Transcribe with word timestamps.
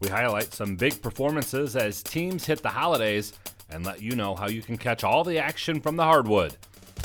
We 0.00 0.08
highlight 0.08 0.52
some 0.52 0.76
big 0.76 1.00
performances 1.00 1.74
as 1.74 2.02
teams 2.02 2.44
hit 2.44 2.62
the 2.62 2.68
holidays 2.68 3.32
and 3.70 3.84
let 3.84 4.02
you 4.02 4.14
know 4.14 4.34
how 4.34 4.46
you 4.46 4.60
can 4.60 4.76
catch 4.76 5.04
all 5.04 5.24
the 5.24 5.38
action 5.38 5.80
from 5.80 5.96
the 5.96 6.04
hardwood. 6.04 6.54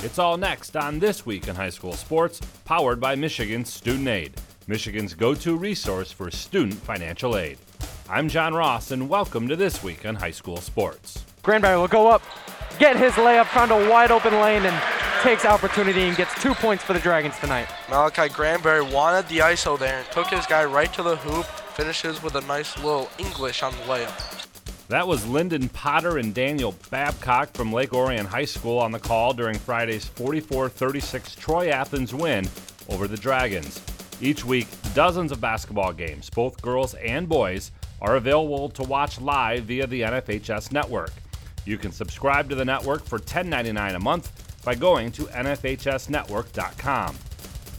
It's 0.04 0.20
all 0.20 0.36
next 0.36 0.75
on 0.75 1.00
This 1.00 1.25
Week 1.25 1.47
in 1.47 1.55
High 1.55 1.69
School 1.69 1.93
Sports, 1.93 2.41
powered 2.65 3.00
by 3.00 3.15
Michigan 3.15 3.64
Student 3.64 4.09
Aid, 4.09 4.33
Michigan's 4.68 5.14
go 5.14 5.33
to 5.36 5.55
resource 5.55 6.11
for 6.11 6.29
student 6.29 6.75
financial 6.75 7.38
aid. 7.38 7.57
I'm 8.09 8.27
John 8.27 8.54
Ross, 8.54 8.92
and 8.92 9.07
welcome 9.10 9.47
to 9.47 9.55
This 9.55 9.82
Week 9.83 10.05
in 10.05 10.15
High 10.15 10.32
School 10.32 10.57
Sports. 10.57 11.23
Granberry 11.43 11.78
will 11.78 11.87
go 11.87 12.07
up, 12.07 12.21
get 12.78 12.96
his 12.96 13.14
layup, 13.14 13.47
found 13.47 13.71
a 13.71 13.89
wide 13.89 14.11
open 14.11 14.33
lane, 14.33 14.64
and 14.64 14.82
takes 15.21 15.46
opportunity 15.46 16.01
and 16.01 16.18
gets 16.18 16.39
two 16.42 16.54
points 16.54 16.83
for 16.83 16.93
the 16.93 17.00
Dragons 17.00 17.37
tonight. 17.39 17.68
Malachi 17.89 18.28
Granberry 18.29 18.82
wanted 18.82 19.28
the 19.29 19.39
ISO 19.39 19.79
there 19.79 20.00
and 20.00 20.07
took 20.11 20.28
his 20.28 20.46
guy 20.46 20.65
right 20.65 20.92
to 20.93 21.04
the 21.04 21.15
hoop, 21.15 21.46
finishes 21.71 22.21
with 22.21 22.36
a 22.36 22.42
nice 22.42 22.78
little 22.78 23.10
English 23.18 23.64
on 23.64 23.71
the 23.74 23.84
layup. 23.84 24.48
That 24.88 25.07
was 25.07 25.25
Lyndon 25.25 25.70
Potter 25.70 26.18
and 26.18 26.34
Daniel 26.34 26.75
Babcock 26.89 27.54
from 27.54 27.71
Lake 27.71 27.94
Orion 27.94 28.25
High 28.25 28.46
School 28.46 28.78
on 28.78 28.92
the 28.92 29.00
call 29.00 29.34
during 29.34 29.57
Friday's 29.57 30.06
44 30.06 30.68
36 30.68 31.36
Troy 31.36 31.70
Athens 31.70 32.14
win 32.14 32.47
over 32.89 33.08
the 33.08 33.16
Dragons. 33.16 33.81
Each 34.20 34.44
week, 34.44 34.67
dozens 34.94 35.31
of 35.31 35.39
basketball 35.39 35.94
games, 35.94 36.30
both 36.30 36.61
girls 36.61 36.94
and 36.95 37.30
boys, 37.30 37.72
are 38.02 38.17
available 38.17 38.69
to 38.72 38.83
watch 38.83 39.22
live 39.22 39.64
via 39.64 39.88
the 39.88 40.02
NFHS 40.02 40.72
network. 40.72 41.11
You 41.66 41.78
can 41.78 41.92
subscribe 41.92 42.50
to 42.50 42.56
the 42.56 42.66
network 42.66 43.06
for 43.06 43.17
$10.99 43.17 43.95
a 43.95 44.00
month 44.00 44.31
by 44.66 44.75
going 44.75 45.11
to 45.14 45.23
NFHSnetwork.com. 45.23 47.16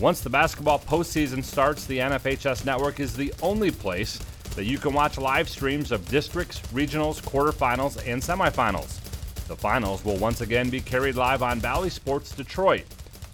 Once 0.03 0.21
the 0.21 0.29
basketball 0.29 0.81
postseason 0.81 1.45
starts, 1.45 1.87
the 1.87 1.99
NFHS 1.99 2.67
network 2.67 2.99
is 2.99 3.15
the 3.15 3.33
only 3.41 3.71
place 3.71 4.19
that 4.57 4.65
you 4.65 4.77
can 4.77 4.93
watch 4.93 5.17
live 5.17 5.49
streams 5.49 5.93
of 5.93 6.05
districts, 6.09 6.59
regionals, 6.73 7.23
quarterfinals, 7.23 7.97
and 8.05 8.21
semifinals. 8.21 8.99
The 9.47 9.55
finals 9.55 10.05
will 10.05 10.17
once 10.17 10.41
again 10.41 10.71
be 10.71 10.81
carried 10.81 11.15
live 11.15 11.41
on 11.41 11.61
Bally 11.61 11.89
Sports 11.89 12.35
Detroit. 12.35 12.83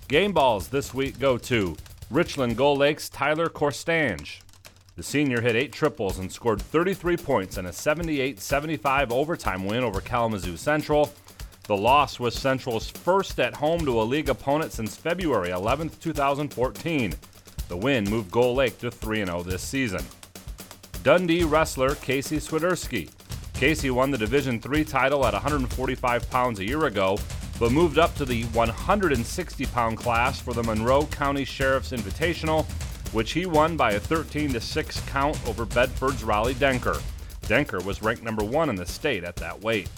Game 0.08 0.33
balls 0.33 0.69
this 0.69 0.92
week 0.92 1.19
go 1.19 1.38
to 1.38 1.75
Richland 2.10 2.58
Gull 2.58 2.77
Lakes 2.77 3.08
Tyler 3.08 3.48
Corstange. 3.48 4.42
The 4.97 5.03
senior 5.03 5.41
hit 5.41 5.56
eight 5.56 5.72
triples 5.72 6.19
and 6.19 6.30
scored 6.30 6.60
33 6.60 7.16
points 7.16 7.56
in 7.56 7.64
a 7.64 7.72
78 7.72 8.41
75 8.41 9.10
overtime 9.10 9.64
win 9.64 9.84
over 9.84 10.03
Kalamazoo 10.03 10.58
Central. 10.58 11.14
The 11.69 11.77
loss 11.77 12.19
was 12.19 12.34
Central's 12.34 12.88
first 12.88 13.38
at 13.38 13.52
home 13.52 13.84
to 13.84 14.00
a 14.00 14.02
league 14.02 14.30
opponent 14.30 14.72
since 14.72 14.97
February 14.97 15.50
11, 15.50 15.91
2014. 16.00 17.14
The 17.69 17.77
win 17.77 18.05
moved 18.05 18.30
Gull 18.30 18.55
Lake 18.55 18.78
to 18.78 18.91
3 18.91 19.27
0 19.27 19.42
this 19.42 19.60
season. 19.60 20.02
Dundee 21.02 21.44
wrestler 21.44 21.94
Casey 21.97 22.38
Swiderski. 22.38 23.10
Casey 23.52 23.91
won 23.91 24.10
the 24.10 24.16
Division 24.16 24.62
III 24.64 24.83
title 24.86 25.27
at 25.27 25.34
145 25.34 26.30
pounds 26.30 26.58
a 26.58 26.64
year 26.64 26.86
ago, 26.86 27.19
but 27.60 27.70
moved 27.70 27.98
up 27.98 28.14
to 28.14 28.25
the 28.25 28.44
160 28.44 29.66
pound 29.66 29.98
class 29.98 30.41
for 30.41 30.55
the 30.55 30.62
Monroe 30.62 31.05
County 31.05 31.44
Sheriff's 31.44 31.92
Invitational, 31.92 32.64
which 33.12 33.32
he 33.32 33.44
won 33.44 33.77
by 33.77 33.92
a 33.92 34.00
13 34.00 34.58
6 34.58 35.00
count 35.00 35.38
over 35.47 35.66
Bedford's 35.66 36.25
Raleigh 36.25 36.55
Denker. 36.55 36.98
Denker 37.42 37.84
was 37.84 38.00
ranked 38.00 38.22
number 38.22 38.42
one 38.42 38.70
in 38.70 38.77
the 38.77 38.86
state 38.86 39.22
at 39.22 39.36
that 39.36 39.60
weight. 39.60 39.91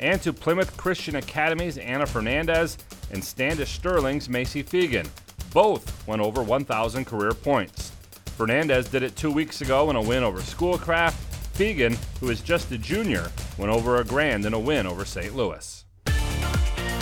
And 0.00 0.20
to 0.22 0.32
Plymouth 0.32 0.74
Christian 0.78 1.16
Academy's 1.16 1.76
Anna 1.76 2.06
Fernandez 2.06 2.78
and 3.12 3.22
Standish 3.22 3.70
Sterling's 3.70 4.30
Macy 4.30 4.64
Fegan. 4.64 5.06
Both 5.52 6.06
went 6.06 6.22
over 6.22 6.42
1,000 6.42 7.04
career 7.04 7.32
points. 7.32 7.92
Fernandez 8.36 8.88
did 8.88 9.02
it 9.02 9.14
two 9.14 9.30
weeks 9.30 9.60
ago 9.60 9.90
in 9.90 9.96
a 9.96 10.00
win 10.00 10.22
over 10.22 10.40
Schoolcraft. 10.40 11.18
Fegan, 11.54 11.98
who 12.18 12.30
is 12.30 12.40
just 12.40 12.72
a 12.72 12.78
junior, 12.78 13.30
went 13.58 13.70
over 13.70 13.98
a 13.98 14.04
grand 14.04 14.46
in 14.46 14.54
a 14.54 14.58
win 14.58 14.86
over 14.86 15.04
St. 15.04 15.36
Louis. 15.36 15.84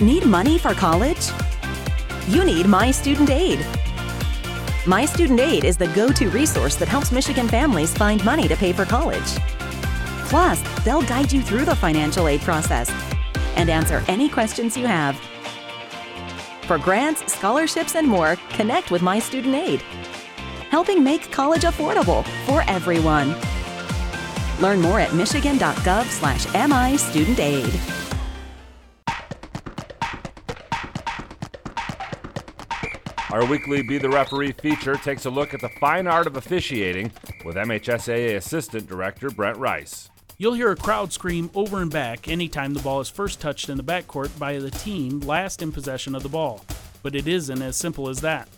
Need 0.02 0.26
money 0.26 0.58
for 0.58 0.74
college? 0.74 1.30
You 2.26 2.44
need 2.44 2.66
My 2.66 2.90
Student 2.90 3.30
Aid. 3.30 3.64
My 4.86 5.04
Student 5.04 5.38
Aid 5.38 5.62
is 5.62 5.76
the 5.76 5.86
go 5.88 6.10
to 6.10 6.30
resource 6.30 6.74
that 6.76 6.88
helps 6.88 7.12
Michigan 7.12 7.46
families 7.46 7.96
find 7.96 8.24
money 8.24 8.48
to 8.48 8.56
pay 8.56 8.72
for 8.72 8.84
college. 8.84 9.36
Plus, 10.28 10.62
they'll 10.84 11.02
guide 11.02 11.32
you 11.32 11.42
through 11.42 11.64
the 11.64 11.76
financial 11.76 12.28
aid 12.28 12.40
process 12.42 12.90
and 13.56 13.68
answer 13.68 14.02
any 14.08 14.28
questions 14.28 14.76
you 14.76 14.86
have. 14.86 15.16
For 16.62 16.78
grants, 16.78 17.32
scholarships, 17.32 17.94
and 17.96 18.06
more, 18.06 18.36
connect 18.50 18.90
with 18.90 19.02
My 19.02 19.18
Student 19.18 19.54
Aid 19.54 19.82
helping 20.70 21.02
make 21.02 21.30
college 21.32 21.62
affordable 21.62 22.24
for 22.46 22.62
everyone. 22.68 23.34
Learn 24.60 24.80
more 24.80 25.00
at 25.00 25.14
michigan.gov 25.14 26.04
slash 26.06 26.46
MI 26.54 26.96
Student 26.96 27.38
Aid. 27.38 27.80
Our 33.30 33.44
weekly 33.46 33.82
Be 33.82 33.98
the 33.98 34.08
Referee 34.08 34.52
feature 34.52 34.96
takes 34.96 35.26
a 35.26 35.30
look 35.30 35.54
at 35.54 35.60
the 35.60 35.68
fine 35.80 36.06
art 36.06 36.26
of 36.26 36.36
officiating 36.36 37.12
with 37.44 37.56
MHSAA 37.56 38.36
Assistant 38.36 38.88
Director 38.88 39.30
Brent 39.30 39.58
Rice. 39.58 40.10
You'll 40.40 40.54
hear 40.54 40.70
a 40.70 40.76
crowd 40.76 41.12
scream 41.12 41.50
over 41.54 41.82
and 41.82 41.90
back 41.90 42.28
anytime 42.28 42.72
the 42.72 42.80
ball 42.80 43.00
is 43.00 43.08
first 43.08 43.40
touched 43.40 43.68
in 43.68 43.76
the 43.76 43.82
backcourt 43.82 44.38
by 44.38 44.58
the 44.58 44.70
team 44.70 45.18
last 45.20 45.62
in 45.62 45.72
possession 45.72 46.14
of 46.14 46.22
the 46.22 46.28
ball. 46.28 46.64
But 47.02 47.16
it 47.16 47.26
isn't 47.26 47.60
as 47.60 47.76
simple 47.76 48.08
as 48.08 48.20
that 48.20 48.48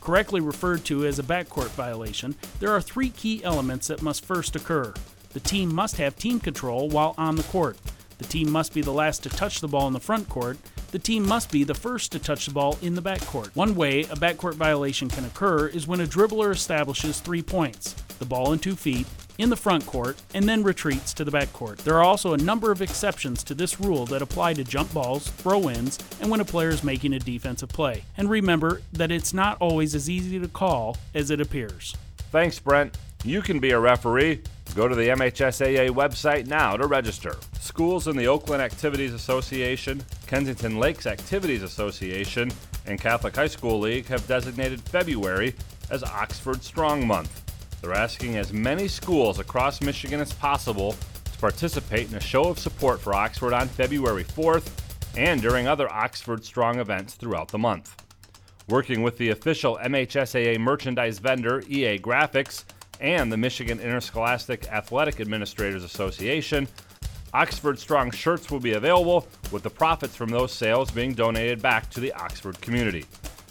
correctly 0.00 0.40
referred 0.40 0.84
to 0.84 1.06
as 1.06 1.18
a 1.18 1.22
backcourt 1.22 1.68
violation, 1.70 2.34
there 2.58 2.72
are 2.72 2.80
three 2.80 3.10
key 3.10 3.42
elements 3.44 3.86
that 3.88 4.02
must 4.02 4.24
first 4.24 4.56
occur. 4.56 4.92
The 5.32 5.40
team 5.40 5.74
must 5.74 5.96
have 5.98 6.16
team 6.16 6.40
control 6.40 6.88
while 6.88 7.14
on 7.16 7.36
the 7.36 7.42
court. 7.44 7.78
The 8.18 8.24
team 8.24 8.50
must 8.50 8.74
be 8.74 8.82
the 8.82 8.92
last 8.92 9.22
to 9.22 9.28
touch 9.28 9.60
the 9.60 9.68
ball 9.68 9.86
in 9.86 9.92
the 9.92 10.00
front 10.00 10.28
court. 10.28 10.58
The 10.90 10.98
team 10.98 11.26
must 11.26 11.50
be 11.50 11.64
the 11.64 11.74
first 11.74 12.12
to 12.12 12.18
touch 12.18 12.46
the 12.46 12.52
ball 12.52 12.76
in 12.82 12.94
the 12.94 13.02
backcourt. 13.02 13.54
One 13.54 13.74
way 13.74 14.00
a 14.00 14.16
backcourt 14.16 14.54
violation 14.54 15.08
can 15.08 15.24
occur 15.24 15.68
is 15.68 15.86
when 15.86 16.00
a 16.00 16.06
dribbler 16.06 16.52
establishes 16.52 17.20
three 17.20 17.42
points 17.42 17.94
the 18.18 18.26
ball 18.26 18.52
in 18.52 18.58
two 18.58 18.76
feet, 18.76 19.06
in 19.40 19.48
the 19.48 19.56
front 19.56 19.86
court 19.86 20.20
and 20.34 20.48
then 20.48 20.62
retreats 20.62 21.14
to 21.14 21.24
the 21.24 21.30
back 21.30 21.52
court. 21.52 21.78
There 21.78 21.94
are 21.94 22.04
also 22.04 22.34
a 22.34 22.38
number 22.38 22.70
of 22.70 22.82
exceptions 22.82 23.42
to 23.44 23.54
this 23.54 23.80
rule 23.80 24.04
that 24.06 24.22
apply 24.22 24.54
to 24.54 24.64
jump 24.64 24.92
balls, 24.92 25.28
throw 25.28 25.70
ins, 25.70 25.98
and 26.20 26.30
when 26.30 26.40
a 26.40 26.44
player 26.44 26.68
is 26.68 26.84
making 26.84 27.14
a 27.14 27.18
defensive 27.18 27.70
play. 27.70 28.04
And 28.16 28.28
remember 28.28 28.82
that 28.92 29.10
it's 29.10 29.32
not 29.32 29.56
always 29.60 29.94
as 29.94 30.10
easy 30.10 30.38
to 30.38 30.48
call 30.48 30.96
as 31.14 31.30
it 31.30 31.40
appears. 31.40 31.96
Thanks, 32.30 32.58
Brent. 32.58 32.96
You 33.24 33.42
can 33.42 33.58
be 33.58 33.70
a 33.70 33.80
referee. 33.80 34.42
Go 34.74 34.88
to 34.88 34.94
the 34.94 35.08
MHSAA 35.08 35.90
website 35.90 36.46
now 36.46 36.76
to 36.76 36.86
register. 36.86 37.36
Schools 37.58 38.08
in 38.08 38.16
the 38.16 38.28
Oakland 38.28 38.62
Activities 38.62 39.12
Association, 39.12 40.02
Kensington 40.26 40.78
Lakes 40.78 41.06
Activities 41.06 41.62
Association, 41.62 42.50
and 42.86 43.00
Catholic 43.00 43.34
High 43.34 43.48
School 43.48 43.80
League 43.80 44.06
have 44.06 44.26
designated 44.26 44.80
February 44.80 45.54
as 45.90 46.02
Oxford 46.04 46.62
Strong 46.62 47.06
Month. 47.06 47.49
They're 47.80 47.94
asking 47.94 48.36
as 48.36 48.52
many 48.52 48.88
schools 48.88 49.38
across 49.38 49.80
Michigan 49.80 50.20
as 50.20 50.32
possible 50.32 50.94
to 51.24 51.38
participate 51.38 52.10
in 52.10 52.16
a 52.16 52.20
show 52.20 52.44
of 52.44 52.58
support 52.58 53.00
for 53.00 53.14
Oxford 53.14 53.54
on 53.54 53.68
February 53.68 54.24
4th 54.24 54.70
and 55.16 55.40
during 55.40 55.66
other 55.66 55.90
Oxford 55.90 56.44
Strong 56.44 56.78
events 56.78 57.14
throughout 57.14 57.48
the 57.48 57.58
month. 57.58 57.96
Working 58.68 59.02
with 59.02 59.16
the 59.16 59.30
official 59.30 59.78
MHSAA 59.82 60.58
merchandise 60.58 61.18
vendor 61.18 61.62
EA 61.68 61.98
Graphics 61.98 62.64
and 63.00 63.32
the 63.32 63.36
Michigan 63.36 63.80
Interscholastic 63.80 64.70
Athletic 64.70 65.18
Administrators 65.18 65.82
Association, 65.82 66.68
Oxford 67.32 67.78
Strong 67.78 68.10
shirts 68.10 68.50
will 68.50 68.60
be 68.60 68.74
available, 68.74 69.26
with 69.50 69.62
the 69.62 69.70
profits 69.70 70.14
from 70.14 70.28
those 70.28 70.52
sales 70.52 70.90
being 70.90 71.14
donated 71.14 71.62
back 71.62 71.88
to 71.90 72.00
the 72.00 72.12
Oxford 72.12 72.60
community. 72.60 73.06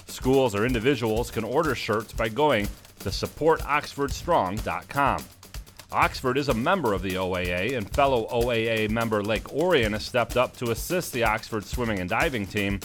Schools 0.07 0.53
or 0.53 0.65
individuals 0.65 1.31
can 1.31 1.43
order 1.43 1.73
shirts 1.75 2.13
by 2.13 2.29
going 2.29 2.67
to 2.99 3.09
supportoxfordstrong.com. 3.09 5.23
Oxford 5.91 6.37
is 6.37 6.49
a 6.49 6.53
member 6.53 6.93
of 6.93 7.01
the 7.01 7.15
OAA, 7.15 7.75
and 7.75 7.89
fellow 7.89 8.27
OAA 8.27 8.91
member 8.91 9.23
Lake 9.23 9.51
Orion 9.51 9.93
has 9.93 10.05
stepped 10.05 10.37
up 10.37 10.55
to 10.57 10.69
assist 10.71 11.13
the 11.13 11.23
Oxford 11.23 11.65
swimming 11.65 11.99
and 11.99 12.09
diving 12.09 12.45
team. 12.45 12.79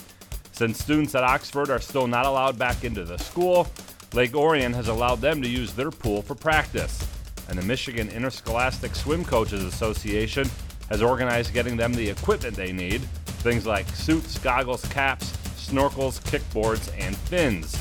Since 0.52 0.82
students 0.82 1.14
at 1.14 1.22
Oxford 1.22 1.69
are 1.69 1.81
still 1.81 2.06
not 2.06 2.25
allowed 2.25 2.58
back 2.58 2.84
into 2.84 3.05
the 3.05 3.19
school, 3.19 3.66
Lake 4.14 4.34
Orion 4.34 4.72
has 4.72 4.88
allowed 4.88 5.20
them 5.20 5.43
to 5.43 5.49
use 5.49 5.75
their 5.75 5.90
pool 5.90 6.22
for 6.22 6.34
practice. 6.34 7.06
And 7.49 7.58
the 7.58 7.62
Michigan 7.62 8.08
Interscholastic 8.08 8.94
Swim 8.94 9.22
Coaches 9.25 9.64
Association 9.64 10.49
has 10.88 11.02
organized 11.02 11.52
getting 11.52 11.76
them 11.76 11.93
the 11.93 12.08
equipment 12.08 12.56
they 12.56 12.72
need 12.72 13.02
things 13.44 13.67
like 13.67 13.87
suits, 13.90 14.38
goggles, 14.38 14.87
caps, 14.87 15.32
snorkels, 15.58 16.19
kickboards, 16.22 16.90
and 16.99 17.14
fins. 17.14 17.76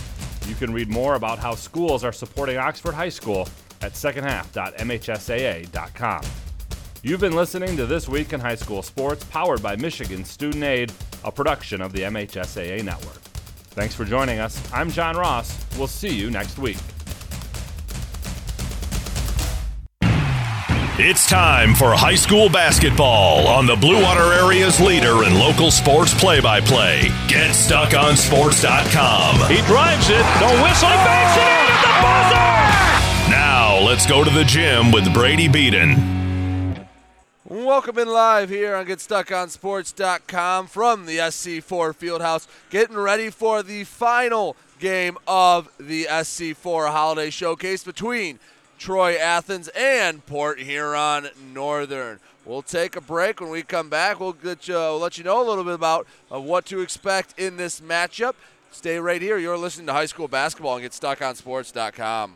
You 0.47 0.55
can 0.55 0.73
read 0.73 0.89
more 0.89 1.15
about 1.15 1.39
how 1.39 1.55
schools 1.55 2.03
are 2.03 2.11
supporting 2.11 2.57
Oxford 2.57 2.93
High 2.93 3.09
School 3.09 3.47
at 3.81 3.93
secondhalf.mhsaa.com. 3.93 6.21
You've 7.01 7.19
been 7.19 7.35
listening 7.35 7.75
to 7.77 7.85
This 7.85 8.07
Week 8.07 8.31
in 8.31 8.39
High 8.39 8.55
School 8.55 8.81
Sports, 8.81 9.25
powered 9.25 9.61
by 9.61 9.75
Michigan 9.75 10.23
Student 10.23 10.63
Aid, 10.63 10.93
a 11.23 11.31
production 11.31 11.81
of 11.81 11.91
the 11.91 12.03
MHSAA 12.03 12.83
Network. 12.83 13.19
Thanks 13.71 13.95
for 13.95 14.05
joining 14.05 14.39
us. 14.39 14.61
I'm 14.71 14.89
John 14.89 15.17
Ross. 15.17 15.65
We'll 15.77 15.87
see 15.87 16.15
you 16.15 16.29
next 16.29 16.59
week. 16.59 16.77
It's 20.99 21.25
time 21.25 21.73
for 21.73 21.95
high 21.95 22.13
school 22.13 22.49
basketball 22.49 23.47
on 23.47 23.65
the 23.65 23.75
Blue 23.75 23.99
Water 23.99 24.31
Area's 24.31 24.79
leader 24.79 25.23
in 25.23 25.33
local 25.33 25.71
sports 25.71 26.13
play 26.13 26.39
by 26.39 26.61
play. 26.61 27.09
Get 27.27 27.49
GetStuckOnSports.com. 27.49 29.49
He 29.49 29.57
drives 29.65 30.07
it. 30.11 30.21
The 30.37 30.53
whistle. 30.61 30.89
He 30.89 30.95
banks 31.01 31.35
it 31.35 31.49
in 31.49 31.65
at 31.65 31.81
the 31.81 31.93
buzzer. 31.97 32.45
Now 33.31 33.79
let's 33.83 34.05
go 34.05 34.23
to 34.23 34.29
the 34.29 34.43
gym 34.43 34.91
with 34.91 35.11
Brady 35.15 35.47
Beaton. 35.47 36.85
Welcome 37.43 37.97
in 37.97 38.09
live 38.09 38.49
here 38.49 38.75
on 38.75 38.85
GetStuckOnSports.com 38.85 40.67
from 40.67 41.07
the 41.07 41.17
SC4 41.17 41.95
Fieldhouse. 41.95 42.45
Getting 42.69 42.97
ready 42.97 43.31
for 43.31 43.63
the 43.63 43.83
final 43.85 44.55
game 44.77 45.17
of 45.27 45.69
the 45.79 46.03
SC4 46.03 46.91
Holiday 46.91 47.31
Showcase 47.31 47.83
between 47.83 48.37
Troy 48.83 49.15
Athens 49.15 49.69
and 49.69 50.23
Port 50.25 50.59
Huron 50.59 51.29
Northern. 51.53 52.19
We'll 52.43 52.61
take 52.61 52.97
a 52.97 53.01
break. 53.01 53.39
When 53.39 53.49
we 53.49 53.63
come 53.63 53.87
back, 53.87 54.19
we'll, 54.19 54.33
get 54.33 54.67
you, 54.67 54.73
we'll 54.73 54.99
let 54.99 55.17
you 55.17 55.23
know 55.23 55.41
a 55.41 55.47
little 55.47 55.63
bit 55.63 55.75
about 55.75 56.05
uh, 56.29 56.41
what 56.41 56.65
to 56.65 56.81
expect 56.81 57.39
in 57.39 57.55
this 57.55 57.79
matchup. 57.79 58.33
Stay 58.73 58.99
right 58.99 59.21
here. 59.21 59.37
You're 59.37 59.57
listening 59.57 59.87
to 59.87 59.93
high 59.93 60.07
school 60.07 60.27
basketball 60.27 60.75
and 60.75 60.85
GetStuckOnSports.com. 60.85 62.35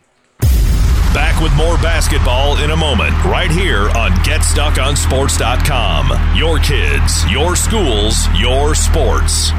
Back 1.13 1.43
with 1.43 1.53
more 1.57 1.75
basketball 1.79 2.55
in 2.63 2.71
a 2.71 2.77
moment, 2.77 3.11
right 3.25 3.51
here 3.51 3.89
on 3.89 4.11
GetStuckOnSports.com. 4.23 6.37
Your 6.37 6.59
kids, 6.59 7.29
your 7.29 7.57
schools, 7.57 8.25
your 8.39 8.73
sports. 8.73 9.51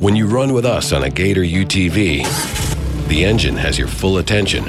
When 0.00 0.16
you 0.16 0.26
run 0.26 0.52
with 0.52 0.66
us 0.66 0.92
on 0.92 1.04
a 1.04 1.10
Gator 1.10 1.44
UTV, 1.44 3.06
the 3.06 3.24
engine 3.24 3.54
has 3.54 3.78
your 3.78 3.86
full 3.86 4.18
attention. 4.18 4.68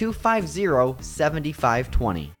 250 0.01 0.97
7520. 0.99 2.40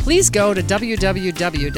Please 0.01 0.29
go 0.31 0.53
to 0.53 0.61
www.phasd.us 0.63 1.69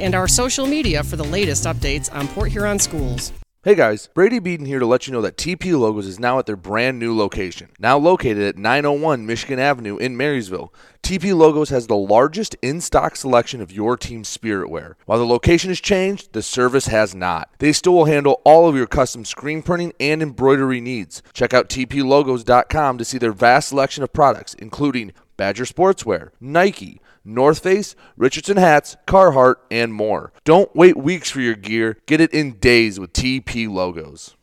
and 0.00 0.14
our 0.16 0.26
social 0.26 0.66
media 0.66 1.04
for 1.04 1.14
the 1.14 1.24
latest 1.24 1.64
updates 1.64 2.12
on 2.12 2.26
Port 2.28 2.50
Huron 2.50 2.80
schools. 2.80 3.32
Hey 3.62 3.76
guys, 3.76 4.08
Brady 4.14 4.38
Beaton 4.40 4.66
here 4.66 4.78
to 4.80 4.86
let 4.86 5.06
you 5.06 5.12
know 5.12 5.20
that 5.20 5.36
TP 5.36 5.78
Logos 5.78 6.06
is 6.06 6.18
now 6.18 6.38
at 6.38 6.46
their 6.46 6.56
brand 6.56 6.98
new 6.98 7.16
location. 7.16 7.68
Now 7.78 7.98
located 7.98 8.42
at 8.42 8.56
901 8.58 9.26
Michigan 9.26 9.60
Avenue 9.60 9.96
in 9.96 10.16
Marysville, 10.16 10.72
TP 11.04 11.36
Logos 11.36 11.70
has 11.70 11.86
the 11.86 11.96
largest 11.96 12.56
in 12.62 12.80
stock 12.80 13.14
selection 13.14 13.60
of 13.60 13.70
your 13.70 13.96
team's 13.96 14.28
spirit 14.28 14.70
wear. 14.70 14.96
While 15.06 15.18
the 15.18 15.26
location 15.26 15.70
has 15.70 15.80
changed, 15.80 16.32
the 16.32 16.42
service 16.42 16.86
has 16.86 17.14
not. 17.14 17.50
They 17.58 17.72
still 17.72 17.94
will 17.94 18.06
handle 18.06 18.40
all 18.44 18.68
of 18.68 18.74
your 18.74 18.86
custom 18.86 19.24
screen 19.24 19.62
printing 19.62 19.92
and 20.00 20.20
embroidery 20.22 20.80
needs. 20.80 21.22
Check 21.32 21.54
out 21.54 21.68
tplogos.com 21.68 22.98
to 22.98 23.04
see 23.04 23.18
their 23.18 23.32
vast 23.32 23.68
selection 23.68 24.02
of 24.02 24.12
products, 24.12 24.54
including 24.54 25.12
Badger 25.38 25.64
Sportswear, 25.64 26.30
Nike, 26.40 27.00
North 27.24 27.60
Face, 27.60 27.94
Richardson 28.16 28.56
hats, 28.56 28.96
Carhartt, 29.06 29.54
and 29.70 29.94
more. 29.94 30.32
Don't 30.44 30.74
wait 30.74 30.96
weeks 30.96 31.30
for 31.30 31.40
your 31.40 31.54
gear. 31.54 31.98
Get 32.06 32.20
it 32.20 32.34
in 32.34 32.58
days 32.58 32.98
with 32.98 33.12
TP 33.12 33.70
logos. 33.70 34.34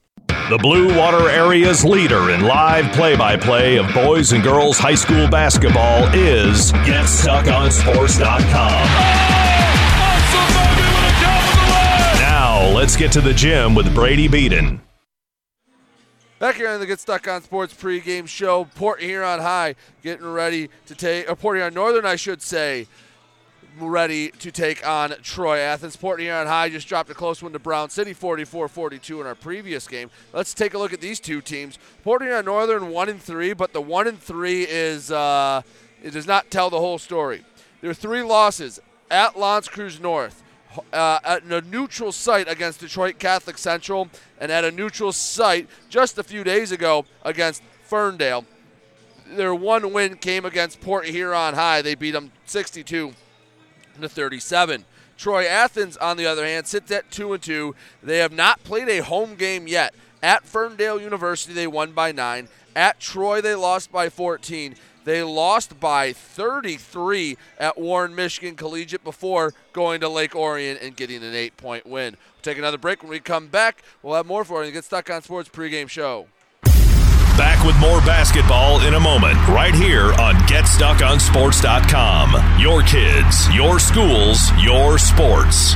The 0.49 0.57
Blue 0.57 0.97
Water 0.97 1.29
Area's 1.29 1.83
leader 1.83 2.29
in 2.29 2.41
live 2.41 2.93
play 2.93 3.17
by 3.17 3.35
play 3.35 3.77
of 3.77 3.93
boys 3.93 4.31
and 4.31 4.41
girls 4.41 4.79
high 4.79 4.95
school 4.95 5.27
basketball 5.27 6.07
is 6.13 6.71
GetStuckOnSports.com. 6.71 8.85
Now, 12.21 12.71
let's 12.73 12.95
get 12.95 13.11
to 13.11 13.21
the 13.21 13.33
gym 13.33 13.75
with 13.75 13.93
Brady 13.93 14.29
Beaton. 14.29 14.81
Back 16.45 16.57
here 16.57 16.69
on 16.69 16.79
the 16.79 16.85
Get 16.85 16.99
Stuck 16.99 17.27
on 17.27 17.41
Sports 17.41 17.73
pregame 17.73 18.27
show, 18.27 18.65
Port 18.75 19.01
Huron 19.01 19.39
High 19.39 19.73
getting 20.03 20.27
ready 20.27 20.69
to 20.85 20.93
take, 20.93 21.27
or 21.27 21.35
Port 21.35 21.57
Huron 21.57 21.73
Northern, 21.73 22.05
I 22.05 22.17
should 22.17 22.39
say, 22.39 22.85
ready 23.79 24.29
to 24.29 24.51
take 24.51 24.87
on 24.87 25.15
Troy 25.23 25.57
Athens. 25.57 25.95
Port 25.95 26.19
Huron 26.19 26.45
High 26.45 26.69
just 26.69 26.87
dropped 26.87 27.09
a 27.09 27.15
close 27.15 27.41
one 27.41 27.51
to 27.53 27.57
Brown 27.57 27.89
City, 27.89 28.13
44-42 28.13 29.21
in 29.21 29.25
our 29.25 29.33
previous 29.33 29.87
game. 29.87 30.11
Let's 30.33 30.53
take 30.53 30.75
a 30.75 30.77
look 30.77 30.93
at 30.93 31.01
these 31.01 31.19
two 31.19 31.41
teams. 31.41 31.79
Port 32.03 32.21
Huron 32.21 32.45
Northern 32.45 32.89
one 32.91 33.09
and 33.09 33.19
three, 33.19 33.53
but 33.53 33.73
the 33.73 33.81
one 33.81 34.07
and 34.07 34.19
three 34.19 34.67
is 34.69 35.09
uh, 35.09 35.63
it 36.03 36.11
does 36.11 36.27
not 36.27 36.51
tell 36.51 36.69
the 36.69 36.79
whole 36.79 36.99
story. 36.99 37.43
There 37.81 37.89
are 37.89 37.95
three 37.95 38.21
losses 38.21 38.79
at 39.09 39.35
L'Anse 39.35 39.67
Creuse 39.67 39.99
North, 39.99 40.43
uh, 40.93 41.19
at 41.23 41.43
a 41.43 41.61
neutral 41.61 42.11
site 42.11 42.49
against 42.49 42.79
Detroit 42.79 43.19
Catholic 43.19 43.57
Central 43.57 44.09
and 44.39 44.51
at 44.51 44.63
a 44.63 44.71
neutral 44.71 45.11
site 45.11 45.67
just 45.89 46.17
a 46.17 46.23
few 46.23 46.43
days 46.43 46.71
ago 46.71 47.05
against 47.23 47.61
Ferndale. 47.83 48.45
their 49.27 49.55
one 49.55 49.93
win 49.93 50.17
came 50.17 50.45
against 50.45 50.81
Port 50.81 51.05
Huron 51.05 51.55
High. 51.55 51.81
They 51.81 51.95
beat 51.95 52.11
them 52.11 52.31
62 52.45 53.13
to 54.01 54.09
37. 54.09 54.85
Troy 55.17 55.45
Athens, 55.45 55.97
on 55.97 56.17
the 56.17 56.25
other 56.25 56.45
hand, 56.45 56.67
sits 56.67 56.91
at 56.91 57.09
two 57.09 57.33
and 57.33 57.41
two. 57.41 57.75
They 58.03 58.17
have 58.19 58.33
not 58.33 58.63
played 58.63 58.89
a 58.89 59.03
home 59.03 59.35
game 59.35 59.67
yet. 59.67 59.93
At 60.21 60.45
Ferndale 60.45 60.99
University, 60.99 61.53
they 61.53 61.67
won 61.67 61.93
by 61.93 62.11
nine. 62.11 62.49
At 62.75 62.99
Troy, 62.99 63.41
they 63.41 63.55
lost 63.55 63.91
by 63.91 64.09
14. 64.09 64.75
They 65.05 65.23
lost 65.23 65.79
by 65.79 66.11
33 66.11 67.37
at 67.59 67.77
Warren 67.77 68.15
Michigan 68.15 68.55
Collegiate 68.55 69.03
before 69.03 69.53
going 69.71 70.01
to 70.01 70.09
Lake 70.09 70.35
Orion 70.35 70.77
and 70.81 70.95
getting 70.95 71.23
an 71.23 71.33
eight 71.33 71.55
point 71.57 71.85
win. 71.85 72.13
We'll 72.13 72.41
take 72.41 72.57
another 72.57 72.79
break. 72.79 73.03
When 73.03 73.11
we 73.11 73.19
come 73.19 73.47
back, 73.47 73.83
we'll 74.01 74.15
have 74.15 74.25
more 74.25 74.43
for 74.43 74.65
you. 74.65 74.71
Get 74.71 74.83
Stuck 74.83 75.09
on 75.09 75.21
Sports 75.21 75.49
pregame 75.49 75.87
show. 75.87 76.27
Back 77.37 77.65
with 77.65 77.77
more 77.79 77.99
basketball 77.99 78.79
in 78.87 78.93
a 78.93 78.99
moment, 78.99 79.35
right 79.49 79.75
here 79.75 80.13
on 80.13 80.35
GetStuckOnSports.com. 80.47 82.61
Your 82.61 82.81
kids, 82.81 83.53
your 83.53 83.77
schools, 83.77 84.51
your 84.63 84.97
sports. 84.97 85.75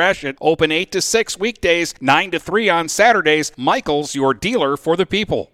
Gratiot. 0.01 0.35
Open 0.41 0.71
8 0.71 0.91
to 0.93 0.99
6 0.99 1.37
weekdays, 1.37 1.93
9 2.01 2.31
to 2.31 2.39
3 2.39 2.69
on 2.69 2.89
Saturdays. 2.89 3.51
Michaels, 3.55 4.15
your 4.15 4.33
dealer 4.33 4.75
for 4.75 4.97
the 4.97 5.05
people. 5.05 5.51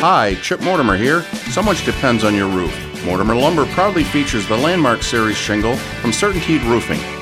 Hi, 0.00 0.38
Chip 0.42 0.62
Mortimer 0.62 0.96
here. 0.96 1.20
So 1.50 1.62
much 1.62 1.84
depends 1.84 2.24
on 2.24 2.34
your 2.34 2.48
roof. 2.48 2.74
Mortimer 3.04 3.34
Lumber 3.34 3.66
proudly 3.66 4.04
features 4.04 4.48
the 4.48 4.56
Landmark 4.56 5.02
Series 5.02 5.36
shingle 5.36 5.76
from 5.76 6.12
Certainteed 6.12 6.66
Roofing. 6.66 7.21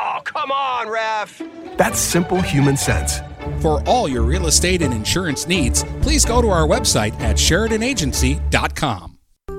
come 0.21 0.51
on, 0.51 0.89
ref! 0.89 1.41
That's 1.77 1.99
simple 1.99 2.41
human 2.41 2.77
sense. 2.77 3.19
For 3.61 3.81
all 3.87 4.07
your 4.07 4.23
real 4.23 4.47
estate 4.47 4.81
and 4.81 4.93
insurance 4.93 5.47
needs, 5.47 5.83
please 6.01 6.25
go 6.25 6.41
to 6.41 6.49
our 6.49 6.67
website 6.67 7.19
at 7.19 7.37
SheridanAgency.com. 7.37 9.11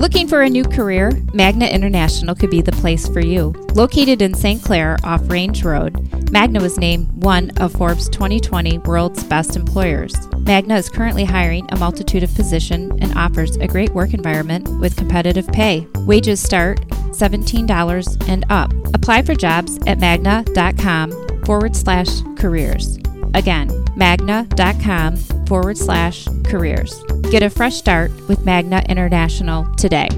Looking 0.03 0.27
for 0.27 0.43
a 0.43 0.49
new 0.49 0.65
career? 0.65 1.13
Magna 1.33 1.67
International 1.67 2.35
could 2.35 2.51
be 2.51 2.61
the 2.61 2.73
place 2.73 3.07
for 3.07 3.21
you. 3.21 3.55
Located 3.75 4.21
in 4.21 4.35
St. 4.35 4.61
Clair 4.61 4.97
off 5.05 5.21
Range 5.31 5.63
Road, 5.63 6.33
Magna 6.33 6.61
was 6.61 6.79
named 6.79 7.09
one 7.23 7.51
of 7.59 7.73
Forbes 7.73 8.09
2020 8.09 8.79
World's 8.79 9.23
Best 9.23 9.55
Employers. 9.55 10.15
Magna 10.39 10.77
is 10.77 10.89
currently 10.89 11.25
hiring 11.25 11.69
a 11.71 11.77
multitude 11.77 12.25
of 12.25 12.35
positions 12.35 12.91
and 13.01 13.17
offers 13.17 13.57
a 13.57 13.69
great 13.69 13.91
work 13.91 14.13
environment 14.13 14.69
with 14.81 14.97
competitive 14.97 15.47
pay. 15.49 15.87
Wages 15.99 16.41
start 16.41 16.81
$17 17.13 18.29
and 18.29 18.45
up. 18.51 18.73
Apply 18.95 19.23
for 19.23 19.35
jobs 19.35 19.79
at 19.87 19.99
magna.com 19.99 21.13
forward 21.45 21.77
slash 21.77 22.09
careers. 22.37 22.99
Again, 23.35 23.71
magna.com 23.97 25.17
forward 25.47 25.79
slash 25.79 26.27
careers. 26.45 27.03
Get 27.31 27.43
a 27.43 27.51
fresh 27.51 27.77
start 27.77 28.11
with 28.29 28.45
Magna 28.45 28.83
International 28.89 29.65
today. 29.77 30.09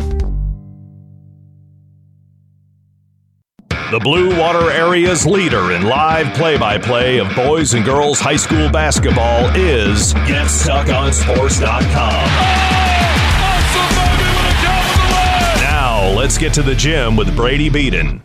The 3.90 4.00
Blue 4.00 4.36
Water 4.36 4.72
Area's 4.72 5.24
leader 5.24 5.70
in 5.72 5.82
live 5.82 6.34
play 6.34 6.58
by 6.58 6.78
play 6.78 7.18
of 7.18 7.32
boys 7.36 7.74
and 7.74 7.84
girls 7.84 8.18
high 8.18 8.34
school 8.34 8.68
basketball 8.68 9.54
is 9.54 10.12
GetStuckOnSports.com. 10.14 12.83
Now, 16.04 16.10
let's 16.10 16.36
get 16.36 16.52
to 16.54 16.62
the 16.62 16.74
gym 16.74 17.16
with 17.16 17.34
Brady 17.34 17.70
Beaton. 17.70 18.22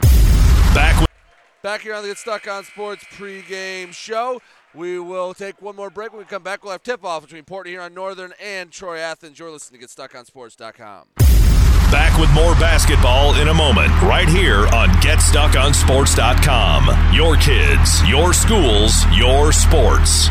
Back 0.00 0.98
with 0.98 1.10
Back 1.62 1.82
here 1.82 1.94
on 1.94 2.02
the 2.02 2.08
Get 2.08 2.16
Stuck 2.16 2.48
on 2.48 2.64
Sports 2.64 3.04
pregame 3.12 3.92
show. 3.92 4.40
We 4.74 4.98
will 4.98 5.34
take 5.34 5.60
one 5.60 5.76
more 5.76 5.90
break. 5.90 6.12
When 6.12 6.20
we 6.20 6.24
come 6.24 6.42
back, 6.42 6.64
we'll 6.64 6.72
have 6.72 6.82
tip 6.82 7.04
off 7.04 7.24
between 7.24 7.44
Port 7.44 7.66
Huron 7.66 7.92
Northern 7.92 8.32
and 8.42 8.72
Troy 8.72 8.96
Athens. 8.98 9.38
You're 9.38 9.50
listening 9.50 9.82
to 9.82 9.86
GetStuckOnSports.com. 9.86 11.08
Back 11.92 12.18
with 12.18 12.32
more 12.32 12.54
basketball 12.54 13.34
in 13.34 13.48
a 13.48 13.54
moment, 13.54 13.90
right 14.00 14.28
here 14.28 14.66
on 14.68 14.88
GetStuckOnSports.com. 15.02 17.14
Your 17.14 17.36
kids, 17.36 18.08
your 18.08 18.32
schools, 18.32 19.04
your 19.14 19.52
sports. 19.52 20.30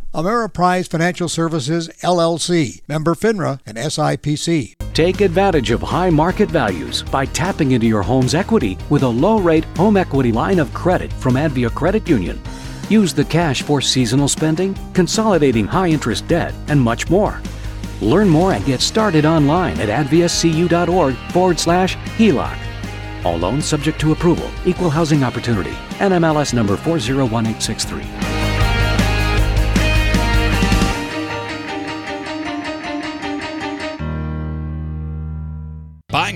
Ameriprise 0.13 0.89
Financial 0.89 1.29
Services, 1.29 1.87
LLC, 2.03 2.81
member 2.89 3.15
FINRA 3.15 3.61
and 3.65 3.77
SIPC. 3.77 4.75
Take 4.93 5.21
advantage 5.21 5.71
of 5.71 5.81
high 5.81 6.09
market 6.09 6.49
values 6.49 7.03
by 7.03 7.23
tapping 7.25 7.71
into 7.71 7.87
your 7.87 8.01
home's 8.01 8.35
equity 8.35 8.77
with 8.89 9.03
a 9.03 9.07
low 9.07 9.39
rate 9.39 9.63
home 9.77 9.95
equity 9.95 10.33
line 10.33 10.59
of 10.59 10.73
credit 10.73 11.13
from 11.13 11.35
Advia 11.35 11.73
Credit 11.73 12.09
Union. 12.09 12.41
Use 12.89 13.13
the 13.13 13.23
cash 13.23 13.61
for 13.61 13.79
seasonal 13.79 14.27
spending, 14.27 14.75
consolidating 14.93 15.65
high 15.65 15.87
interest 15.87 16.27
debt, 16.27 16.53
and 16.67 16.81
much 16.81 17.09
more. 17.09 17.41
Learn 18.01 18.27
more 18.27 18.51
and 18.51 18.65
get 18.65 18.81
started 18.81 19.25
online 19.25 19.79
at 19.79 19.87
adviacu.org 19.87 21.15
forward 21.31 21.57
slash 21.57 21.95
HELOC. 22.17 22.57
All 23.23 23.37
loans 23.37 23.63
subject 23.65 23.97
to 24.01 24.11
approval, 24.11 24.51
equal 24.65 24.89
housing 24.89 25.23
opportunity, 25.23 25.71
NMLS 25.99 26.53
number 26.53 26.75
401863. 26.75 28.50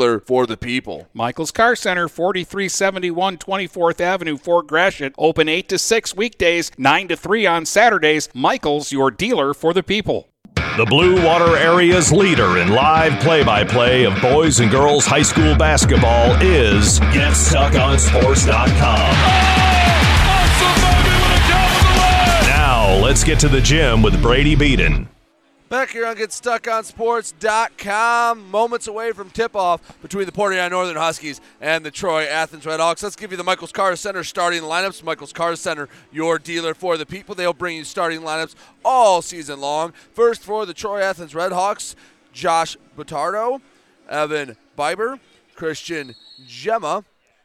for 0.00 0.46
the 0.46 0.56
people. 0.56 1.08
Michaels 1.12 1.50
Car 1.50 1.76
Center, 1.76 2.08
4371 2.08 3.36
24th 3.36 4.00
Avenue, 4.00 4.38
Fort 4.38 4.66
Gratiot. 4.66 5.14
Open 5.18 5.46
8 5.46 5.68
to 5.68 5.78
6 5.78 6.16
weekdays, 6.16 6.72
9 6.78 7.08
to 7.08 7.16
3 7.16 7.46
on 7.46 7.66
Saturdays. 7.66 8.30
Michaels, 8.32 8.92
your 8.92 9.10
dealer 9.10 9.52
for 9.52 9.74
the 9.74 9.82
people. 9.82 10.30
The 10.76 10.86
Blue 10.86 11.22
Water 11.22 11.58
Area's 11.58 12.10
leader 12.10 12.56
in 12.56 12.68
live 12.68 13.20
play 13.20 13.44
by 13.44 13.64
play 13.64 14.04
of 14.04 14.18
boys 14.22 14.60
and 14.60 14.70
girls 14.70 15.04
high 15.04 15.20
school 15.20 15.54
basketball 15.54 16.40
is 16.40 16.98
GetStuckOnSports.com. 17.00 19.10
Now, 22.46 22.96
let's 23.02 23.22
get 23.22 23.38
to 23.40 23.48
the 23.48 23.60
gym 23.60 24.00
with 24.00 24.22
Brady 24.22 24.54
Beaton. 24.54 25.06
Back 25.70 25.90
here 25.90 26.04
on 26.04 26.16
GetStuckOnSports.com, 26.16 28.50
moments 28.50 28.88
away 28.88 29.12
from 29.12 29.30
tip-off 29.30 30.02
between 30.02 30.26
the 30.26 30.32
Port 30.32 30.52
Northern 30.52 30.96
Huskies 30.96 31.40
and 31.60 31.86
the 31.86 31.92
Troy 31.92 32.24
Athens 32.24 32.64
Redhawks. 32.64 33.04
Let's 33.04 33.14
give 33.14 33.30
you 33.30 33.36
the 33.36 33.44
Michaels 33.44 33.70
Car 33.70 33.94
Center 33.94 34.24
starting 34.24 34.62
lineups. 34.62 35.04
Michaels 35.04 35.32
Car 35.32 35.54
Center, 35.54 35.88
your 36.10 36.40
dealer 36.40 36.74
for 36.74 36.96
the 36.96 37.06
people. 37.06 37.36
They'll 37.36 37.52
bring 37.52 37.76
you 37.76 37.84
starting 37.84 38.22
lineups 38.22 38.56
all 38.84 39.22
season 39.22 39.60
long. 39.60 39.92
First 40.12 40.42
for 40.42 40.66
the 40.66 40.74
Troy 40.74 41.02
Athens 41.02 41.34
Redhawks, 41.34 41.94
Josh 42.32 42.76
Batardo, 42.98 43.60
Evan 44.08 44.56
Biber, 44.76 45.20
Christian 45.54 46.16
Gemma. 46.48 47.04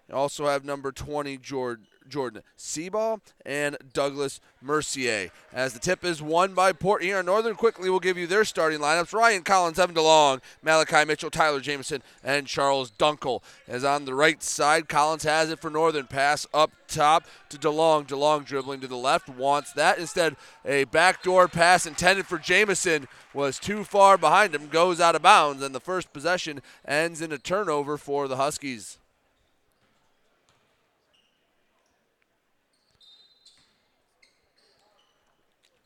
You 0.10 0.16
also 0.16 0.48
have 0.48 0.66
number 0.66 0.92
20, 0.92 1.38
Jordan. 1.38 1.86
Jordan 2.08 2.44
Seaball 2.58 3.20
and 3.46 3.78
Douglas 3.94 4.40
Mercier. 4.62 5.30
As 5.54 5.74
the 5.74 5.80
tip 5.80 6.04
is 6.04 6.22
won 6.22 6.54
by 6.54 6.74
Port 6.74 7.04
Huron 7.04 7.26
Northern, 7.26 7.56
quickly 7.56 7.90
we'll 7.90 8.00
give 8.00 8.18
you 8.18 8.28
their 8.28 8.46
starting 8.46 8.80
lineups. 8.80 9.14
Ryan 9.14 9.44
Collins, 9.44 9.80
Evan 9.80 9.96
DeLong, 9.96 10.42
Malachi 10.64 11.06
Mitchell, 11.06 11.30
Tyler 11.30 11.60
Jameson, 11.60 12.02
and 12.24 12.48
Charles 12.48 12.92
Dunkel. 12.92 13.42
As 13.68 13.84
on 13.84 14.06
the 14.06 14.14
right 14.14 14.42
side, 14.42 14.90
Collins 14.90 15.24
has 15.24 15.50
it 15.50 15.60
for 15.60 15.70
Northern. 15.70 16.08
Pass 16.08 16.48
up 16.54 16.72
top 16.88 17.26
to 17.50 17.58
DeLong. 17.58 18.08
DeLong 18.08 18.46
dribbling 18.46 18.82
to 18.82 18.88
the 18.88 18.96
left, 18.96 19.30
wants 19.30 19.74
that. 19.74 19.98
Instead, 19.98 20.36
a 20.66 20.86
backdoor 20.86 21.48
pass 21.48 21.86
intended 21.86 22.26
for 22.26 22.38
Jameson 22.38 23.08
was 23.34 23.60
too 23.60 23.84
far 23.84 24.18
behind 24.18 24.56
him, 24.56 24.68
goes 24.68 25.00
out 25.00 25.16
of 25.16 25.22
bounds, 25.22 25.62
and 25.62 25.76
the 25.76 25.80
first 25.80 26.14
possession 26.14 26.62
ends 26.88 27.22
in 27.22 27.32
a 27.32 27.38
turnover 27.38 27.98
for 27.98 28.28
the 28.28 28.38
Huskies. 28.38 28.98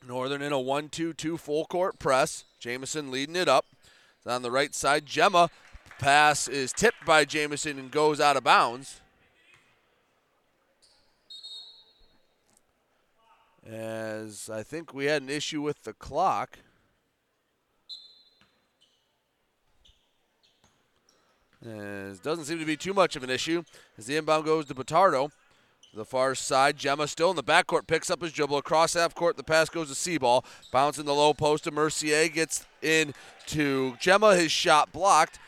Northern 0.06 0.42
in 0.42 0.52
a 0.52 0.60
1 0.60 0.88
2 0.88 1.12
2 1.12 1.36
full 1.36 1.66
court 1.66 1.98
press. 1.98 2.44
Jameson 2.58 3.10
leading 3.10 3.36
it 3.36 3.48
up. 3.48 3.66
On 4.26 4.42
the 4.42 4.50
right 4.50 4.74
side, 4.74 5.06
Gemma. 5.06 5.50
Pass 5.98 6.48
is 6.48 6.72
tipped 6.72 7.04
by 7.04 7.26
Jameson 7.26 7.78
and 7.78 7.90
goes 7.90 8.20
out 8.20 8.36
of 8.36 8.44
bounds. 8.44 9.00
As 13.66 14.48
I 14.48 14.62
think 14.62 14.94
we 14.94 15.04
had 15.04 15.20
an 15.20 15.28
issue 15.28 15.60
with 15.60 15.82
the 15.82 15.92
clock. 15.92 16.58
As 21.62 22.18
doesn't 22.18 22.46
seem 22.46 22.58
to 22.58 22.64
be 22.64 22.78
too 22.78 22.94
much 22.94 23.16
of 23.16 23.22
an 23.22 23.28
issue 23.28 23.62
as 23.98 24.06
the 24.06 24.16
inbound 24.16 24.46
goes 24.46 24.64
to 24.66 24.74
Batardo. 24.74 25.30
The 25.92 26.04
far 26.04 26.36
side, 26.36 26.76
Gemma 26.76 27.08
still 27.08 27.30
in 27.30 27.36
the 27.36 27.42
backcourt, 27.42 27.88
picks 27.88 28.10
up 28.10 28.22
his 28.22 28.32
dribble 28.32 28.58
across 28.58 28.94
half 28.94 29.12
court. 29.12 29.36
The 29.36 29.42
pass 29.42 29.68
goes 29.68 29.88
to 29.88 29.94
Seaball, 29.94 30.44
bouncing 30.70 31.04
the 31.04 31.14
low 31.14 31.34
post 31.34 31.64
to 31.64 31.72
Mercier, 31.72 32.28
gets 32.28 32.64
in 32.80 33.12
to 33.46 33.96
Gemma. 33.98 34.36
His 34.36 34.52
shot 34.52 34.92
blocked. 34.92 35.40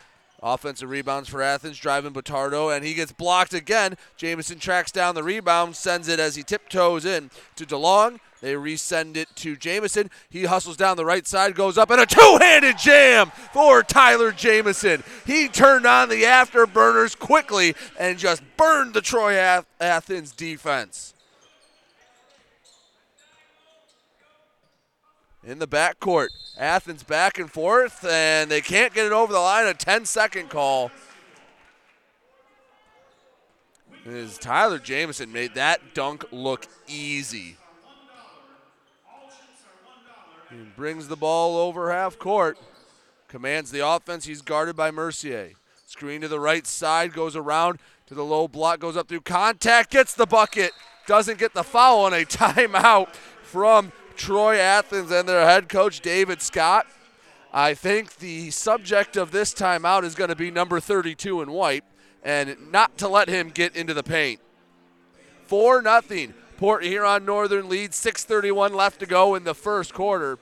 Offensive 0.43 0.91
rebounds 0.91 1.29
for 1.29 1.41
Athens, 1.41 1.79
driving 1.79 2.13
Batardo, 2.13 2.75
and 2.75 2.85
he 2.85 2.95
gets 2.95 3.13
blocked 3.13 3.55
again. 3.55 3.95
Jameson 4.17 4.59
tracks 4.59 4.91
down 4.91 5.15
the 5.15 5.23
rebound, 5.23 5.77
sends 5.77 6.09
it 6.09 6.19
as 6.19 6.35
he 6.35 6.43
tiptoes 6.43 7.05
in 7.05 7.31
to 7.55 7.65
DeLong. 7.65 8.19
They 8.43 8.55
resend 8.55 9.17
it 9.17 9.29
to 9.37 9.57
Jameson. 9.57 10.11
He 10.29 10.45
hustles 10.45 10.77
down 10.77 10.97
the 10.97 11.05
right 11.05 11.27
side, 11.27 11.55
goes 11.55 11.79
up, 11.79 11.91
and 11.91 12.01
a 12.01 12.07
two-handed 12.07 12.77
jam 12.77 13.31
for 13.53 13.85
Tyler 13.85 14.33
Jameson. 14.33 15.05
He 15.25 15.47
turned 15.49 15.87
on 15.87 16.09
the 16.09 16.25
afterburners 16.25 17.17
quickly 17.17 17.77
and 17.99 18.19
just 18.19 18.43
burned 18.57 18.95
the 18.95 19.01
Troy 19.01 19.37
Athens 19.81 20.33
defense. 20.33 21.15
in 25.45 25.59
the 25.59 25.67
backcourt. 25.67 26.29
Athens 26.57 27.03
back 27.03 27.39
and 27.39 27.51
forth, 27.51 28.05
and 28.05 28.51
they 28.51 28.61
can't 28.61 28.95
get 28.95 29.07
it 29.07 29.13
over 29.13 29.33
the 29.33 29.39
line. 29.39 29.67
A 29.67 29.75
10 29.75 30.05
second 30.05 30.51
call. 30.51 30.91
As 34.07 34.39
Tyler 34.39 34.79
Jamison 34.79 35.33
made 35.33 35.55
that 35.55 35.95
dunk 35.95 36.25
look 36.33 36.67
easy. 36.89 37.57
He 40.53 40.65
brings 40.77 41.09
the 41.09 41.17
ball 41.17 41.57
over 41.57 41.91
half 41.91 42.19
court. 42.19 42.59
Commands 43.29 43.71
the 43.71 43.87
offense. 43.87 44.27
He's 44.27 44.43
guarded 44.43 44.77
by 44.77 44.91
Mercier. 44.91 45.53
Screen 45.87 46.21
to 46.21 46.29
the 46.29 46.41
right 46.41 46.67
side, 46.67 47.15
goes 47.15 47.35
around 47.35 47.79
to 48.07 48.15
the 48.15 48.25
low 48.25 48.49
block, 48.49 48.81
goes 48.81 48.97
up 48.97 49.09
through 49.09 49.23
contact, 49.23 49.91
gets 49.91 50.15
the 50.15 50.27
bucket, 50.27 50.73
doesn't 51.07 51.39
get 51.39 51.55
the 51.55 51.65
foul 51.65 52.01
on 52.01 52.13
a 52.13 52.25
timeout 52.25 53.15
from 53.43 53.93
Troy 54.17 54.59
Athens 54.59 55.11
and 55.11 55.29
their 55.29 55.47
head 55.47 55.69
coach, 55.69 56.01
David 56.01 56.43
Scott. 56.43 56.87
I 57.53 57.75
think 57.75 58.17
the 58.17 58.51
subject 58.51 59.17
of 59.17 59.31
this 59.31 59.55
timeout 59.55 60.05
is 60.05 60.15
going 60.15 60.31
to 60.31 60.37
be 60.37 60.51
number 60.51 60.81
32 60.81 61.43
in 61.43 61.51
white 61.51 61.85
and 62.23 62.71
not 62.71 62.99
to 62.99 63.09
let 63.09 63.29
him 63.29 63.51
get 63.51 63.75
into 63.77 63.95
the 63.95 64.03
paint. 64.03 64.41
4 65.47 65.83
nothing. 65.83 66.35
Port 66.63 66.85
Huron 66.85 67.25
Northern 67.25 67.69
leads, 67.69 68.01
6.31 68.01 68.71
left 68.71 69.01
to 69.01 69.07
go 69.07 69.35
in 69.35 69.43
the 69.43 69.53
first 69.53 69.93
quarter. 69.93 70.39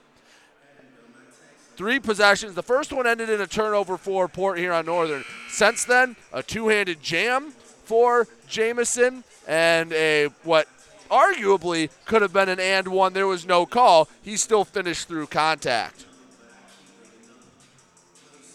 Three 1.75 1.99
possessions. 1.99 2.53
The 2.53 2.61
first 2.61 2.93
one 2.93 3.07
ended 3.07 3.27
in 3.27 3.41
a 3.41 3.47
turnover 3.47 3.97
for 3.97 4.27
Port 4.27 4.59
Huron 4.59 4.85
Northern. 4.85 5.25
Since 5.49 5.83
then, 5.85 6.15
a 6.31 6.43
two 6.43 6.67
handed 6.67 7.01
jam 7.01 7.53
for 7.85 8.27
Jamison 8.47 9.23
and 9.47 9.91
a 9.93 10.27
what 10.43 10.67
arguably 11.09 11.89
could 12.05 12.21
have 12.21 12.33
been 12.33 12.49
an 12.49 12.59
and 12.59 12.89
one. 12.89 13.13
There 13.13 13.25
was 13.25 13.47
no 13.47 13.65
call. 13.65 14.07
He 14.21 14.37
still 14.37 14.63
finished 14.63 15.07
through 15.07 15.25
contact. 15.25 16.05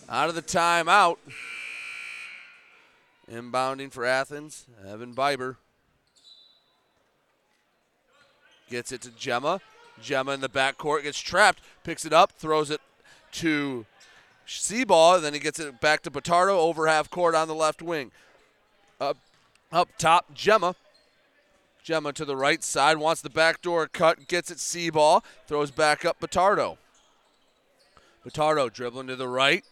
Out 0.08 0.28
of 0.28 0.36
the 0.36 0.42
timeout. 0.42 1.16
Inbounding 3.28 3.90
for 3.90 4.04
Athens, 4.04 4.66
Evan 4.86 5.16
Biber. 5.16 5.56
Gets 8.68 8.92
it 8.92 9.02
to 9.02 9.10
Gemma. 9.10 9.60
Gemma 10.02 10.32
in 10.32 10.40
the 10.40 10.48
backcourt 10.48 11.04
gets 11.04 11.18
trapped, 11.18 11.60
picks 11.84 12.04
it 12.04 12.12
up, 12.12 12.32
throws 12.32 12.70
it 12.70 12.80
to 13.32 13.86
Seaball, 14.46 15.20
then 15.20 15.34
he 15.34 15.40
gets 15.40 15.58
it 15.58 15.80
back 15.80 16.02
to 16.02 16.10
Batardo 16.10 16.50
over 16.50 16.86
half 16.86 17.10
court 17.10 17.34
on 17.34 17.48
the 17.48 17.54
left 17.54 17.82
wing. 17.82 18.12
Up, 19.00 19.16
up 19.72 19.88
top, 19.98 20.34
Gemma. 20.34 20.74
Gemma 21.82 22.12
to 22.14 22.24
the 22.24 22.36
right 22.36 22.64
side, 22.64 22.98
wants 22.98 23.22
the 23.22 23.30
backdoor 23.30 23.86
cut, 23.86 24.26
gets 24.26 24.50
it 24.50 24.58
Seaball, 24.58 25.22
throws 25.46 25.70
back 25.70 26.04
up 26.04 26.18
Batardo. 26.20 26.78
Batardo 28.26 28.72
dribbling 28.72 29.06
to 29.06 29.14
the 29.14 29.28
right, 29.28 29.64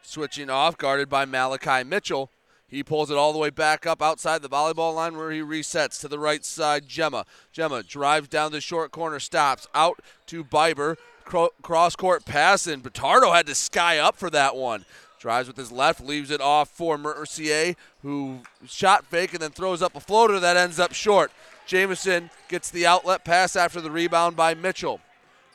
switching 0.00 0.48
off, 0.48 0.78
guarded 0.78 1.10
by 1.10 1.26
Malachi 1.26 1.84
Mitchell. 1.84 2.30
He 2.72 2.82
pulls 2.82 3.10
it 3.10 3.18
all 3.18 3.34
the 3.34 3.38
way 3.38 3.50
back 3.50 3.86
up 3.86 4.00
outside 4.00 4.40
the 4.40 4.48
volleyball 4.48 4.94
line 4.94 5.14
where 5.14 5.30
he 5.30 5.40
resets 5.40 6.00
to 6.00 6.08
the 6.08 6.18
right 6.18 6.42
side. 6.42 6.88
Gemma. 6.88 7.26
Gemma 7.52 7.82
drives 7.82 8.28
down 8.28 8.50
the 8.50 8.62
short 8.62 8.90
corner, 8.90 9.20
stops 9.20 9.68
out 9.74 10.00
to 10.28 10.42
Biber. 10.42 10.96
Cross 11.26 11.96
court 11.96 12.24
pass, 12.24 12.66
and 12.66 12.82
Batardo 12.82 13.34
had 13.34 13.46
to 13.48 13.54
sky 13.54 13.98
up 13.98 14.16
for 14.16 14.30
that 14.30 14.56
one. 14.56 14.86
Drives 15.20 15.48
with 15.48 15.58
his 15.58 15.70
left, 15.70 16.00
leaves 16.00 16.30
it 16.30 16.40
off 16.40 16.70
for 16.70 16.96
Mercier, 16.96 17.74
who 18.00 18.38
shot 18.66 19.04
fake 19.04 19.34
and 19.34 19.42
then 19.42 19.50
throws 19.50 19.82
up 19.82 19.94
a 19.94 20.00
floater 20.00 20.40
that 20.40 20.56
ends 20.56 20.80
up 20.80 20.94
short. 20.94 21.30
Jamison 21.66 22.30
gets 22.48 22.70
the 22.70 22.86
outlet 22.86 23.22
pass 23.22 23.54
after 23.54 23.82
the 23.82 23.90
rebound 23.90 24.34
by 24.34 24.54
Mitchell. 24.54 24.98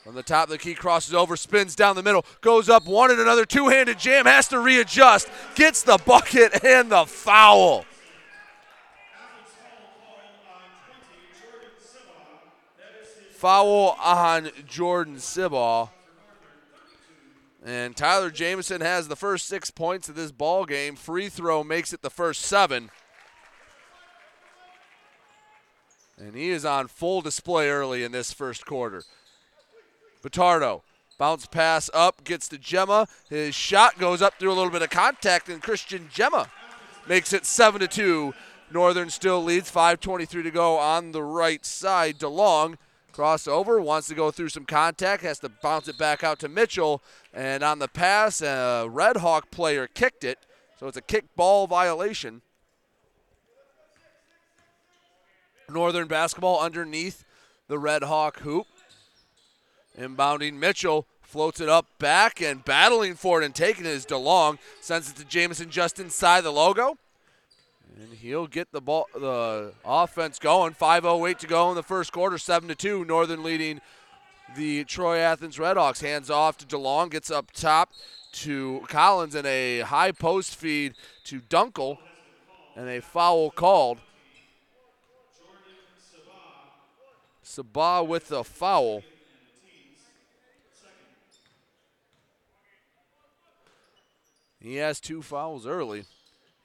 From 0.07 0.15
the 0.15 0.23
top 0.23 0.45
of 0.45 0.51
the 0.51 0.57
key, 0.57 0.73
crosses 0.73 1.13
over, 1.13 1.35
spins 1.35 1.75
down 1.75 1.97
the 1.97 2.01
middle, 2.01 2.25
goes 2.39 2.69
up 2.69 2.85
one 2.85 3.11
and 3.11 3.19
another 3.19 3.43
two 3.43 3.67
handed 3.67 3.99
jam, 3.99 4.25
has 4.25 4.47
to 4.47 4.57
readjust, 4.57 5.27
gets 5.53 5.83
the 5.83 5.97
bucket 6.05 6.63
and 6.63 6.89
the 6.89 7.03
foul. 7.03 7.83
Foul 13.31 13.97
on 14.01 14.49
Jordan 14.65 15.17
Siball. 15.17 15.89
And 17.65 17.93
Tyler 17.93 18.31
Jamison 18.31 18.79
has 18.79 19.09
the 19.09 19.17
first 19.17 19.45
six 19.45 19.69
points 19.71 20.07
of 20.07 20.15
this 20.15 20.31
ball 20.31 20.63
game. 20.63 20.95
Free 20.95 21.27
throw 21.27 21.65
makes 21.65 21.91
it 21.91 22.01
the 22.01 22.09
first 22.09 22.43
seven. 22.43 22.91
And 26.17 26.33
he 26.33 26.47
is 26.47 26.63
on 26.63 26.87
full 26.87 27.19
display 27.19 27.67
early 27.67 28.05
in 28.05 28.13
this 28.13 28.31
first 28.31 28.65
quarter. 28.65 29.03
Batardo. 30.29 30.81
Bounce 31.17 31.47
pass 31.47 31.89
up, 31.93 32.23
gets 32.23 32.47
to 32.49 32.57
Gemma. 32.57 33.07
His 33.29 33.55
shot 33.55 33.97
goes 33.97 34.21
up 34.21 34.35
through 34.39 34.51
a 34.51 34.53
little 34.53 34.69
bit 34.69 34.83
of 34.83 34.89
contact, 34.89 35.49
and 35.49 35.61
Christian 35.61 36.09
Gemma 36.11 36.47
makes 37.07 37.33
it 37.33 37.45
7 37.45 37.79
to 37.81 37.87
2. 37.87 38.33
Northern 38.71 39.09
still 39.09 39.43
leads, 39.43 39.71
5.23 39.71 40.43
to 40.43 40.51
go 40.51 40.77
on 40.77 41.11
the 41.11 41.23
right 41.23 41.65
side. 41.65 42.19
DeLong 42.19 42.75
crossover, 43.13 43.81
wants 43.81 44.07
to 44.07 44.13
go 44.13 44.29
through 44.29 44.49
some 44.49 44.65
contact, 44.65 45.23
has 45.23 45.39
to 45.39 45.49
bounce 45.49 45.87
it 45.87 45.97
back 45.97 46.23
out 46.23 46.37
to 46.39 46.47
Mitchell. 46.47 47.01
And 47.33 47.63
on 47.63 47.79
the 47.79 47.87
pass, 47.87 48.41
a 48.41 48.87
Red 48.87 49.17
Hawk 49.17 49.49
player 49.49 49.87
kicked 49.87 50.23
it, 50.23 50.37
so 50.79 50.87
it's 50.87 50.97
a 50.97 51.01
kick 51.01 51.35
ball 51.35 51.65
violation. 51.65 52.41
Northern 55.69 56.07
basketball 56.07 56.59
underneath 56.59 57.25
the 57.67 57.79
Red 57.79 58.03
Hawk 58.03 58.39
hoop. 58.41 58.67
Inbounding 59.97 60.53
Mitchell 60.53 61.07
floats 61.21 61.59
it 61.59 61.67
up 61.67 61.85
back 61.99 62.41
and 62.41 62.63
battling 62.63 63.15
for 63.15 63.41
it 63.41 63.45
and 63.45 63.53
taking 63.53 63.85
it 63.85 63.91
is 63.91 64.05
DeLong. 64.05 64.59
Sends 64.79 65.09
it 65.09 65.15
to 65.17 65.25
Jamison 65.25 65.69
just 65.69 65.99
inside 65.99 66.41
the 66.41 66.51
logo. 66.51 66.97
And 67.99 68.13
he'll 68.13 68.47
get 68.47 68.71
the 68.71 68.81
ball 68.81 69.07
the 69.13 69.73
offense 69.83 70.37
going. 70.39 70.73
5.08 70.73 71.37
to 71.39 71.47
go 71.47 71.69
in 71.69 71.75
the 71.75 71.83
first 71.83 72.11
quarter, 72.11 72.37
7 72.37 72.69
to 72.69 72.75
2. 72.75 73.05
Northern 73.05 73.43
leading 73.43 73.81
the 74.55 74.83
Troy 74.83 75.17
Athens 75.17 75.57
Redhawks. 75.57 76.01
Hands 76.01 76.29
off 76.29 76.57
to 76.57 76.65
DeLong, 76.65 77.09
gets 77.09 77.31
up 77.31 77.51
top 77.51 77.91
to 78.33 78.83
Collins 78.87 79.33
and 79.33 79.47
a 79.47 79.79
high 79.79 80.11
post 80.11 80.55
feed 80.55 80.93
to 81.25 81.41
Dunkel. 81.41 81.97
And 82.75 82.87
a 82.87 83.01
foul 83.01 83.49
called. 83.49 83.97
Seaball 87.43 88.05
with 88.05 88.27
the 88.27 88.43
foul. 88.43 89.01
He 94.59 94.75
has 94.77 94.99
two 94.99 95.21
fouls 95.21 95.65
early. 95.67 96.05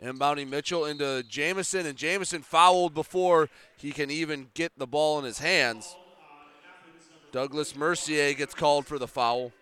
Inbounding 0.02 0.48
Mitchell 0.48 0.86
into 0.86 1.22
Jamison, 1.28 1.86
and 1.86 1.96
Jamison 1.96 2.42
fouled 2.42 2.94
before 2.94 3.48
he 3.76 3.92
can 3.92 4.10
even 4.10 4.48
get 4.54 4.72
the 4.76 4.86
ball 4.86 5.18
in 5.18 5.24
his 5.24 5.38
hands. 5.38 5.94
Douglas 7.30 7.76
Mercier 7.76 8.34
gets 8.34 8.54
called 8.54 8.86
for 8.86 8.98
the 8.98 9.06
foul. 9.06 9.52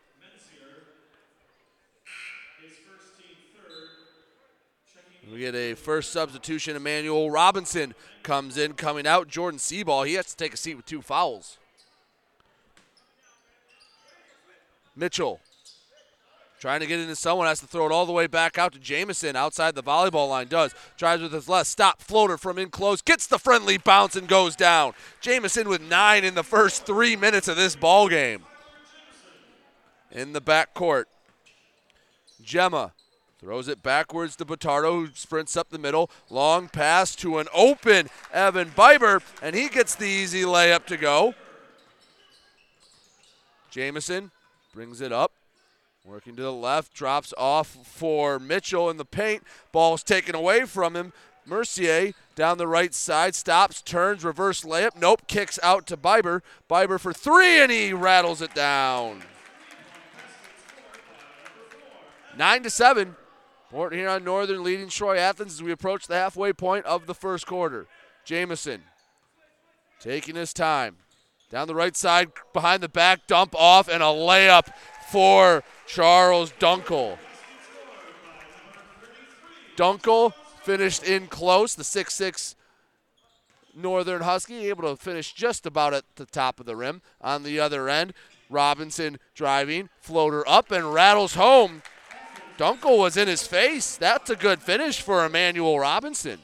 We 5.31 5.39
get 5.39 5.55
a 5.55 5.75
first 5.75 6.11
substitution. 6.11 6.75
Emmanuel 6.75 7.31
Robinson 7.31 7.95
comes 8.25 8.59
in, 8.59 8.73
coming 8.73 9.07
out. 9.07 9.29
Jordan 9.29 9.61
Seaball, 9.61 10.07
he 10.07 10.15
has 10.15 10.27
to 10.27 10.37
take 10.37 10.55
a 10.55 10.57
seat 10.57 10.75
with 10.75 10.87
two 10.87 11.03
fouls. 11.03 11.59
Mitchell 14.97 15.41
Trying 16.61 16.81
to 16.81 16.87
get 16.87 17.01
into 17.01 17.17
someone 17.17 17.47
has 17.47 17.61
to 17.61 17.67
throw 17.67 17.87
it 17.87 17.93
all 17.93 18.05
the 18.05 18.13
way 18.13 18.27
back 18.27 18.59
out 18.59 18.75
to 18.75 18.79
Jamison 18.79 19.35
outside 19.35 19.75
the 19.75 19.83
volleyball 19.83 20.29
line. 20.29 20.47
Does. 20.47 20.75
Tries 20.99 21.23
with 21.23 21.33
his 21.33 21.49
left. 21.49 21.71
Stop. 21.71 22.03
Floater 22.03 22.37
from 22.37 22.59
in 22.59 22.69
close. 22.69 23.01
Gets 23.01 23.27
the 23.27 23.39
friendly 23.39 23.79
bounce 23.79 24.15
and 24.15 24.29
goes 24.29 24.57
down. 24.57 24.93
Jamison 25.23 25.71
with 25.71 25.81
nine 25.81 26.23
in 26.23 26.35
the 26.35 26.45
first 26.45 26.85
three 26.85 27.17
minutes 27.17 27.49
of 27.49 27.57
this 27.57 27.75
ball 27.75 28.11
game. 28.11 28.43
In 30.13 30.35
the 30.35 30.41
back 30.43 30.75
court. 30.75 31.09
Gemma 32.43 32.93
throws 33.39 33.67
it 33.67 33.83
backwards 33.83 34.37
to 34.37 34.45
Batardo, 34.45 35.07
who 35.07 35.09
sprints 35.15 35.57
up 35.57 35.71
the 35.71 35.79
middle. 35.79 36.11
Long 36.29 36.69
pass 36.69 37.17
to 37.17 37.39
an 37.39 37.47
open 37.55 38.11
Evan 38.35 38.69
Biber, 38.73 39.23
and 39.41 39.57
he 39.57 39.71
gets 39.71 39.95
the 39.95 40.05
easy 40.05 40.43
layup 40.43 40.85
to 40.87 40.99
go. 40.99 41.35
Jamison 43.71 44.31
brings 44.75 45.01
it 45.01 45.11
up. 45.11 45.33
Working 46.05 46.35
to 46.37 46.43
the 46.43 46.53
left, 46.53 46.95
drops 46.95 47.35
off 47.37 47.69
for 47.85 48.39
Mitchell 48.39 48.89
in 48.89 48.97
the 48.97 49.05
paint. 49.05 49.43
Ball's 49.71 50.03
taken 50.03 50.35
away 50.35 50.65
from 50.65 50.97
him. 50.97 51.13
Mercier 51.47 52.13
down 52.35 52.59
the 52.59 52.67
right 52.67 52.95
side, 52.95 53.35
stops, 53.35 53.83
turns, 53.83 54.25
reverse 54.25 54.63
layup. 54.63 54.97
Nope, 54.99 55.27
kicks 55.27 55.59
out 55.63 55.87
to 55.89 55.97
Biber. 55.97 56.41
Biber 56.69 56.99
for 56.99 57.13
three, 57.13 57.61
and 57.61 57.71
he 57.71 57.93
rattles 57.93 58.41
it 58.41 58.55
down. 58.55 59.23
Nine 62.37 62.63
to 62.63 62.71
seven. 62.71 63.17
Port 63.71 63.93
Huron 63.93 64.25
Northern 64.25 64.65
leading 64.65 64.89
Troy 64.89 65.19
Athens 65.19 65.55
as 65.55 65.63
we 65.63 65.71
approach 65.71 66.07
the 66.07 66.15
halfway 66.15 66.53
point 66.53 66.87
of 66.87 67.07
the 67.07 67.15
first 67.15 67.47
quarter. 67.47 67.87
Jamison 68.25 68.83
taking 70.01 70.35
his 70.35 70.53
time. 70.53 70.97
Down 71.51 71.69
the 71.69 71.75
right 71.75 71.97
side, 71.97 72.31
behind 72.53 72.83
the 72.83 72.89
back, 72.89 73.27
dump 73.27 73.55
off, 73.57 73.89
and 73.89 74.03
a 74.03 74.07
layup 74.07 74.73
for 75.11 75.63
Charles 75.93 76.53
Dunkel. 76.61 77.19
Dunkel 79.77 80.33
finished 80.63 81.03
in 81.03 81.27
close, 81.27 81.75
the 81.75 81.83
six-six 81.83 82.55
Northern 83.75 84.23
Husky, 84.23 84.69
able 84.69 84.89
to 84.89 84.95
finish 84.95 85.33
just 85.33 85.67
about 85.67 85.93
at 85.93 86.05
the 86.15 86.27
top 86.27 86.61
of 86.61 86.67
the 86.67 86.77
rim. 86.77 87.03
On 87.21 87.43
the 87.43 87.59
other 87.59 87.89
end, 87.89 88.13
Robinson 88.49 89.19
driving, 89.35 89.89
floater 90.01 90.49
up, 90.49 90.71
and 90.71 90.95
rattles 90.95 91.35
home. 91.35 91.83
Dunkel 92.57 92.97
was 92.97 93.17
in 93.17 93.27
his 93.27 93.45
face. 93.45 93.97
That's 93.97 94.31
a 94.31 94.37
good 94.37 94.63
finish 94.63 95.01
for 95.01 95.25
Emmanuel 95.25 95.81
Robinson. 95.81 96.39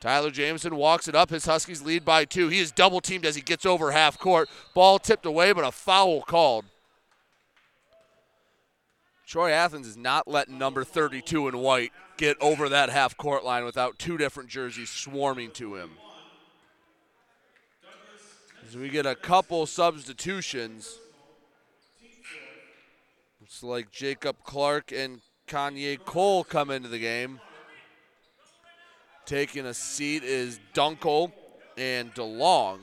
Tyler 0.00 0.32
Jameson 0.32 0.74
walks 0.74 1.06
it 1.06 1.14
up. 1.14 1.30
His 1.30 1.46
Huskies 1.46 1.80
lead 1.80 2.04
by 2.04 2.24
two. 2.24 2.48
He 2.48 2.58
is 2.58 2.72
double 2.72 3.00
teamed 3.00 3.24
as 3.24 3.36
he 3.36 3.40
gets 3.40 3.64
over 3.64 3.92
half 3.92 4.18
court. 4.18 4.48
Ball 4.74 4.98
tipped 4.98 5.26
away, 5.26 5.52
but 5.52 5.64
a 5.64 5.70
foul 5.70 6.20
called. 6.20 6.64
Troy 9.34 9.50
Athens 9.50 9.88
is 9.88 9.96
not 9.96 10.28
letting 10.28 10.58
number 10.58 10.84
32 10.84 11.48
in 11.48 11.58
white 11.58 11.90
get 12.16 12.36
over 12.40 12.68
that 12.68 12.88
half 12.88 13.16
court 13.16 13.44
line 13.44 13.64
without 13.64 13.98
two 13.98 14.16
different 14.16 14.48
jerseys 14.48 14.90
swarming 14.90 15.50
to 15.50 15.74
him. 15.74 15.90
As 18.64 18.76
we 18.76 18.88
get 18.88 19.06
a 19.06 19.16
couple 19.16 19.66
substitutions. 19.66 21.00
Looks 23.40 23.64
like 23.64 23.90
Jacob 23.90 24.36
Clark 24.44 24.92
and 24.92 25.20
Kanye 25.48 25.98
Cole 26.04 26.44
come 26.44 26.70
into 26.70 26.88
the 26.88 27.00
game. 27.00 27.40
Taking 29.26 29.66
a 29.66 29.74
seat 29.74 30.22
is 30.22 30.60
Dunkel 30.74 31.32
and 31.76 32.14
DeLong. 32.14 32.82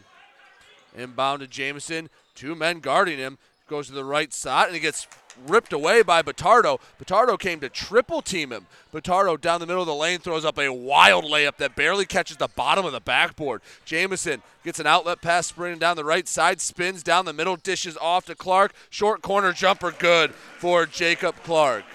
Inbound 0.97 1.39
to 1.39 1.47
Jameson. 1.47 2.09
Two 2.35 2.55
men 2.55 2.81
guarding 2.81 3.19
him. 3.19 3.37
Goes 3.71 3.87
to 3.87 3.93
the 3.93 4.03
right 4.03 4.33
side 4.33 4.65
and 4.65 4.75
he 4.75 4.81
gets 4.81 5.07
ripped 5.47 5.71
away 5.71 6.01
by 6.01 6.21
Batardo. 6.21 6.81
Batardo 7.01 7.39
came 7.39 7.61
to 7.61 7.69
triple 7.69 8.21
team 8.21 8.51
him. 8.51 8.67
Batardo 8.93 9.39
down 9.39 9.61
the 9.61 9.65
middle 9.65 9.81
of 9.81 9.87
the 9.87 9.95
lane 9.95 10.19
throws 10.19 10.43
up 10.43 10.59
a 10.59 10.67
wild 10.73 11.23
layup 11.23 11.55
that 11.55 11.77
barely 11.77 12.05
catches 12.05 12.35
the 12.35 12.49
bottom 12.49 12.85
of 12.85 12.91
the 12.91 12.99
backboard. 12.99 13.61
Jamison 13.85 14.41
gets 14.65 14.81
an 14.81 14.87
outlet 14.87 15.21
pass 15.21 15.47
sprinting 15.47 15.79
down 15.79 15.95
the 15.95 16.03
right 16.03 16.27
side, 16.27 16.59
spins 16.59 17.01
down 17.01 17.23
the 17.23 17.31
middle, 17.31 17.55
dishes 17.55 17.95
off 18.01 18.25
to 18.25 18.35
Clark. 18.35 18.73
Short 18.89 19.21
corner 19.21 19.53
jumper 19.53 19.91
good 19.91 20.33
for 20.33 20.85
Jacob 20.85 21.35
Clark. 21.45 21.85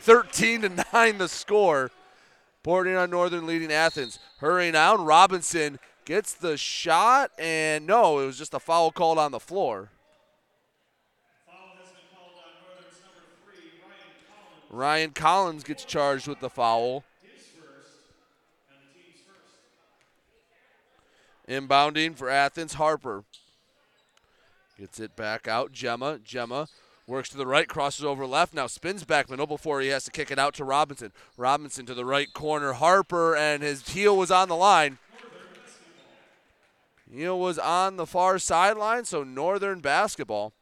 13 0.00 0.60
to 0.60 0.84
9 0.92 1.16
the 1.16 1.28
score. 1.28 1.90
Port 2.62 2.86
Huron 2.86 3.08
Northern 3.08 3.46
leading 3.46 3.72
Athens. 3.72 4.18
Hurrying 4.40 4.74
down, 4.74 5.06
Robinson 5.06 5.78
gets 6.04 6.34
the 6.34 6.58
shot, 6.58 7.30
and 7.38 7.86
no, 7.86 8.18
it 8.18 8.26
was 8.26 8.36
just 8.36 8.52
a 8.52 8.60
foul 8.60 8.90
called 8.92 9.16
on 9.16 9.32
the 9.32 9.40
floor. 9.40 9.88
Ryan 14.72 15.10
Collins 15.10 15.64
gets 15.64 15.84
charged 15.84 16.26
with 16.26 16.40
the 16.40 16.48
foul. 16.48 17.04
Inbounding 21.46 22.16
for 22.16 22.30
Athens, 22.30 22.74
Harper. 22.74 23.24
Gets 24.78 24.98
it 24.98 25.14
back 25.14 25.46
out. 25.46 25.72
Gemma. 25.72 26.18
Gemma 26.24 26.68
works 27.06 27.28
to 27.28 27.36
the 27.36 27.46
right, 27.46 27.68
crosses 27.68 28.04
over 28.04 28.24
left, 28.24 28.54
now 28.54 28.66
spins 28.66 29.04
back 29.04 29.28
middle 29.28 29.46
before 29.46 29.82
he 29.82 29.88
has 29.88 30.04
to 30.04 30.10
kick 30.10 30.30
it 30.30 30.38
out 30.38 30.54
to 30.54 30.64
Robinson. 30.64 31.12
Robinson 31.36 31.84
to 31.84 31.94
the 31.94 32.06
right 32.06 32.32
corner. 32.32 32.72
Harper, 32.72 33.36
and 33.36 33.62
his 33.62 33.90
heel 33.90 34.16
was 34.16 34.30
on 34.30 34.48
the 34.48 34.56
line. 34.56 34.98
Heel 37.12 37.38
was 37.38 37.58
on 37.58 37.96
the 37.96 38.06
far 38.06 38.38
sideline, 38.38 39.04
so 39.04 39.22
Northern 39.22 39.80
basketball. 39.80 40.54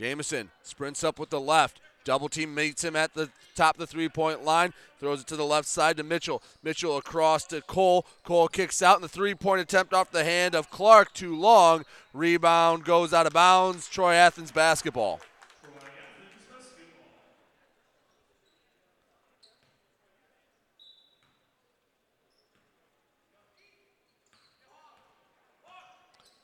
Jameson 0.00 0.50
sprints 0.62 1.04
up 1.04 1.18
with 1.18 1.28
the 1.28 1.38
left. 1.38 1.78
Double 2.04 2.30
team 2.30 2.54
meets 2.54 2.82
him 2.82 2.96
at 2.96 3.12
the 3.12 3.28
top 3.54 3.74
of 3.74 3.80
the 3.80 3.86
three 3.86 4.08
point 4.08 4.42
line. 4.42 4.72
Throws 4.98 5.20
it 5.20 5.26
to 5.26 5.36
the 5.36 5.44
left 5.44 5.68
side 5.68 5.98
to 5.98 6.02
Mitchell. 6.02 6.42
Mitchell 6.62 6.96
across 6.96 7.44
to 7.48 7.60
Cole. 7.60 8.06
Cole 8.24 8.48
kicks 8.48 8.80
out, 8.80 8.94
and 8.94 9.04
the 9.04 9.08
three 9.08 9.34
point 9.34 9.60
attempt 9.60 9.92
off 9.92 10.10
the 10.10 10.24
hand 10.24 10.54
of 10.54 10.70
Clark. 10.70 11.12
Too 11.12 11.36
long. 11.36 11.84
Rebound 12.14 12.84
goes 12.84 13.12
out 13.12 13.26
of 13.26 13.34
bounds. 13.34 13.88
Troy 13.88 14.14
Athens 14.14 14.50
basketball. 14.50 15.20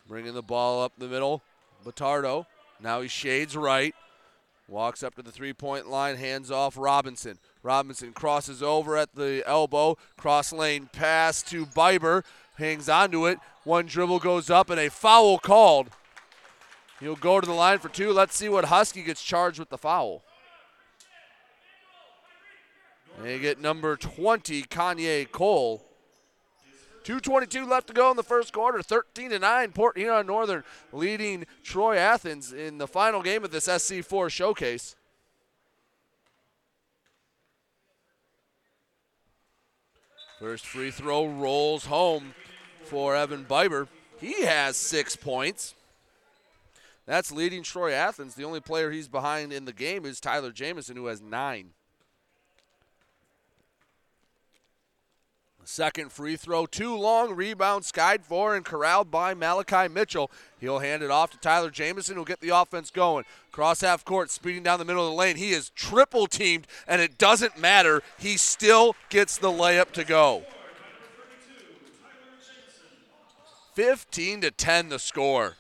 Bringing 0.07 0.35
the 0.35 0.43
ball 0.43 0.83
up 0.83 0.93
the 0.99 1.09
middle. 1.09 1.41
Batardo. 1.87 2.45
Now 2.81 3.01
he 3.01 3.09
shades 3.09 3.57
right. 3.57 3.95
Walks 4.69 5.05
up 5.05 5.15
to 5.15 5.23
the 5.23 5.31
three 5.31 5.53
point 5.53 5.89
line, 5.89 6.17
hands 6.17 6.51
off 6.51 6.77
Robinson. 6.77 7.39
Robinson 7.63 8.13
crosses 8.13 8.63
over 8.63 8.97
at 8.97 9.15
the 9.15 9.45
elbow, 9.47 9.97
cross 10.17 10.53
lane 10.53 10.89
pass 10.93 11.43
to 11.45 11.67
Biber, 11.67 12.25
hangs 12.57 12.89
onto 12.89 13.27
it. 13.27 13.39
One 13.63 13.87
dribble 13.87 14.19
goes 14.19 14.51
up, 14.51 14.71
and 14.71 14.81
a 14.81 14.91
foul 14.91 15.39
called. 15.39 15.91
He'll 16.99 17.15
go 17.15 17.41
to 17.41 17.47
the 17.47 17.53
line 17.53 17.79
for 17.79 17.89
two. 17.89 18.11
Let's 18.13 18.37
see 18.37 18.49
what 18.49 18.67
Husky 18.67 19.03
gets 19.03 19.23
charged 19.23 19.59
with 19.59 19.69
the 19.69 19.79
foul. 19.79 20.23
They 23.23 23.39
get 23.39 23.61
number 23.61 23.97
20, 23.97 24.65
Kanye 24.65 25.31
Cole. 25.31 25.85
2.22 27.07 27.69
left 27.69 27.87
to 27.87 27.93
go 27.93 28.11
in 28.11 28.17
the 28.17 28.25
first 28.25 28.53
quarter. 28.53 28.83
13 28.83 29.31
to 29.31 29.39
9. 29.39 29.71
Port 29.71 29.97
Huron 29.97 30.27
Northern 30.27 30.65
leading 30.93 31.47
Troy 31.63 31.97
Athens 31.97 32.53
in 32.53 32.79
the 32.79 32.89
final 32.89 33.23
game 33.23 33.45
of 33.45 33.53
this 33.53 33.69
SC4 33.69 34.29
showcase. 34.29 34.97
First 40.41 40.67
free 40.67 40.91
throw 40.91 41.27
rolls 41.29 41.87
home 41.87 42.35
for 42.85 43.15
Evan 43.15 43.45
Biber. 43.45 43.87
He 44.21 44.45
has 44.45 44.77
six 44.77 45.15
points. 45.15 45.77
That's 47.07 47.31
leading 47.31 47.63
Troy 47.63 47.93
Athens. 47.93 48.35
The 48.35 48.45
only 48.45 48.61
player 48.61 48.91
he's 48.91 49.07
behind 49.07 49.53
in 49.53 49.65
the 49.65 49.73
game 49.73 50.05
is 50.05 50.19
Tyler 50.19 50.51
Jameson, 50.51 50.97
who 50.97 51.07
has 51.07 51.23
nine. 51.23 51.71
Second 55.69 56.13
free 56.13 56.37
throw, 56.37 56.65
too 56.65 56.97
long. 56.97 57.35
Rebound 57.35 57.85
skied 57.85 58.25
for 58.25 58.55
and 58.55 58.65
corralled 58.65 59.11
by 59.11 59.35
Malachi 59.35 59.93
Mitchell. 59.93 60.31
He'll 60.61 60.79
hand 60.79 61.03
it 61.03 61.11
off 61.11 61.33
to 61.33 61.39
Tyler 61.39 61.71
Jameson, 61.71 62.15
who'll 62.15 62.25
get 62.25 62.39
the 62.39 62.51
offense 62.51 62.93
going. 62.93 63.25
Cross 63.51 63.81
half 63.81 64.05
court, 64.05 64.31
speeding 64.31 64.63
down 64.63 64.79
the 64.79 64.85
middle 64.85 65.05
of 65.05 65.11
the 65.11 65.17
lane. 65.17 65.35
He 65.35 65.51
is 65.51 65.71
triple 65.71 66.29
teamed, 66.29 66.69
and 66.87 67.03
it 67.03 67.19
doesn't 67.19 67.59
matter. 67.59 68.05
He 68.17 68.37
still 68.37 68.95
gets 69.09 69.39
the 69.39 69.51
layup 69.51 69.91
to 69.95 70.05
go. 70.05 70.45
15 73.75 74.43
to 74.43 74.53
10 74.53 74.89
the 74.89 75.01
score. 75.01 75.57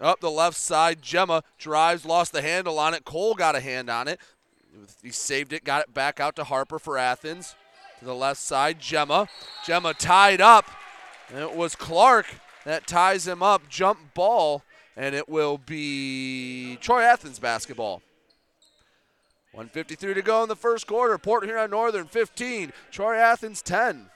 Up 0.00 0.18
the 0.18 0.32
left 0.32 0.56
side, 0.56 1.00
Gemma 1.00 1.44
drives, 1.58 2.04
lost 2.04 2.32
the 2.32 2.42
handle 2.42 2.78
on 2.80 2.92
it. 2.92 3.04
Cole 3.04 3.34
got 3.34 3.54
a 3.54 3.60
hand 3.60 3.88
on 3.88 4.08
it. 4.08 4.18
He 5.00 5.10
saved 5.10 5.52
it, 5.52 5.62
got 5.62 5.82
it 5.82 5.94
back 5.94 6.18
out 6.18 6.34
to 6.36 6.44
Harper 6.44 6.80
for 6.80 6.98
Athens. 6.98 7.54
To 7.98 8.04
the 8.04 8.14
left 8.14 8.40
side, 8.40 8.78
Gemma. 8.80 9.28
Gemma 9.64 9.94
tied 9.94 10.40
up. 10.40 10.66
And 11.30 11.40
it 11.40 11.54
was 11.54 11.74
Clark 11.74 12.26
that 12.64 12.86
ties 12.86 13.26
him 13.26 13.42
up. 13.42 13.68
Jump 13.68 14.14
ball, 14.14 14.62
and 14.96 15.14
it 15.14 15.28
will 15.28 15.58
be 15.58 16.76
Troy 16.80 17.02
Athens 17.02 17.38
basketball. 17.38 18.02
153 19.52 20.14
to 20.14 20.22
go 20.22 20.42
in 20.42 20.48
the 20.48 20.56
first 20.56 20.86
quarter. 20.86 21.18
Port 21.18 21.44
Huron 21.44 21.70
Northern 21.70 22.06
15, 22.06 22.72
Troy 22.90 23.16
Athens 23.16 23.62
10. 23.62 24.10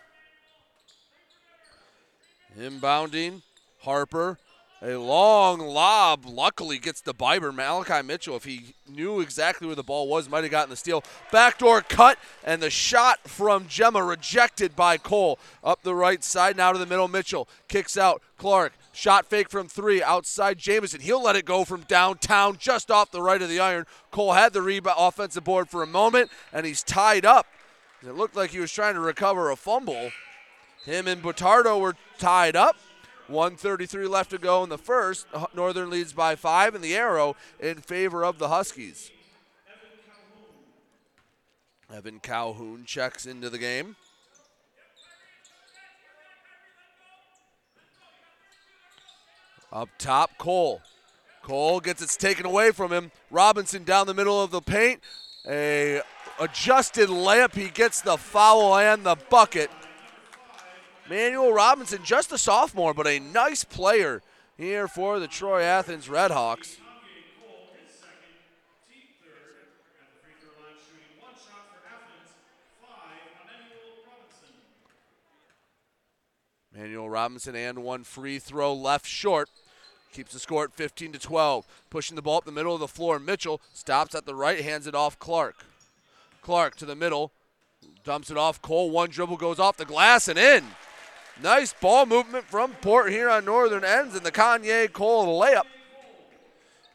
Inbounding, 2.59 3.43
Harper 3.81 4.39
a 4.83 4.97
long 4.97 5.61
lob, 5.61 6.27
luckily 6.27 6.79
gets 6.79 7.01
the 7.01 7.15
Biber. 7.15 7.55
Malachi 7.55 8.05
Mitchell, 8.05 8.35
if 8.35 8.45
he 8.45 8.75
knew 8.89 9.21
exactly 9.21 9.67
where 9.67 9.77
the 9.77 9.83
ball 9.85 10.09
was, 10.09 10.29
might 10.29 10.43
have 10.43 10.51
gotten 10.51 10.71
the 10.71 10.77
steal. 10.77 11.05
Backdoor 11.31 11.83
cut, 11.83 12.19
and 12.43 12.61
the 12.61 12.71
shot 12.71 13.21
from 13.29 13.69
Gemma 13.69 14.03
rejected 14.03 14.75
by 14.75 14.99
Cole. 14.99 15.39
Up 15.63 15.83
the 15.83 15.95
right 15.95 16.25
side, 16.25 16.57
now 16.57 16.73
to 16.73 16.79
the 16.79 16.87
middle. 16.87 17.07
Mitchell 17.07 17.49
kicks 17.69 17.97
out. 17.97 18.23
Clark, 18.37 18.73
shot 18.93 19.27
fake 19.27 19.51
from 19.51 19.69
three, 19.69 20.03
outside 20.03 20.59
Jameson. 20.59 21.01
He'll 21.01 21.23
let 21.23 21.37
it 21.37 21.45
go 21.45 21.65
from 21.65 21.83
downtown, 21.83 22.57
just 22.59 22.91
off 22.91 23.13
the 23.13 23.23
right 23.23 23.41
of 23.41 23.49
the 23.49 23.61
iron. 23.61 23.87
Cole 24.11 24.33
had 24.33 24.53
the 24.53 24.63
rebound 24.63 24.97
offensive 24.99 25.45
board 25.45 25.69
for 25.69 25.85
a 25.85 25.87
moment, 25.87 26.29
and 26.53 26.67
he's 26.67 26.83
tied 26.83 27.25
up. 27.25 27.47
It 28.05 28.17
looked 28.17 28.35
like 28.35 28.51
he 28.51 28.59
was 28.59 28.73
trying 28.73 28.95
to 28.95 29.01
recover 29.01 29.49
a 29.51 29.55
fumble. 29.55 30.11
Him 30.85 31.07
and 31.07 31.23
Batardo 31.23 31.81
were 31.81 31.95
tied 32.19 32.57
up. 32.57 32.77
133 33.33 34.07
left 34.07 34.31
to 34.31 34.39
go 34.39 34.63
in 34.63 34.69
the 34.69 34.79
first. 34.79 35.27
Northern 35.55 35.91
leads 35.91 36.13
by 36.13 36.37
five, 36.37 36.75
and 36.75 36.85
the 36.85 36.95
arrow 36.95 37.37
in 37.59 37.77
favor 37.77 38.25
of 38.25 38.39
the 38.39 38.49
Huskies. 38.49 39.11
Evan 41.93 42.21
Calhoun 42.21 42.85
checks 42.87 43.27
into 43.27 43.51
the 43.51 43.59
game. 43.59 43.97
Up 49.73 49.89
top, 49.99 50.37
Cole. 50.39 50.83
Cole 51.43 51.81
gets 51.81 52.03
it 52.03 52.11
taken 52.21 52.47
away 52.47 52.71
from 52.71 52.93
him. 52.93 53.11
Robinson 53.31 53.85
down 53.85 54.07
the 54.07 54.15
middle 54.15 54.43
of 54.43 54.51
the 54.51 54.61
paint. 54.61 55.01
A 55.49 56.03
adjusted 56.39 57.09
layup. 57.09 57.55
He 57.55 57.69
gets 57.69 58.01
the 58.01 58.17
foul 58.17 58.77
and 58.77 59.05
the 59.05 59.17
bucket. 59.29 59.71
Manuel 61.09 61.53
Robinson, 61.53 62.01
just 62.05 62.33
a 62.33 62.39
sophomore, 62.39 62.95
but 62.95 63.07
a 63.07 63.19
nice 63.19 63.65
player 63.65 64.23
here 64.57 64.87
for 64.87 65.19
the 65.19 65.29
Troy 65.29 65.63
Athens 65.63 66.09
Redhawks. 66.09 66.77
Manuel 76.75 77.11
Robinson 77.11 77.55
and 77.55 77.83
one 77.83 78.03
free 78.03 78.39
throw 78.39 78.73
left 78.73 79.07
short. 79.07 79.51
Keeps 80.13 80.33
the 80.33 80.39
score 80.39 80.65
at 80.65 80.73
15 80.73 81.13
to 81.13 81.19
12. 81.19 81.67
Pushing 81.91 82.17
the 82.17 82.23
ball 82.23 82.39
up 82.39 82.45
the 82.45 82.53
middle 82.53 82.75
of 82.75 82.81
the 82.81 82.89
floor. 82.89 83.19
Mitchell 83.19 83.61
stops 83.73 84.15
at 84.15 84.27
the 84.27 84.35
right, 84.35 84.61
hands 84.61 84.87
it 84.87 84.95
off 84.95 85.19
Clark. 85.19 85.65
Clark 86.43 86.77
to 86.77 86.87
the 86.87 86.97
middle, 86.97 87.33
dumps 88.05 88.31
it 88.31 88.37
off 88.37 88.61
Cole. 88.63 88.91
One 88.91 89.11
dribble 89.11 89.37
goes 89.37 89.59
off 89.59 89.77
the 89.77 89.85
glass 89.85 90.29
and 90.29 90.39
in. 90.39 90.65
Nice 91.41 91.73
ball 91.73 92.07
movement 92.07 92.45
from 92.45 92.73
Port 92.75 93.11
Huron 93.11 93.45
Northern 93.45 93.85
ends 93.85 94.15
and 94.15 94.25
the 94.25 94.33
Kanye 94.33 94.93
Cole 94.93 95.41
layup. 95.41 95.67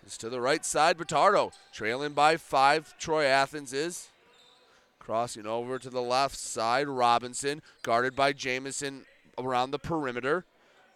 It's 0.05 0.17
to 0.19 0.29
the 0.29 0.39
right 0.39 0.65
side. 0.65 0.97
Batardo 0.97 1.51
trailing 1.73 2.13
by 2.13 2.37
five. 2.37 2.97
Troy 2.97 3.25
Athens 3.25 3.73
is 3.73 4.09
crossing 4.99 5.45
over 5.45 5.79
to 5.79 5.89
the 5.89 6.01
left 6.01 6.37
side. 6.37 6.87
Robinson 6.87 7.61
guarded 7.81 8.15
by 8.15 8.31
Jamison 8.31 9.05
around 9.37 9.71
the 9.71 9.79
perimeter. 9.79 10.45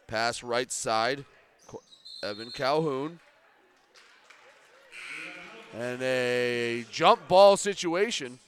Pass 0.08 0.44
right 0.44 0.72
side. 0.72 1.26
Evan 2.24 2.52
Calhoun. 2.52 3.20
And 5.78 6.02
a 6.02 6.86
jump 6.92 7.28
ball 7.28 7.58
situation. 7.58 8.40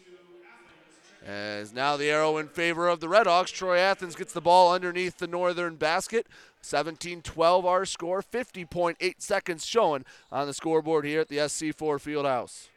As 1.25 1.71
now 1.71 1.95
the 1.95 2.09
arrow 2.09 2.37
in 2.37 2.49
favor 2.49 2.87
of 2.87 2.99
the 2.99 3.07
Redhawks. 3.07 3.53
Troy 3.53 3.77
Athens 3.77 4.15
gets 4.15 4.33
the 4.33 4.41
ball 4.41 4.73
underneath 4.73 5.17
the 5.17 5.27
northern 5.27 5.75
basket. 5.75 6.27
17 6.61 7.21
12 7.21 7.65
our 7.65 7.85
score. 7.85 8.21
50.8 8.21 9.15
seconds 9.19 9.65
showing 9.65 10.03
on 10.31 10.47
the 10.47 10.53
scoreboard 10.53 11.05
here 11.05 11.21
at 11.21 11.29
the 11.29 11.37
SC4 11.37 11.75
Fieldhouse. 11.75 12.67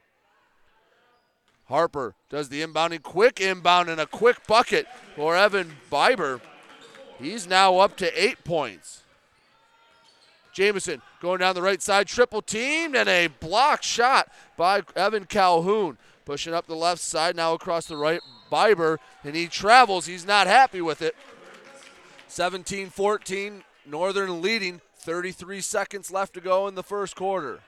Harper 1.65 2.15
does 2.31 2.49
the 2.49 2.63
inbounding, 2.63 3.03
quick 3.03 3.41
inbound, 3.41 3.89
and 3.89 4.01
a 4.01 4.07
quick 4.07 4.47
bucket 4.47 4.87
for 5.17 5.37
Evan 5.37 5.73
Biber. 5.91 6.41
He's 7.19 7.49
now 7.49 7.79
up 7.79 7.97
to 7.97 8.23
eight 8.23 8.45
points. 8.45 9.03
Jamison 10.53 11.03
going 11.21 11.41
down 11.41 11.55
the 11.55 11.63
right 11.63 11.83
side, 11.83 12.07
triple 12.07 12.41
teamed, 12.41 12.95
and 12.95 13.09
a 13.09 13.27
block 13.27 13.83
shot 13.83 14.29
by 14.57 14.83
Evan 14.95 15.25
Calhoun. 15.25 15.99
Pushing 16.25 16.55
up 16.55 16.67
the 16.67 16.75
left 16.75 17.01
side, 17.01 17.37
now 17.37 17.53
across 17.53 17.87
the 17.87 17.97
right, 17.97 18.21
Biber, 18.51 18.99
and 19.25 19.35
he 19.35 19.47
travels. 19.47 20.07
He's 20.07 20.27
not 20.27 20.47
happy 20.47 20.81
with 20.81 21.03
it. 21.03 21.17
17 22.29 22.91
14, 22.91 23.65
Northern 23.87 24.43
leading, 24.43 24.81
33 24.99 25.61
seconds 25.61 26.11
left 26.11 26.35
to 26.35 26.41
go 26.41 26.67
in 26.67 26.75
the 26.75 26.83
first 26.83 27.17
quarter. 27.17 27.61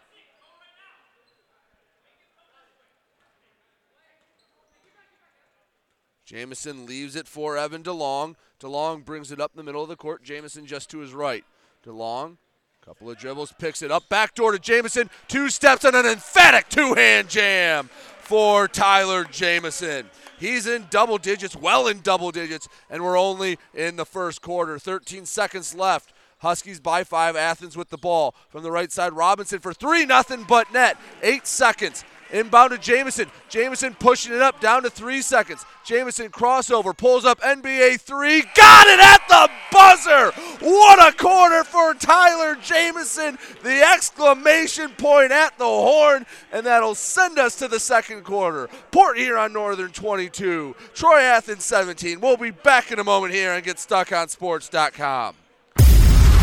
Jamison 6.24 6.84
leaves 6.84 7.16
it 7.16 7.26
for 7.26 7.56
Evan 7.56 7.82
DeLong. 7.82 8.34
DeLong 8.60 9.02
brings 9.02 9.32
it 9.32 9.40
up 9.40 9.52
the 9.54 9.62
middle 9.62 9.82
of 9.82 9.88
the 9.88 9.96
court. 9.96 10.22
Jamison 10.22 10.66
just 10.66 10.90
to 10.90 10.98
his 10.98 11.14
right. 11.14 11.42
DeLong, 11.86 12.36
couple 12.84 13.08
of 13.08 13.16
dribbles, 13.16 13.54
picks 13.58 13.80
it 13.80 13.90
up, 13.90 14.10
backdoor 14.10 14.52
to 14.52 14.58
Jamison. 14.58 15.08
Two 15.26 15.48
steps 15.48 15.84
and 15.84 15.96
an 15.96 16.04
emphatic 16.04 16.68
two 16.68 16.92
hand 16.92 17.30
jam 17.30 17.88
for 18.28 18.68
Tyler 18.68 19.24
Jamison. 19.24 20.04
He's 20.38 20.66
in 20.66 20.86
double 20.90 21.16
digits, 21.16 21.56
well 21.56 21.88
in 21.88 22.00
double 22.00 22.30
digits, 22.30 22.68
and 22.90 23.02
we're 23.02 23.18
only 23.18 23.58
in 23.72 23.96
the 23.96 24.04
first 24.04 24.42
quarter. 24.42 24.78
13 24.78 25.24
seconds 25.24 25.74
left. 25.74 26.12
Huskies 26.40 26.78
by 26.78 27.04
five. 27.04 27.36
Athens 27.36 27.74
with 27.74 27.88
the 27.88 27.96
ball 27.96 28.34
from 28.50 28.62
the 28.62 28.70
right 28.70 28.92
side. 28.92 29.14
Robinson 29.14 29.60
for 29.60 29.72
three, 29.72 30.04
nothing 30.04 30.44
but 30.46 30.70
net. 30.74 30.98
Eight 31.22 31.46
seconds. 31.46 32.04
Inbound 32.30 32.72
to 32.72 32.78
Jamison. 32.78 33.30
Jamison 33.48 33.94
pushing 33.94 34.34
it 34.34 34.42
up 34.42 34.60
down 34.60 34.82
to 34.82 34.90
three 34.90 35.22
seconds. 35.22 35.64
Jamison 35.84 36.30
crossover, 36.30 36.96
pulls 36.96 37.24
up 37.24 37.40
NBA 37.40 38.00
three. 38.00 38.42
Got 38.54 38.86
it 38.88 39.00
at 39.00 39.26
the 39.28 39.50
buzzer! 39.72 40.32
What 40.60 41.08
a 41.08 41.16
corner 41.16 41.64
for 41.64 41.94
Tyler 41.94 42.56
Jamison. 42.56 43.38
The 43.62 43.82
exclamation 43.82 44.90
point 44.90 45.32
at 45.32 45.56
the 45.56 45.64
horn, 45.64 46.26
and 46.52 46.66
that'll 46.66 46.94
send 46.94 47.38
us 47.38 47.56
to 47.56 47.68
the 47.68 47.80
second 47.80 48.24
quarter. 48.24 48.68
Port 48.90 49.18
Huron 49.18 49.52
Northern 49.52 49.90
22, 49.90 50.76
Troy 50.94 51.20
Athens 51.20 51.64
17. 51.64 52.20
We'll 52.20 52.36
be 52.36 52.50
back 52.50 52.92
in 52.92 52.98
a 52.98 53.04
moment 53.04 53.32
here 53.32 53.54
and 53.54 53.64
GetStuckOnSports.com. 53.64 55.34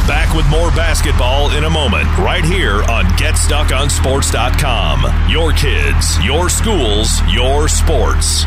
Back 0.08 0.36
with 0.36 0.48
more 0.50 0.70
basketball 0.70 1.50
in 1.58 1.64
a 1.64 1.70
moment, 1.70 2.06
right 2.20 2.46
here 2.46 2.84
on 2.84 3.06
GetStuckOnSports.com. 3.18 5.32
Your 5.32 5.52
kids, 5.54 6.24
your 6.24 6.48
schools, 6.48 7.10
your 7.34 7.68
sports. 7.68 8.46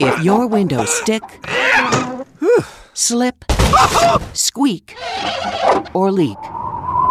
If 0.00 0.24
your 0.24 0.46
windows 0.46 0.88
stick, 0.94 1.22
slip, 2.94 3.44
squeak, 4.32 4.96
or 5.92 6.10
leak, 6.10 6.38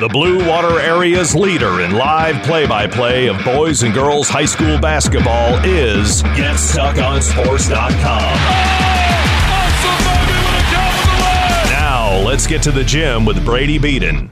The 0.00 0.08
Blue 0.08 0.48
Water 0.48 0.78
Area's 0.78 1.34
leader 1.34 1.80
in 1.80 1.90
live 1.90 2.40
play 2.44 2.68
by 2.68 2.86
play 2.86 3.26
of 3.26 3.44
boys 3.44 3.82
and 3.82 3.92
girls 3.92 4.28
high 4.28 4.44
school 4.44 4.78
basketball 4.78 5.58
is 5.64 6.22
GetStuckOnSports.com. 6.22 7.98
Now, 11.72 12.16
let's 12.24 12.46
get 12.46 12.62
to 12.62 12.70
the 12.70 12.84
gym 12.84 13.24
with 13.24 13.44
Brady 13.44 13.76
Beaton. 13.76 14.30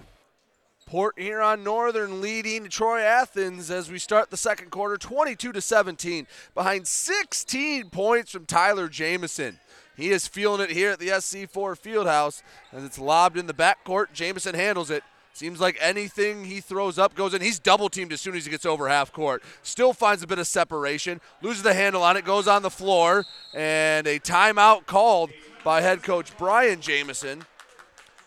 Port 0.86 1.18
Huron 1.18 1.64
Northern 1.64 2.20
leading 2.20 2.68
Troy 2.68 3.00
Athens 3.00 3.68
as 3.68 3.90
we 3.90 3.98
start 3.98 4.30
the 4.30 4.36
second 4.36 4.70
quarter 4.70 4.96
22 4.96 5.50
to 5.50 5.60
17 5.60 6.28
behind 6.54 6.86
16 6.86 7.90
points 7.90 8.30
from 8.30 8.46
Tyler 8.46 8.88
Jamison. 8.88 9.58
He 9.96 10.10
is 10.10 10.28
feeling 10.28 10.60
it 10.60 10.70
here 10.70 10.92
at 10.92 11.00
the 11.00 11.08
SC4 11.08 11.76
Fieldhouse 11.76 12.44
as 12.72 12.84
it's 12.84 13.00
lobbed 13.00 13.36
in 13.36 13.48
the 13.48 13.52
backcourt. 13.52 14.12
Jamison 14.12 14.54
handles 14.54 14.92
it. 14.92 15.02
Seems 15.36 15.60
like 15.60 15.76
anything 15.82 16.46
he 16.46 16.62
throws 16.62 16.98
up 16.98 17.14
goes 17.14 17.34
in. 17.34 17.42
He's 17.42 17.58
double 17.58 17.90
teamed 17.90 18.10
as 18.10 18.22
soon 18.22 18.36
as 18.36 18.46
he 18.46 18.50
gets 18.50 18.64
over 18.64 18.88
half 18.88 19.12
court. 19.12 19.42
Still 19.62 19.92
finds 19.92 20.22
a 20.22 20.26
bit 20.26 20.38
of 20.38 20.46
separation. 20.46 21.20
Loses 21.42 21.62
the 21.62 21.74
handle 21.74 22.02
on 22.02 22.16
it. 22.16 22.24
Goes 22.24 22.48
on 22.48 22.62
the 22.62 22.70
floor. 22.70 23.26
And 23.52 24.06
a 24.06 24.18
timeout 24.18 24.86
called 24.86 25.32
by 25.62 25.82
head 25.82 26.02
coach 26.02 26.34
Brian 26.38 26.80
Jamison. 26.80 27.44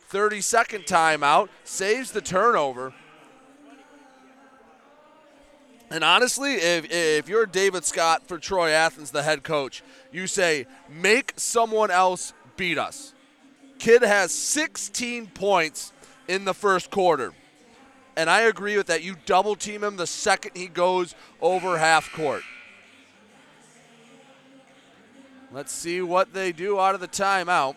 30 0.10 0.42
second 0.42 0.84
timeout. 0.84 1.50
Saves 1.64 2.12
the 2.12 2.22
turnover. 2.22 2.94
And 5.90 6.04
honestly, 6.04 6.54
if, 6.54 6.92
if 6.92 7.28
you're 7.28 7.48
David 7.48 7.86
Scott 7.86 8.28
for 8.28 8.38
Troy 8.38 8.70
Athens, 8.70 9.10
the 9.10 9.24
head 9.24 9.42
coach, 9.42 9.82
you 10.12 10.28
say, 10.28 10.68
make 10.88 11.34
someone 11.38 11.90
else 11.90 12.34
beat 12.56 12.78
us. 12.78 13.16
Kid 13.80 14.04
has 14.04 14.32
16 14.32 15.26
points 15.28 15.92
in 16.30 16.46
the 16.46 16.54
first 16.54 16.92
quarter. 16.92 17.34
And 18.16 18.30
I 18.30 18.42
agree 18.42 18.78
with 18.78 18.88
that. 18.88 19.04
You 19.04 19.16
double 19.26 19.56
team 19.56 19.84
him 19.84 19.98
the 19.98 20.08
second 20.08 20.52
he 20.56 20.68
goes 20.68 21.16
over 21.42 21.78
half 21.78 22.14
court. 22.14 22.44
Let's 25.52 25.72
see 25.72 26.02
what 26.02 26.32
they 26.32 26.52
do 26.52 26.80
out 26.80 26.94
of 26.94 27.02
the 27.02 27.08
timeout. 27.08 27.76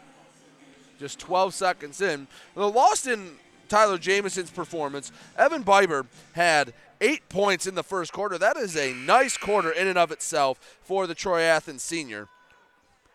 Just 1.01 1.19
12 1.19 1.55
seconds 1.55 2.01
in. 2.03 2.29
The 2.55 2.69
lost 2.69 3.07
in 3.07 3.33
Tyler 3.69 3.97
Jamison's 3.97 4.51
performance, 4.51 5.11
Evan 5.39 5.65
Biber 5.65 6.07
had 6.33 6.75
eight 7.01 7.27
points 7.31 7.67
in 7.67 7.75
the 7.75 7.83
first 7.83 8.13
quarter. 8.13 8.37
That 8.37 8.59
is 8.59 8.77
a 8.77 8.93
nice 8.93 9.39
quarter 9.39 9.71
in 9.71 9.89
and 9.89 9.97
of 9.97 10.13
itself 10.13 10.79
for 10.83 11.07
the 11.07 11.15
Troy 11.15 11.41
Athens 11.41 11.83
senior. 11.83 12.29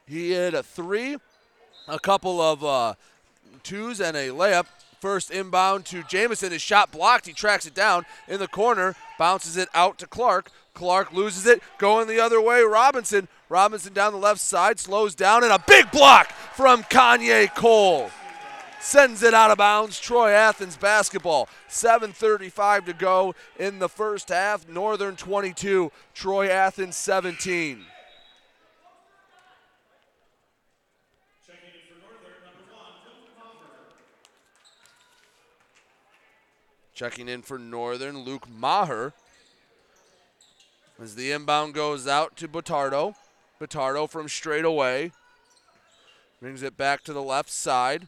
He 0.08 0.32
hit 0.32 0.56
a 0.56 0.64
three, 0.64 1.18
a 1.88 2.00
couple 2.00 2.42
of 2.42 2.66
uh, 2.66 2.96
twos, 3.62 4.02
and 4.02 4.18
a 4.18 4.30
layup 4.30 4.66
First 5.00 5.30
inbound 5.30 5.86
to 5.86 6.04
Jamison. 6.04 6.52
His 6.52 6.62
shot 6.62 6.92
blocked. 6.92 7.28
He 7.28 7.34
tracks 7.34 7.66
it 7.66 7.74
down 7.74 8.06
in 8.28 8.40
the 8.40 8.48
corner, 8.48 8.96
bounces 9.20 9.58
it 9.58 9.70
out 9.74 9.98
to 10.00 10.08
Clark. 10.08 10.50
Clark 10.74 11.12
loses 11.14 11.46
it, 11.46 11.62
going 11.78 12.08
the 12.08 12.20
other 12.20 12.42
way. 12.42 12.62
Robinson. 12.62 13.28
Robinson 13.50 13.94
down 13.94 14.12
the 14.12 14.20
left 14.20 14.42
side, 14.42 14.80
slows 14.80 15.16
down, 15.16 15.44
and 15.44 15.54
a 15.54 15.64
big 15.68 15.90
block 15.92 16.32
from 16.54 16.84
Kanye 16.84 17.54
Cole. 17.56 18.10
Sends 18.80 19.24
it 19.24 19.34
out 19.34 19.52
of 19.52 19.58
bounds. 19.58 20.00
Troy 20.00 20.32
Athens 20.32 20.78
basketball. 20.78 21.48
7.35 21.70 22.86
to 22.86 22.94
go 22.94 23.36
in 23.58 23.80
the 23.80 23.90
first 23.90 24.30
half. 24.30 24.68
Northern 24.68 25.16
22, 25.16 25.92
Troy 26.14 26.50
Athens 26.50 26.96
17. 26.96 27.86
Checking 36.98 37.30
in 37.30 37.44
for 37.44 37.60
Northern, 37.60 38.26
Luke 38.26 38.50
Maher. 38.50 39.14
As 41.00 41.14
the 41.14 41.32
inbound 41.32 41.76
goes 41.76 42.08
out 42.08 42.36
to 42.38 42.48
Botardo. 42.48 43.14
Botardo 43.62 44.10
from 44.10 44.28
straight 44.28 44.66
away. 44.66 45.12
Brings 46.42 46.64
it 46.64 46.76
back 46.76 47.04
to 47.04 47.14
the 47.14 47.22
left 47.22 47.52
side. 47.52 48.08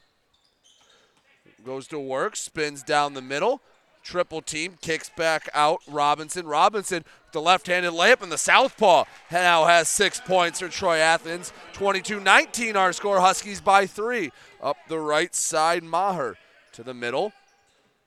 Goes 1.64 1.86
to 1.90 2.00
work, 2.00 2.36
spins 2.36 2.82
down 2.82 3.14
the 3.14 3.22
middle. 3.22 3.62
Triple 4.04 4.42
team, 4.42 4.80
kicks 4.82 5.12
back 5.16 5.48
out. 5.54 5.82
Robinson. 5.88 6.48
Robinson, 6.48 7.06
the 7.32 7.42
left 7.42 7.68
handed 7.68 7.94
layup, 7.94 8.24
and 8.24 8.32
the 8.32 8.40
southpaw 8.40 9.04
now 9.32 9.66
has 9.66 9.88
six 9.88 10.20
points 10.20 10.62
for 10.62 10.68
Troy 10.68 10.98
Athens. 10.98 11.54
22 11.74 12.20
19 12.20 12.76
our 12.76 12.92
score. 12.92 13.20
Huskies 13.20 13.62
by 13.62 13.86
three. 13.86 14.32
Up 14.64 14.78
the 14.88 14.98
right 14.98 15.36
side, 15.36 15.84
Maher 15.84 16.38
to 16.72 16.82
the 16.82 16.96
middle. 16.96 17.34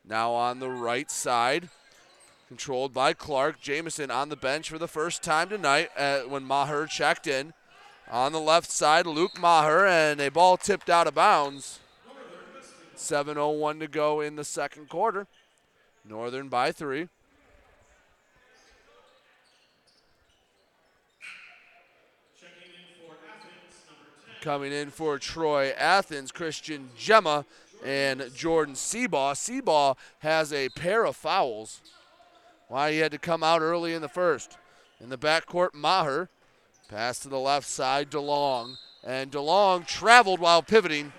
Now 0.08 0.32
on 0.32 0.58
the 0.58 0.70
right 0.70 1.10
side, 1.10 1.68
controlled 2.48 2.92
by 2.92 3.12
Clark. 3.12 3.60
Jamison 3.60 4.10
on 4.10 4.28
the 4.28 4.36
bench 4.36 4.68
for 4.68 4.78
the 4.78 4.88
first 4.88 5.22
time 5.22 5.48
tonight 5.48 5.90
uh, 5.96 6.20
when 6.20 6.44
Maher 6.44 6.86
checked 6.86 7.26
in. 7.26 7.52
On 8.10 8.32
the 8.32 8.40
left 8.40 8.70
side, 8.70 9.06
Luke 9.06 9.40
Maher, 9.40 9.86
and 9.86 10.20
a 10.20 10.30
ball 10.30 10.56
tipped 10.56 10.90
out 10.90 11.06
of 11.06 11.14
bounds. 11.14 11.78
7.01 12.96 13.80
to 13.80 13.88
go 13.88 14.20
in 14.20 14.36
the 14.36 14.44
second 14.44 14.88
quarter. 14.88 15.26
Northern 16.04 16.48
by 16.48 16.72
three. 16.72 17.08
Coming 24.40 24.72
in 24.72 24.90
for 24.90 25.20
Troy 25.20 25.70
Athens, 25.70 26.32
Christian 26.32 26.90
Gemma 26.98 27.44
and 27.84 28.30
Jordan 28.34 28.74
Seaball. 28.74 29.34
Seaball 29.34 29.96
has 30.20 30.52
a 30.52 30.68
pair 30.70 31.04
of 31.04 31.16
fouls. 31.16 31.80
Why 32.68 32.92
he 32.92 32.98
had 32.98 33.12
to 33.12 33.18
come 33.18 33.42
out 33.42 33.60
early 33.60 33.92
in 33.92 34.02
the 34.02 34.08
first. 34.08 34.56
In 35.00 35.08
the 35.08 35.18
backcourt, 35.18 35.74
Maher. 35.74 36.28
Pass 36.88 37.18
to 37.20 37.28
the 37.28 37.38
left 37.38 37.66
side, 37.66 38.10
DeLong. 38.10 38.76
And 39.04 39.30
DeLong 39.30 39.86
traveled 39.86 40.40
while 40.40 40.62
pivoting. 40.62 41.12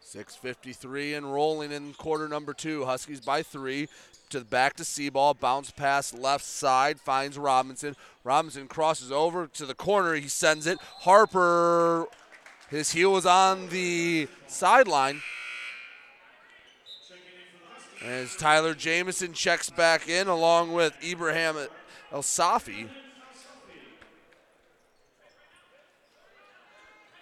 Six 0.00 0.34
fifty-three 0.34 1.12
and 1.14 1.32
rolling 1.32 1.70
in 1.70 1.92
quarter 1.92 2.28
number 2.28 2.54
two. 2.54 2.86
Huskies 2.86 3.20
by 3.20 3.42
three 3.42 3.88
to 4.30 4.40
the 4.40 4.44
back 4.44 4.74
to 4.76 4.82
Seaball. 4.82 5.38
Bounce 5.38 5.70
pass 5.70 6.12
left 6.12 6.44
side. 6.44 7.00
Finds 7.00 7.38
Robinson. 7.38 7.96
Robinson 8.24 8.68
crosses 8.68 9.10
over 9.10 9.46
to 9.46 9.66
the 9.66 9.74
corner. 9.74 10.14
He 10.14 10.28
sends 10.28 10.66
it. 10.66 10.78
Harper, 11.00 12.06
his 12.70 12.92
heel 12.92 13.16
is 13.16 13.26
on 13.26 13.68
the 13.68 14.28
sideline. 14.46 15.22
As 18.04 18.36
Tyler 18.36 18.74
Jamison 18.74 19.32
checks 19.32 19.70
back 19.70 20.08
in 20.08 20.28
along 20.28 20.72
with 20.72 20.94
Ibrahim 21.02 21.56
El 22.12 22.22
Safi. 22.22 22.88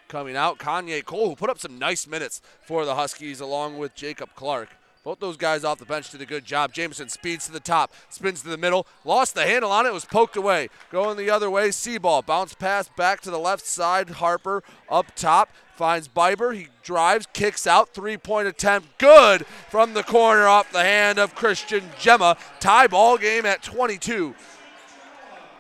Coming 0.09 0.37
out, 0.37 0.59
Kanye 0.59 1.05
Cole, 1.05 1.31
who 1.31 1.37
put 1.37 1.51
up 1.51 1.59
some 1.59 1.79
nice 1.79 2.07
minutes 2.07 2.41
for 2.63 2.85
the 2.85 2.95
Huskies 2.95 3.41
along 3.41 3.79
with 3.79 3.95
Jacob 3.95 4.31
Clark. 4.37 4.69
Both 5.07 5.21
those 5.21 5.37
guys 5.37 5.63
off 5.63 5.79
the 5.79 5.85
bench 5.85 6.11
did 6.11 6.21
a 6.21 6.27
good 6.27 6.45
job. 6.45 6.73
Jamison 6.73 7.09
speeds 7.09 7.47
to 7.47 7.53
the 7.53 7.61
top, 7.61 7.93
spins 8.09 8.43
to 8.43 8.49
the 8.49 8.57
middle, 8.57 8.89
lost 9.05 9.37
the 9.37 9.47
handle 9.47 9.71
on 9.71 9.87
it, 9.87 9.93
was 9.93 10.05
poked 10.05 10.37
away. 10.37 10.69
Going 10.91 11.17
the 11.17 11.31
other 11.31 11.49
way, 11.49 11.69
Seaball. 11.69 12.27
Bounce 12.27 12.55
pass 12.55 12.89
back 12.89 13.21
to 13.21 13.31
the 13.31 13.39
left 13.39 13.65
side. 13.65 14.11
Harper 14.11 14.65
up 14.91 15.15
top, 15.15 15.51
finds 15.77 16.09
Biber. 16.09 16.57
He 16.57 16.71
drives, 16.83 17.29
kicks 17.33 17.69
out, 17.69 17.95
three 17.95 18.17
point 18.17 18.49
attempt. 18.49 18.99
Good 18.99 19.47
from 19.71 19.95
the 19.95 20.03
corner 20.03 20.49
off 20.49 20.73
the 20.73 20.83
hand 20.83 21.21
of 21.21 21.37
Christian 21.37 21.85
Gemma. 22.01 22.37
Tie 22.59 22.89
ball 22.89 23.17
game 23.17 23.47
at 23.47 23.63
22. 23.63 24.35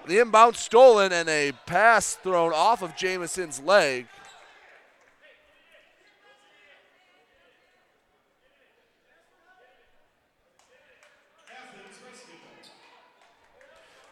The 0.08 0.18
inbound 0.18 0.56
stolen 0.56 1.12
and 1.12 1.28
a 1.28 1.52
pass 1.66 2.16
thrown 2.16 2.52
off 2.52 2.82
of 2.82 2.96
Jamison's 2.96 3.60
leg. 3.60 4.08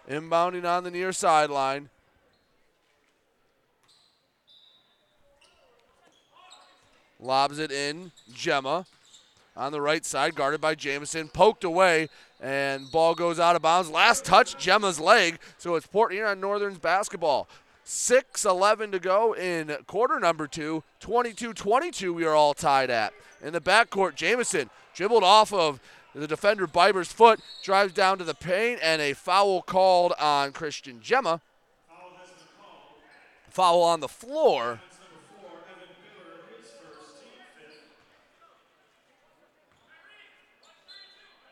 Inbounding 0.09 0.65
on 0.65 0.85
the 0.85 0.91
near 0.91 1.13
sideline. 1.13 1.89
Lobs 7.19 7.59
it 7.59 7.71
in. 7.71 8.13
Gemma 8.33 8.87
on 9.57 9.73
the 9.73 9.81
right 9.81 10.05
side, 10.05 10.35
guarded 10.35 10.61
by 10.61 10.75
Jamison. 10.75 11.29
Poked 11.29 11.65
away, 11.65 12.09
and 12.41 12.91
ball 12.91 13.15
goes 13.15 13.39
out 13.39 13.57
of 13.57 13.63
bounds. 13.63 13.91
Last 13.91 14.25
touch, 14.25 14.57
Gemma's 14.59 15.01
leg. 15.01 15.39
So 15.59 15.75
it's 15.77 15.87
Port 15.87 16.13
Huron 16.13 16.41
Northern's 16.41 16.79
basketball. 16.79 17.49
6 17.85 18.47
11 18.47 18.93
to 18.93 18.99
go 18.99 19.35
in 19.35 19.77
quarter 19.87 20.19
number 20.19 20.47
two. 20.47 20.83
22 21.01 21.53
22, 21.53 22.13
we 22.13 22.25
are 22.25 22.35
all 22.35 22.55
tied 22.55 22.91
at. 22.91 23.13
In 23.43 23.53
the 23.53 23.61
backcourt, 23.61 24.15
Jamison 24.15 24.71
dribbled 24.95 25.25
off 25.25 25.53
of 25.53 25.81
the 26.15 26.29
defender 26.29 26.67
Biber's 26.67 27.13
foot 27.13 27.41
drives 27.63 27.93
down 27.93 28.19
to 28.19 28.25
the 28.25 28.35
paint, 28.35 28.81
and 28.83 29.03
a 29.03 29.13
foul 29.15 29.63
called 29.63 30.13
on 30.19 30.53
Christian 30.53 31.01
Gemma. 31.01 31.41
Foul 33.51 33.83
on 33.83 34.01
the 34.01 34.09
floor. 34.09 34.81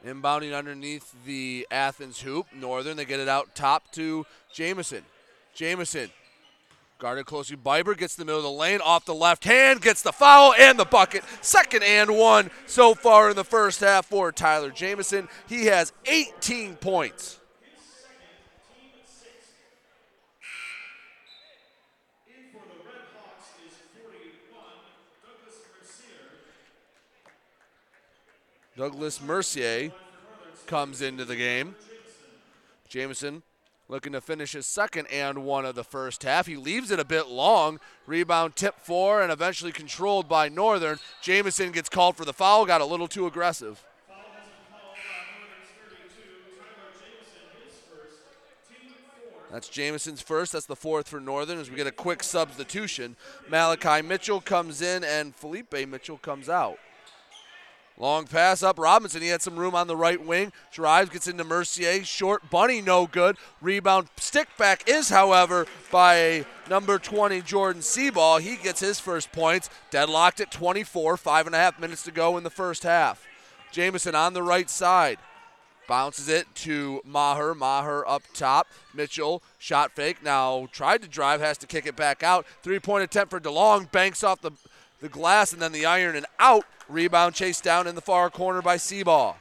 Inbounding 0.05 0.57
underneath 0.57 1.15
the 1.25 1.67
Athens 1.71 2.21
hoop. 2.23 2.47
Northern, 2.53 2.97
they 2.97 3.05
get 3.05 3.21
it 3.21 3.29
out 3.29 3.55
top 3.55 3.93
to 3.93 4.27
Jamison. 4.53 5.05
Jamison 5.55 6.11
Guarded 7.03 7.27
closely. 7.27 7.57
Biber 7.57 7.99
gets 7.99 8.15
the 8.15 8.25
middle 8.25 8.39
of 8.39 8.45
the 8.45 8.51
lane 8.53 8.81
off 8.81 9.07
the 9.07 9.13
left 9.13 9.43
hand, 9.43 9.83
gets 9.83 10.03
the 10.03 10.13
foul 10.13 10.55
and 10.55 10.79
the 10.79 10.85
bucket. 10.85 11.25
Second 11.41 11.83
and 11.83 12.17
one 12.17 12.49
so 12.67 12.95
far 12.95 13.31
in 13.31 13.35
the 13.35 13.43
first 13.43 13.81
half 13.81 14.07
for 14.07 14.31
Tyler 14.31 14.71
Jamison. 14.71 15.29
He 15.49 15.65
has 15.65 15.93
18 16.07 16.77
points. 16.77 17.41
Douglas 28.77 29.21
Mercier 29.21 29.91
comes 30.69 31.03
into 31.03 31.25
the 31.25 31.35
game. 31.35 31.75
Jamison 32.89 33.43
looking 33.93 34.13
to 34.13 34.23
finish 34.23 34.53
his 34.53 34.65
second 34.65 35.07
and 35.13 35.45
one 35.45 35.67
of 35.67 35.75
the 35.75 35.85
first 35.85 36.23
half. 36.23 36.47
He 36.47 36.57
leaves 36.57 36.91
it 36.91 36.99
a 36.99 37.05
bit 37.05 37.29
long. 37.29 37.79
Rebound 38.07 38.57
tip 38.57 38.77
four 38.81 39.21
and 39.21 39.31
eventually 39.31 39.71
controlled 39.71 40.27
by 40.31 40.49
Northern. 40.49 40.99
Jamison 41.21 41.73
gets 41.73 41.91
called 41.91 42.17
for 42.17 42.25
the 42.25 42.33
foul, 42.33 42.65
got 42.65 42.81
a 42.81 42.87
little 42.87 43.07
too 43.07 43.27
aggressive. 43.27 43.85
That's 49.51 49.69
Jamison's 49.69 50.23
first. 50.23 50.53
That's 50.53 50.65
the 50.65 50.75
fourth 50.75 51.07
for 51.07 51.21
Northern 51.21 51.59
as 51.59 51.71
we 51.71 51.77
get 51.77 51.87
a 51.87 51.93
quick 51.93 52.23
substitution. 52.23 53.17
Malachi 53.51 54.01
Mitchell 54.01 54.41
comes 54.41 54.81
in 54.81 55.05
and 55.05 55.37
Felipe 55.37 55.87
Mitchell 55.87 56.17
comes 56.17 56.49
out. 56.49 56.79
Long 58.03 58.27
pass 58.27 58.65
up 58.65 58.81
Robinson. 58.81 59.23
He 59.23 59.29
had 59.29 59.43
some 59.43 59.55
room 59.55 59.77
on 59.77 59.87
the 59.87 59.97
right 59.97 60.21
wing. 60.21 60.53
Drives, 60.73 61.11
gets 61.11 61.29
into 61.29 61.45
Mercier. 61.45 62.03
Short 62.03 62.51
bunny, 62.51 62.81
no 62.81 63.07
good. 63.07 63.37
Rebound 63.61 64.09
stick 64.17 64.49
back 64.59 64.89
is, 64.89 65.09
however, 65.09 65.69
by 65.93 66.45
number 66.69 66.99
20, 66.99 67.43
Jordan 67.43 67.81
Seaball. 67.81 68.41
He 68.41 68.57
gets 68.57 68.81
his 68.81 68.99
first 68.99 69.31
points. 69.31 69.71
Deadlocked 69.93 70.41
at 70.41 70.51
24. 70.51 71.17
Five 71.17 71.47
and 71.47 71.55
a 71.55 71.59
half 71.59 71.79
minutes 71.79 72.03
to 72.03 72.11
go 72.11 72.37
in 72.37 72.43
the 72.43 72.51
first 72.51 72.83
half. 72.83 73.25
Jamison 73.71 74.17
on 74.17 74.33
the 74.33 74.43
right 74.43 74.69
side. 74.69 75.19
Bounces 75.87 76.29
it 76.29 76.53
to 76.57 77.03
Maher. 77.05 77.55
Maher 77.55 78.05
up 78.09 78.25
top. 78.35 78.67
Mitchell, 78.93 79.45
shot 79.59 79.93
fake. 79.95 80.25
Now 80.25 80.67
tried 80.73 81.03
to 81.03 81.09
drive, 81.09 81.41
has 81.41 81.57
to 81.59 81.69
kick 81.69 81.87
it 81.87 81.95
back 81.95 82.25
out. 82.25 82.47
Three 82.65 82.81
point 82.81 83.05
attempt 83.05 83.31
for 83.31 83.39
DeLong. 83.39 83.93
Banks 83.93 84.25
off 84.25 84.41
the, 84.41 84.51
the 85.01 85.09
glass 85.09 85.53
and 85.53 85.63
then 85.63 85.71
the 85.71 85.87
iron 85.87 86.17
and 86.17 86.27
out. 86.41 86.65
Rebound 86.93 87.35
chased 87.35 87.65
down 87.65 87.87
in 87.87 87.95
the 87.95 88.01
far 88.01 88.29
corner 88.29 88.61
by 88.61 88.77
Seaball. 88.77 89.37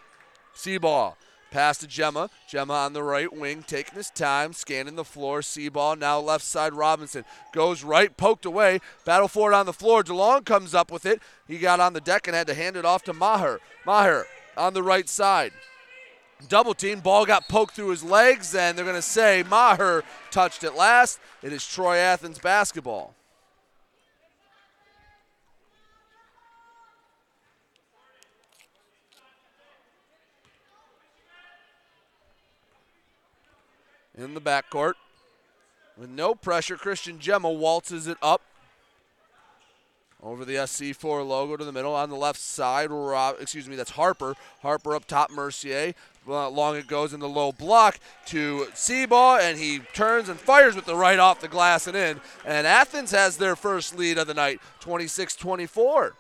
Seaball. 0.56 1.16
Pass 1.52 1.80
to 1.80 1.88
Gemma. 1.88 2.30
Gemma 2.48 2.74
on 2.74 2.94
the 2.94 3.04
right 3.04 3.32
wing, 3.32 3.66
taking 3.68 3.96
his 3.96 4.10
time, 4.10 4.54
scanning 4.54 4.96
the 4.96 5.04
floor. 5.04 5.42
Seaball 5.42 6.00
now 6.00 6.18
left 6.18 6.46
side. 6.46 6.74
Robinson 6.74 7.26
goes 7.52 7.84
right, 7.84 8.16
poked 8.16 8.46
away. 8.46 8.80
Battle 9.04 9.28
for 9.28 9.52
it 9.52 9.56
on 9.56 9.66
the 9.66 9.74
floor. 9.74 10.02
DeLong 10.02 10.46
comes 10.46 10.74
up 10.74 10.90
with 10.90 11.06
it. 11.06 11.22
He 11.50 11.58
got 11.58 11.82
on 11.82 11.92
the 11.92 12.00
deck 12.00 12.26
and 12.26 12.36
had 12.36 12.48
to 12.48 12.54
hand 12.54 12.78
it 12.78 12.86
off 12.86 13.04
to 13.04 13.14
Maher. 13.14 13.60
Maher 13.86 14.26
on 14.56 14.74
the 14.74 14.82
right 14.82 15.10
side. 15.10 15.52
Double 16.48 16.74
team, 16.74 17.02
ball 17.02 17.26
got 17.26 17.50
poked 17.50 17.76
through 17.76 17.90
his 17.90 18.04
legs, 18.04 18.56
and 18.56 18.78
they're 18.78 18.86
going 18.86 18.96
to 18.96 19.02
say 19.02 19.44
Maher 19.48 20.04
touched 20.32 20.64
it 20.64 20.76
last. 20.76 21.20
It 21.44 21.52
is 21.52 21.68
Troy 21.68 21.98
Athens 21.98 22.40
basketball. 22.40 23.14
In 34.22 34.36
the 34.36 34.42
backcourt. 34.42 34.94
With 35.98 36.10
no 36.10 36.36
pressure, 36.36 36.78
Christian 36.78 37.18
Gemma 37.18 37.50
waltzes 37.50 38.06
it 38.06 38.18
up 38.22 38.42
over 40.22 40.46
the 40.46 40.54
SC4 40.54 41.28
logo 41.28 41.58
to 41.58 41.66
the 41.66 41.72
middle 41.72 41.96
on 41.96 42.12
the 42.12 42.16
left 42.16 42.40
side. 42.40 42.92
Rob, 42.92 43.38
excuse 43.40 43.68
me, 43.68 43.76
that's 43.76 43.92
Harper. 43.92 44.36
Harper 44.62 44.94
up 44.94 45.06
top, 45.06 45.32
Mercier. 45.32 45.96
Long 46.28 46.76
it 46.76 46.86
goes 46.86 47.14
in 47.14 47.20
the 47.20 47.28
low 47.28 47.52
block 47.52 48.00
to 48.28 48.68
Seaball, 48.76 49.40
and 49.42 49.58
he 49.58 49.80
turns 49.94 50.30
and 50.30 50.40
fires 50.40 50.76
with 50.76 50.86
the 50.86 50.96
right 50.96 51.18
off 51.18 51.42
the 51.42 51.48
glass 51.48 51.88
and 51.88 51.98
in. 51.98 52.22
And 52.46 52.68
Athens 52.68 53.10
has 53.10 53.38
their 53.38 53.56
first 53.56 53.98
lead 53.98 54.20
of 54.20 54.28
the 54.28 54.36
night, 54.36 54.62
26 54.82 55.36
24. 55.36 56.14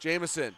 Jamison 0.00 0.56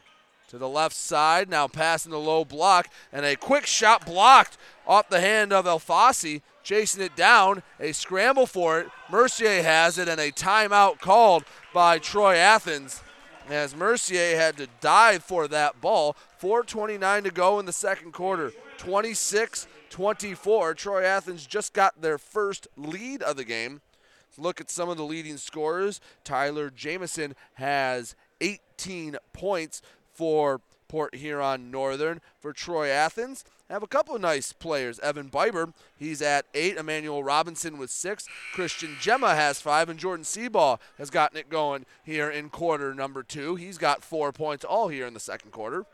to 0.48 0.58
the 0.58 0.68
left 0.68 0.96
side, 0.96 1.48
now 1.48 1.68
passing 1.68 2.10
the 2.10 2.18
low 2.18 2.44
block, 2.44 2.88
and 3.12 3.24
a 3.24 3.36
quick 3.36 3.66
shot 3.66 4.04
blocked 4.04 4.56
off 4.86 5.08
the 5.08 5.20
hand 5.20 5.52
of 5.52 5.66
El 5.66 5.78
Safi, 5.78 6.42
chasing 6.62 7.02
it 7.02 7.14
down. 7.14 7.62
A 7.78 7.92
scramble 7.92 8.46
for 8.46 8.80
it. 8.80 8.88
Mercier 9.10 9.62
has 9.62 9.98
it, 9.98 10.08
and 10.08 10.20
a 10.20 10.32
timeout 10.32 10.98
called 10.98 11.44
by 11.72 11.98
Troy 11.98 12.36
Athens 12.36 13.02
as 13.50 13.74
Mercier 13.74 14.36
had 14.36 14.56
to 14.58 14.68
dive 14.80 15.22
for 15.22 15.48
that 15.48 15.80
ball. 15.80 16.16
4.29 16.40 17.24
to 17.24 17.30
go 17.30 17.58
in 17.58 17.66
the 17.66 17.72
second 17.72 18.12
quarter. 18.12 18.52
26 18.78 19.66
24. 19.90 20.74
Troy 20.74 21.02
Athens 21.02 21.46
just 21.46 21.72
got 21.72 22.00
their 22.00 22.18
first 22.18 22.68
lead 22.76 23.22
of 23.22 23.36
the 23.36 23.44
game. 23.44 23.80
Let's 24.28 24.38
look 24.38 24.60
at 24.60 24.70
some 24.70 24.88
of 24.88 24.96
the 24.96 25.04
leading 25.04 25.38
scorers. 25.38 26.00
Tyler 26.24 26.70
Jamison 26.70 27.34
has 27.54 28.14
18 28.40 29.16
points 29.32 29.82
for 30.18 30.60
Port 30.88 31.14
Huron 31.14 31.70
Northern. 31.70 32.20
For 32.40 32.52
Troy 32.52 32.88
Athens, 32.88 33.44
have 33.70 33.84
a 33.84 33.86
couple 33.86 34.16
of 34.16 34.20
nice 34.20 34.52
players. 34.52 34.98
Evan 34.98 35.30
Biber, 35.30 35.72
he's 35.96 36.20
at 36.20 36.44
eight. 36.54 36.76
Emmanuel 36.76 37.22
Robinson 37.22 37.78
with 37.78 37.88
six. 37.88 38.26
Christian 38.52 38.96
Gemma 39.00 39.36
has 39.36 39.60
five, 39.60 39.88
and 39.88 39.98
Jordan 39.98 40.24
Seaball 40.24 40.80
has 40.96 41.08
gotten 41.08 41.38
it 41.38 41.48
going 41.48 41.86
here 42.02 42.28
in 42.28 42.50
quarter 42.50 42.94
number 42.94 43.22
two. 43.22 43.54
He's 43.54 43.78
got 43.78 44.02
four 44.02 44.32
points 44.32 44.64
all 44.64 44.88
here 44.88 45.06
in 45.06 45.14
the 45.14 45.20
second 45.20 45.52
quarter. 45.52 45.86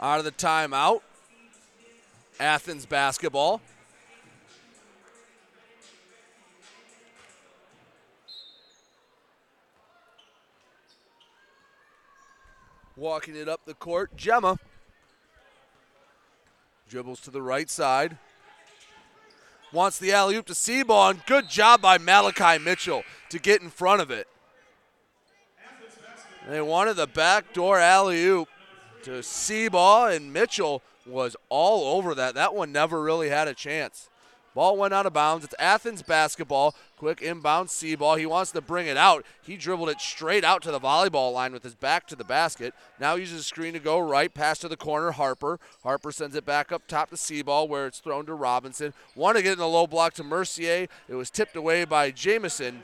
Out 0.00 0.20
of 0.20 0.24
the 0.24 0.30
timeout, 0.30 1.00
Athens 2.38 2.86
basketball. 2.86 3.60
Walking 12.96 13.36
it 13.36 13.46
up 13.46 13.60
the 13.66 13.74
court, 13.74 14.16
Gemma. 14.16 14.58
Dribbles 16.88 17.20
to 17.20 17.30
the 17.30 17.42
right 17.42 17.68
side. 17.68 18.16
Wants 19.70 19.98
the 19.98 20.12
alley 20.12 20.36
oop 20.36 20.46
to 20.46 20.54
Seaball, 20.54 21.10
and 21.10 21.26
good 21.26 21.50
job 21.50 21.82
by 21.82 21.98
Malachi 21.98 22.62
Mitchell 22.62 23.02
to 23.28 23.38
get 23.38 23.60
in 23.60 23.68
front 23.68 24.00
of 24.00 24.10
it. 24.10 24.28
They 26.48 26.62
wanted 26.62 26.94
the 26.94 27.06
backdoor 27.06 27.78
alley 27.78 28.24
oop 28.24 28.48
to 29.02 29.22
Seaball, 29.22 30.14
and 30.14 30.32
Mitchell 30.32 30.80
was 31.04 31.36
all 31.50 31.98
over 31.98 32.14
that. 32.14 32.34
That 32.34 32.54
one 32.54 32.72
never 32.72 33.02
really 33.02 33.28
had 33.28 33.46
a 33.46 33.54
chance. 33.54 34.08
Ball 34.56 34.78
went 34.78 34.94
out 34.94 35.04
of 35.04 35.12
bounds. 35.12 35.44
It's 35.44 35.54
Athens 35.58 36.00
basketball. 36.00 36.74
Quick 36.96 37.20
inbound 37.20 37.68
Seaball. 37.68 38.18
He 38.18 38.24
wants 38.24 38.52
to 38.52 38.62
bring 38.62 38.86
it 38.86 38.96
out. 38.96 39.22
He 39.42 39.58
dribbled 39.58 39.90
it 39.90 40.00
straight 40.00 40.44
out 40.44 40.62
to 40.62 40.70
the 40.70 40.80
volleyball 40.80 41.30
line 41.34 41.52
with 41.52 41.62
his 41.62 41.74
back 41.74 42.06
to 42.06 42.16
the 42.16 42.24
basket. 42.24 42.72
Now 42.98 43.16
uses 43.16 43.40
a 43.40 43.44
screen 43.44 43.74
to 43.74 43.78
go 43.78 43.98
right. 43.98 44.32
Pass 44.32 44.58
to 44.60 44.68
the 44.68 44.76
corner. 44.78 45.10
Harper. 45.10 45.60
Harper 45.82 46.10
sends 46.10 46.34
it 46.34 46.46
back 46.46 46.72
up 46.72 46.86
top 46.88 47.10
to 47.10 47.16
Seaball 47.16 47.68
where 47.68 47.86
it's 47.86 47.98
thrown 47.98 48.24
to 48.24 48.32
Robinson. 48.32 48.94
Want 49.14 49.36
to 49.36 49.42
get 49.42 49.52
in 49.52 49.58
the 49.58 49.68
low 49.68 49.86
block 49.86 50.14
to 50.14 50.24
Mercier. 50.24 50.88
It 51.06 51.14
was 51.14 51.28
tipped 51.28 51.54
away 51.54 51.84
by 51.84 52.10
Jamison. 52.10 52.82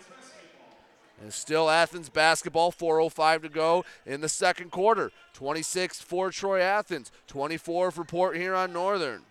And 1.23 1.33
still 1.33 1.71
Athens 1.71 2.11
basketball, 2.11 2.71
4.05 2.71 3.43
to 3.45 3.49
go 3.49 3.87
in 4.05 4.21
the 4.21 4.29
second 4.29 4.73
quarter. 4.73 5.11
26 5.33 6.03
for 6.03 6.31
Troy 6.31 6.61
Athens, 6.61 7.11
24 7.29 7.93
for 7.93 8.05
Port 8.05 8.37
Huron 8.37 8.75
Northern. 8.75 9.23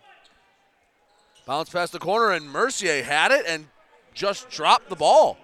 Bounce 1.46 1.70
past 1.70 1.92
the 1.92 1.98
corner, 1.98 2.30
and 2.30 2.48
Mercier 2.48 3.02
had 3.02 3.32
it 3.32 3.44
and 3.46 3.66
just 4.14 4.48
dropped 4.48 4.88
the 4.88 4.96
ball. 4.96 5.38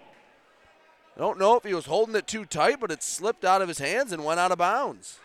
I 1.16 1.20
don't 1.20 1.38
know 1.38 1.57
if 1.57 1.64
he 1.64 1.74
was 1.74 1.86
holding 1.86 2.14
it 2.14 2.28
too 2.28 2.44
tight, 2.44 2.78
but 2.80 2.92
it 2.92 3.03
slipped 3.03 3.44
out 3.44 3.62
of 3.62 3.68
his 3.68 3.78
hands 3.78 4.12
and 4.12 4.24
went 4.24 4.38
out 4.38 4.53
of 4.53 4.59
bounds. 4.59 5.18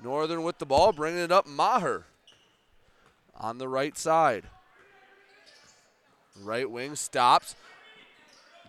Northern 0.00 0.44
with 0.44 0.58
the 0.58 0.66
ball, 0.66 0.92
bringing 0.92 1.20
it 1.20 1.32
up 1.32 1.46
Maher 1.48 2.04
on 3.36 3.58
the 3.58 3.66
right 3.66 3.98
side. 3.98 4.44
Right 6.40 6.70
wing 6.70 6.94
stops. 6.94 7.56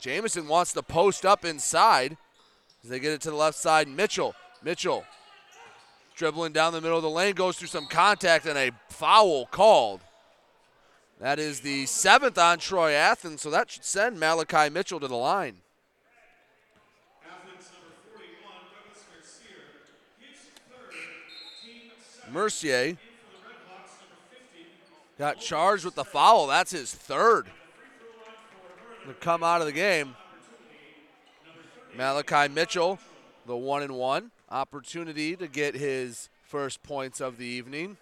Jamison 0.01 0.47
wants 0.47 0.73
to 0.73 0.81
post 0.81 1.23
up 1.23 1.45
inside 1.45 2.17
as 2.83 2.89
they 2.89 2.99
get 2.99 3.13
it 3.13 3.21
to 3.21 3.29
the 3.29 3.35
left 3.35 3.57
side. 3.57 3.87
Mitchell. 3.87 4.33
Mitchell 4.63 5.05
dribbling 6.19 6.51
down 6.51 6.73
the 6.73 6.81
middle 6.81 6.97
of 6.97 7.01
the 7.01 7.09
lane, 7.09 7.33
goes 7.33 7.57
through 7.57 7.69
some 7.69 7.85
contact 7.85 8.45
and 8.45 8.57
a 8.57 8.71
foul 8.89 9.45
called. 9.45 10.01
That 11.21 11.39
is 11.39 11.61
the 11.61 11.85
seventh 11.85 12.37
on 12.37 12.59
Troy 12.59 12.91
Athens, 12.91 13.41
so 13.41 13.49
that 13.49 13.71
should 13.71 13.85
send 13.85 14.19
Malachi 14.19 14.69
Mitchell 14.69 14.99
to 14.99 15.07
the 15.07 15.15
line. 15.15 15.55
Mercier 22.29 22.97
got 25.17 25.39
charged 25.39 25.85
with 25.85 25.95
the 25.95 26.03
foul. 26.03 26.47
That's 26.47 26.71
his 26.71 26.93
third 26.93 27.47
to 29.07 29.13
come 29.15 29.41
out 29.41 29.61
of 29.61 29.67
the 29.67 29.73
game. 29.73 30.15
Malachi 31.97 32.53
Mitchell, 32.53 32.99
the 33.47 33.55
one 33.55 33.83
and 33.83 33.93
one 33.93 34.31
opportunity 34.51 35.35
to 35.35 35.47
get 35.47 35.75
his 35.75 36.29
first 36.43 36.81
points 36.83 37.21
of 37.21 37.37
the 37.37 37.45
evening. 37.45 37.97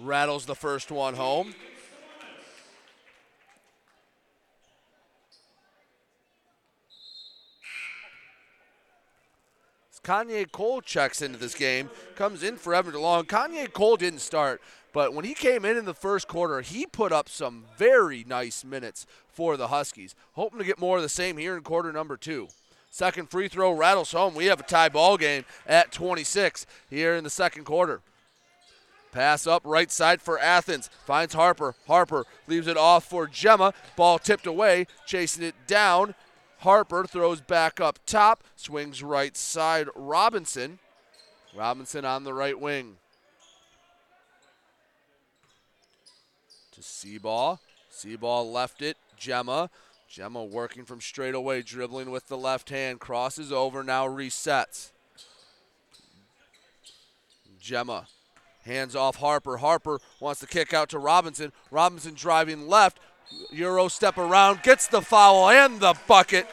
Rattles 0.00 0.46
the 0.46 0.54
first 0.54 0.90
one 0.90 1.14
home. 1.14 1.54
Kanye 10.04 10.50
Cole 10.50 10.80
checks 10.80 11.22
into 11.22 11.38
this 11.38 11.54
game, 11.54 11.88
comes 12.16 12.42
in 12.42 12.56
for 12.56 12.74
Evan 12.74 12.92
DeLong. 12.92 13.24
Kanye 13.24 13.72
Cole 13.72 13.96
didn't 13.96 14.18
start, 14.18 14.60
but 14.92 15.14
when 15.14 15.24
he 15.24 15.32
came 15.32 15.64
in 15.64 15.76
in 15.76 15.84
the 15.84 15.94
first 15.94 16.26
quarter, 16.26 16.60
he 16.60 16.86
put 16.86 17.12
up 17.12 17.28
some 17.28 17.64
very 17.78 18.24
nice 18.26 18.64
minutes 18.64 19.06
for 19.28 19.56
the 19.56 19.68
Huskies. 19.68 20.16
Hoping 20.32 20.58
to 20.58 20.64
get 20.64 20.80
more 20.80 20.96
of 20.96 21.04
the 21.04 21.08
same 21.08 21.36
here 21.36 21.56
in 21.56 21.62
quarter 21.62 21.92
number 21.92 22.16
two. 22.16 22.48
Second 22.92 23.30
free 23.30 23.48
throw 23.48 23.72
rattles 23.72 24.12
home. 24.12 24.34
We 24.34 24.44
have 24.46 24.60
a 24.60 24.64
tie 24.64 24.90
ball 24.90 25.16
game 25.16 25.46
at 25.66 25.92
26 25.92 26.66
here 26.90 27.14
in 27.14 27.24
the 27.24 27.30
second 27.30 27.64
quarter. 27.64 28.02
Pass 29.12 29.46
up 29.46 29.62
right 29.64 29.90
side 29.90 30.20
for 30.20 30.38
Athens. 30.38 30.90
Finds 31.06 31.32
Harper. 31.32 31.74
Harper 31.86 32.26
leaves 32.46 32.66
it 32.66 32.76
off 32.76 33.04
for 33.04 33.26
Gemma. 33.26 33.72
Ball 33.96 34.18
tipped 34.18 34.46
away. 34.46 34.86
Chasing 35.06 35.42
it 35.42 35.54
down. 35.66 36.14
Harper 36.58 37.06
throws 37.06 37.40
back 37.40 37.80
up 37.80 37.98
top. 38.04 38.44
Swings 38.56 39.02
right 39.02 39.38
side. 39.38 39.88
Robinson. 39.96 40.78
Robinson 41.56 42.04
on 42.04 42.24
the 42.24 42.34
right 42.34 42.60
wing. 42.60 42.96
To 46.72 46.82
Seaball. 46.82 47.58
Seaball 47.90 48.52
left 48.52 48.82
it. 48.82 48.98
Gemma. 49.16 49.70
Gemma 50.12 50.44
working 50.44 50.84
from 50.84 51.00
straight 51.00 51.34
away, 51.34 51.62
dribbling 51.62 52.10
with 52.10 52.28
the 52.28 52.36
left 52.36 52.68
hand. 52.68 53.00
Crosses 53.00 53.50
over, 53.50 53.82
now 53.82 54.06
resets. 54.06 54.90
Gemma. 57.58 58.06
Hands 58.66 58.94
off 58.94 59.16
Harper. 59.16 59.56
Harper 59.56 60.00
wants 60.20 60.40
to 60.40 60.46
kick 60.46 60.74
out 60.74 60.90
to 60.90 60.98
Robinson. 60.98 61.50
Robinson 61.70 62.12
driving 62.12 62.68
left. 62.68 63.00
Euro 63.52 63.88
step 63.88 64.18
around, 64.18 64.62
gets 64.62 64.86
the 64.86 65.00
foul 65.00 65.48
and 65.48 65.80
the 65.80 65.94
bucket. 66.06 66.46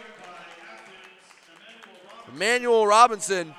Emmanuel 2.34 2.88
Robinson 2.88 3.54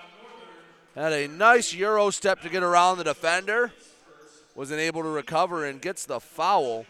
had 0.94 1.12
a 1.12 1.28
nice 1.28 1.74
Euro 1.74 2.08
step 2.08 2.40
to 2.40 2.48
get 2.48 2.62
around 2.62 2.96
the 2.96 3.04
defender. 3.04 3.70
Wasn't 4.54 4.80
able 4.80 5.02
to 5.02 5.10
recover 5.10 5.66
and 5.66 5.78
gets 5.78 6.06
the 6.06 6.20
foul. 6.20 6.86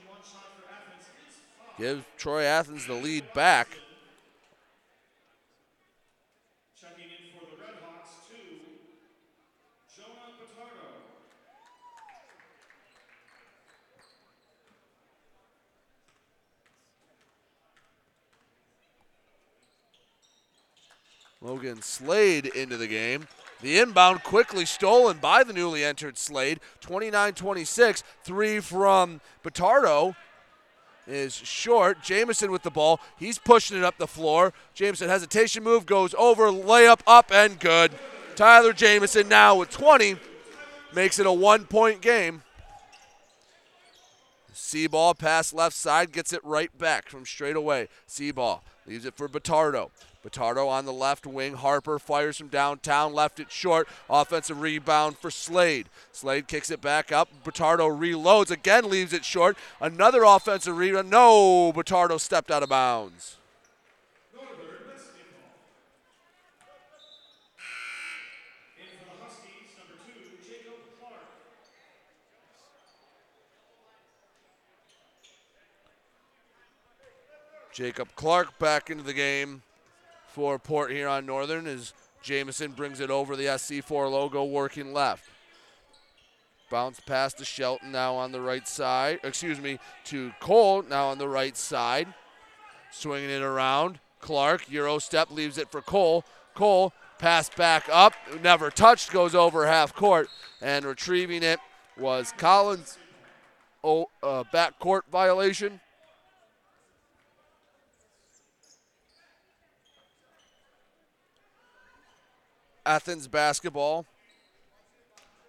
Gives 1.80 2.04
Troy 2.18 2.42
Athens 2.42 2.86
the 2.86 2.92
lead 2.92 3.32
back. 3.32 3.68
Checking 6.78 7.04
in 7.04 7.32
for 7.32 7.46
the 7.46 7.56
Red 7.56 7.76
Hawks 7.82 8.10
to 8.28 8.36
Jonah 9.96 10.36
Petardo. 10.36 11.00
Logan 21.40 21.80
Slade 21.80 22.44
into 22.44 22.76
the 22.76 22.88
game. 22.88 23.26
The 23.62 23.78
inbound 23.78 24.22
quickly 24.22 24.66
stolen 24.66 25.16
by 25.16 25.44
the 25.44 25.54
newly 25.54 25.82
entered 25.82 26.18
Slade. 26.18 26.60
29 26.80 27.32
26. 27.32 28.02
Three 28.22 28.60
from 28.60 29.22
Batardo 29.42 30.14
is 31.10 31.34
short. 31.34 32.02
Jamison 32.02 32.50
with 32.50 32.62
the 32.62 32.70
ball. 32.70 33.00
He's 33.18 33.38
pushing 33.38 33.76
it 33.76 33.84
up 33.84 33.98
the 33.98 34.06
floor. 34.06 34.52
Jamison 34.74 35.08
hesitation 35.08 35.62
move 35.62 35.86
goes 35.86 36.14
over, 36.16 36.46
layup 36.50 37.00
up 37.06 37.32
and 37.32 37.58
good. 37.58 37.92
Tyler 38.36 38.72
Jamison 38.72 39.28
now 39.28 39.56
with 39.56 39.70
20 39.70 40.16
makes 40.94 41.18
it 41.18 41.26
a 41.26 41.32
one 41.32 41.64
point 41.64 42.00
game. 42.00 42.42
Seaball 44.54 45.18
pass 45.18 45.52
left 45.52 45.74
side 45.74 46.12
gets 46.12 46.32
it 46.32 46.44
right 46.44 46.76
back 46.76 47.08
from 47.08 47.26
straight 47.26 47.56
away. 47.56 47.88
Seaball 48.08 48.60
leaves 48.86 49.04
it 49.04 49.16
for 49.16 49.28
Batardo. 49.28 49.90
Batardo 50.24 50.68
on 50.68 50.84
the 50.84 50.92
left 50.92 51.26
wing. 51.26 51.54
Harper 51.54 51.98
fires 51.98 52.36
from 52.36 52.48
downtown, 52.48 53.14
left 53.14 53.40
it 53.40 53.50
short. 53.50 53.88
Offensive 54.08 54.60
rebound 54.60 55.16
for 55.18 55.30
Slade. 55.30 55.88
Slade 56.12 56.46
kicks 56.46 56.70
it 56.70 56.80
back 56.80 57.10
up. 57.10 57.28
Batardo 57.44 57.88
reloads, 57.88 58.50
again 58.50 58.90
leaves 58.90 59.12
it 59.12 59.24
short. 59.24 59.56
Another 59.80 60.22
offensive 60.22 60.76
rebound. 60.76 61.10
No, 61.10 61.72
Batardo 61.72 62.20
stepped 62.20 62.50
out 62.50 62.62
of 62.62 62.68
bounds. 62.68 63.36
Jacob 77.72 78.08
Clark 78.16 78.58
back 78.58 78.90
into 78.90 79.04
the 79.04 79.14
game 79.14 79.62
for 80.32 80.58
Port 80.58 80.90
Huron 80.92 81.26
Northern 81.26 81.66
as 81.66 81.92
Jamison 82.22 82.72
brings 82.72 83.00
it 83.00 83.10
over 83.10 83.36
the 83.36 83.46
SC4 83.46 84.10
logo 84.10 84.44
working 84.44 84.92
left. 84.92 85.28
Bounce 86.70 87.00
pass 87.00 87.32
to 87.34 87.44
Shelton 87.44 87.90
now 87.90 88.14
on 88.14 88.30
the 88.30 88.40
right 88.40 88.66
side. 88.66 89.18
Excuse 89.24 89.60
me, 89.60 89.78
to 90.04 90.32
Cole 90.38 90.82
now 90.82 91.08
on 91.08 91.18
the 91.18 91.28
right 91.28 91.56
side. 91.56 92.06
Swinging 92.92 93.30
it 93.30 93.42
around. 93.42 93.98
Clark, 94.20 94.70
Euro 94.70 94.98
step, 94.98 95.30
leaves 95.30 95.58
it 95.58 95.70
for 95.70 95.80
Cole. 95.80 96.24
Cole, 96.54 96.92
pass 97.18 97.48
back 97.48 97.88
up, 97.90 98.14
never 98.42 98.70
touched, 98.70 99.12
goes 99.12 99.34
over 99.34 99.66
half 99.66 99.94
court. 99.94 100.28
And 100.60 100.84
retrieving 100.84 101.42
it 101.42 101.58
was 101.96 102.32
Collins. 102.36 102.98
Oh, 103.82 104.10
uh, 104.22 104.44
back 104.52 104.78
court 104.78 105.06
violation. 105.10 105.80
Athens 112.84 113.28
basketball 113.28 114.06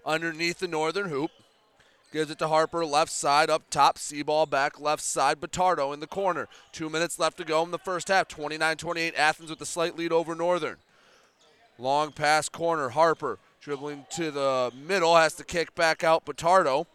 underneath 0.06 0.60
the 0.60 0.68
northern 0.68 1.10
hoop. 1.10 1.32
Gives 2.12 2.30
it 2.30 2.40
to 2.40 2.50
Harper, 2.50 2.86
left 2.86 3.12
side, 3.12 3.50
up 3.50 3.70
top. 3.70 3.98
Seaball 3.98 4.50
back, 4.50 4.82
left 4.82 5.02
side. 5.02 5.40
Batardo 5.40 5.94
in 5.94 6.02
the 6.02 6.08
corner. 6.08 6.50
Two 6.74 6.90
minutes 6.90 7.18
left 7.18 7.38
to 7.38 7.46
go 7.46 7.64
in 7.64 7.72
the 7.72 7.78
first 7.78 8.10
half. 8.10 8.28
29 8.28 8.76
28. 8.76 9.16
Athens 9.16 9.50
with 9.50 9.62
a 9.62 9.66
slight 9.66 9.98
lead 9.98 10.12
over 10.12 10.36
Northern. 10.36 10.76
Long 11.80 12.12
pass 12.12 12.50
corner. 12.50 12.90
Harper 12.90 13.40
dribbling 13.62 14.06
to 14.12 14.30
the 14.30 14.74
middle. 14.76 15.16
Has 15.16 15.36
to 15.36 15.46
kick 15.46 15.74
back 15.74 16.04
out. 16.04 16.26
Batardo. 16.26 16.86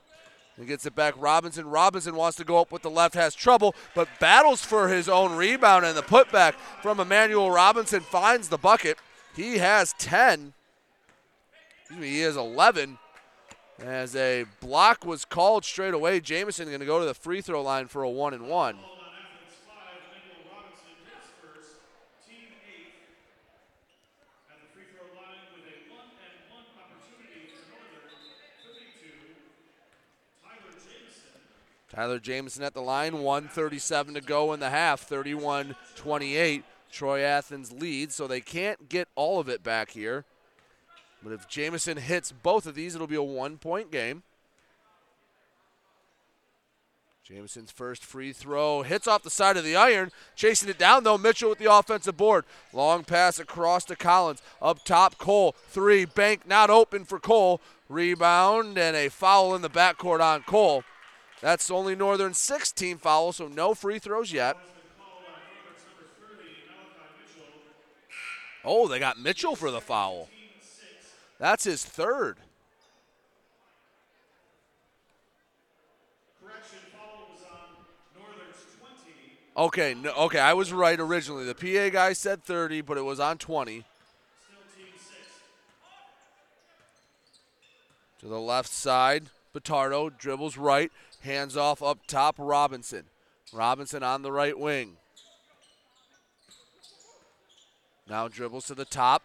He 0.58 0.66
gets 0.66 0.84
it 0.84 0.94
back. 0.94 1.14
Robinson. 1.16 1.66
Robinson 1.66 2.14
wants 2.14 2.36
to 2.36 2.44
go 2.44 2.60
up 2.60 2.70
with 2.70 2.82
the 2.82 2.90
left, 2.90 3.14
has 3.14 3.34
trouble, 3.34 3.74
but 3.94 4.08
battles 4.20 4.62
for 4.62 4.88
his 4.88 5.08
own 5.08 5.34
rebound. 5.34 5.86
And 5.86 5.96
the 5.96 6.02
putback 6.02 6.54
from 6.82 7.00
Emmanuel 7.00 7.50
Robinson 7.50 8.00
finds 8.00 8.48
the 8.48 8.58
bucket. 8.58 8.98
He 9.36 9.58
has 9.58 9.94
10. 9.98 10.54
Excuse 11.82 12.00
me, 12.00 12.08
he 12.08 12.20
has 12.20 12.36
11. 12.36 12.98
As 13.78 14.16
a 14.16 14.46
block 14.60 15.04
was 15.04 15.26
called 15.26 15.62
straight 15.66 15.92
away, 15.92 16.20
Jamison 16.20 16.68
going 16.68 16.80
to 16.80 16.86
go 16.86 16.98
to 16.98 17.04
the 17.04 17.12
free 17.12 17.42
throw 17.42 17.62
line 17.62 17.86
for 17.86 18.02
a 18.02 18.08
one 18.08 18.32
and 18.32 18.48
one. 18.48 18.78
Tyler 31.90 32.18
Jamison 32.18 32.62
at 32.62 32.74
the 32.74 32.80
line, 32.82 33.22
137 33.22 34.14
to 34.14 34.20
go 34.20 34.52
in 34.52 34.60
the 34.60 34.68
half, 34.68 35.00
31 35.00 35.76
28. 35.94 36.64
Troy 36.96 37.20
Athens 37.20 37.72
leads, 37.72 38.14
so 38.14 38.26
they 38.26 38.40
can't 38.40 38.88
get 38.88 39.06
all 39.16 39.38
of 39.38 39.50
it 39.50 39.62
back 39.62 39.90
here. 39.90 40.24
But 41.22 41.34
if 41.34 41.46
Jamison 41.46 41.98
hits 41.98 42.32
both 42.32 42.64
of 42.66 42.74
these, 42.74 42.94
it'll 42.94 43.06
be 43.06 43.16
a 43.16 43.22
one 43.22 43.58
point 43.58 43.92
game. 43.92 44.22
Jamison's 47.28 47.70
first 47.70 48.02
free 48.02 48.32
throw 48.32 48.80
hits 48.80 49.06
off 49.06 49.24
the 49.24 49.30
side 49.30 49.58
of 49.58 49.64
the 49.64 49.76
iron. 49.76 50.10
Chasing 50.36 50.70
it 50.70 50.78
down, 50.78 51.04
though, 51.04 51.18
Mitchell 51.18 51.50
with 51.50 51.58
the 51.58 51.70
offensive 51.70 52.16
board. 52.16 52.46
Long 52.72 53.04
pass 53.04 53.38
across 53.38 53.84
to 53.86 53.96
Collins. 53.96 54.40
Up 54.62 54.82
top, 54.82 55.18
Cole. 55.18 55.54
Three, 55.68 56.06
bank 56.06 56.46
not 56.46 56.70
open 56.70 57.04
for 57.04 57.18
Cole. 57.18 57.60
Rebound 57.90 58.78
and 58.78 58.96
a 58.96 59.10
foul 59.10 59.54
in 59.54 59.60
the 59.60 59.68
backcourt 59.68 60.20
on 60.20 60.44
Cole. 60.44 60.82
That's 61.42 61.70
only 61.70 61.94
Northern 61.94 62.32
16 62.32 62.96
foul, 62.96 63.32
so 63.32 63.48
no 63.48 63.74
free 63.74 63.98
throws 63.98 64.32
yet. 64.32 64.56
Oh, 68.66 68.88
they 68.88 68.98
got 68.98 69.18
Mitchell 69.18 69.54
for 69.54 69.70
the 69.70 69.80
foul. 69.80 70.28
That's 71.38 71.64
his 71.64 71.84
third. 71.84 72.38
Okay, 79.56 79.94
no, 79.94 80.12
okay, 80.12 80.38
I 80.38 80.52
was 80.52 80.70
right 80.70 81.00
originally. 81.00 81.44
The 81.44 81.54
PA 81.54 81.88
guy 81.88 82.12
said 82.12 82.44
30, 82.44 82.82
but 82.82 82.98
it 82.98 83.04
was 83.04 83.18
on 83.18 83.38
20. 83.38 83.84
To 88.20 88.26
the 88.26 88.40
left 88.40 88.68
side, 88.68 89.30
Batardo 89.54 90.10
dribbles 90.18 90.58
right, 90.58 90.90
hands 91.20 91.56
off 91.56 91.82
up 91.82 92.06
top, 92.06 92.34
Robinson. 92.36 93.04
Robinson 93.52 94.02
on 94.02 94.22
the 94.22 94.32
right 94.32 94.58
wing. 94.58 94.96
Now 98.08 98.28
dribbles 98.28 98.66
to 98.66 98.74
the 98.74 98.84
top. 98.84 99.22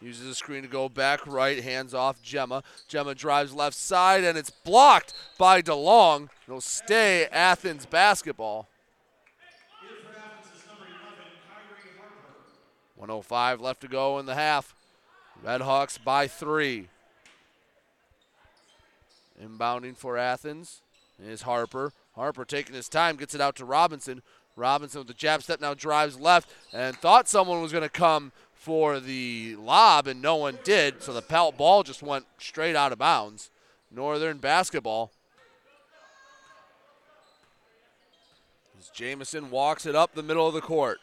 Uses 0.00 0.26
the 0.26 0.34
screen 0.34 0.62
to 0.62 0.68
go 0.68 0.88
back 0.88 1.26
right, 1.26 1.62
hands 1.62 1.92
off 1.92 2.22
Gemma. 2.22 2.62
Gemma 2.88 3.14
drives 3.14 3.52
left 3.52 3.76
side, 3.76 4.24
and 4.24 4.38
it's 4.38 4.48
blocked 4.48 5.12
by 5.36 5.60
DeLong. 5.60 6.30
It'll 6.46 6.62
stay 6.62 7.26
Athens 7.26 7.84
basketball. 7.84 8.66
105 12.96 13.60
left 13.60 13.80
to 13.82 13.88
go 13.88 14.18
in 14.18 14.26
the 14.26 14.34
half. 14.34 14.74
Redhawks 15.44 16.02
by 16.02 16.26
three. 16.26 16.88
Inbounding 19.42 19.96
for 19.96 20.18
Athens 20.18 20.82
is 21.22 21.42
Harper. 21.42 21.92
Harper 22.14 22.44
taking 22.44 22.74
his 22.74 22.88
time, 22.88 23.16
gets 23.16 23.34
it 23.34 23.40
out 23.40 23.56
to 23.56 23.64
Robinson. 23.64 24.22
Robinson 24.60 25.00
with 25.00 25.08
the 25.08 25.14
jab 25.14 25.42
step 25.42 25.60
now 25.60 25.74
drives 25.74 26.20
left 26.20 26.50
and 26.72 26.94
thought 26.96 27.28
someone 27.28 27.62
was 27.62 27.72
going 27.72 27.82
to 27.82 27.88
come 27.88 28.30
for 28.52 29.00
the 29.00 29.56
lob, 29.56 30.06
and 30.06 30.20
no 30.20 30.36
one 30.36 30.58
did. 30.62 31.02
So 31.02 31.14
the 31.14 31.22
pelt 31.22 31.56
ball 31.56 31.82
just 31.82 32.02
went 32.02 32.26
straight 32.38 32.76
out 32.76 32.92
of 32.92 32.98
bounds. 32.98 33.50
Northern 33.90 34.36
basketball. 34.36 35.10
As 38.78 38.90
Jamison 38.90 39.50
walks 39.50 39.86
it 39.86 39.96
up 39.96 40.14
the 40.14 40.22
middle 40.22 40.46
of 40.46 40.54
the 40.54 40.60
court. 40.60 40.98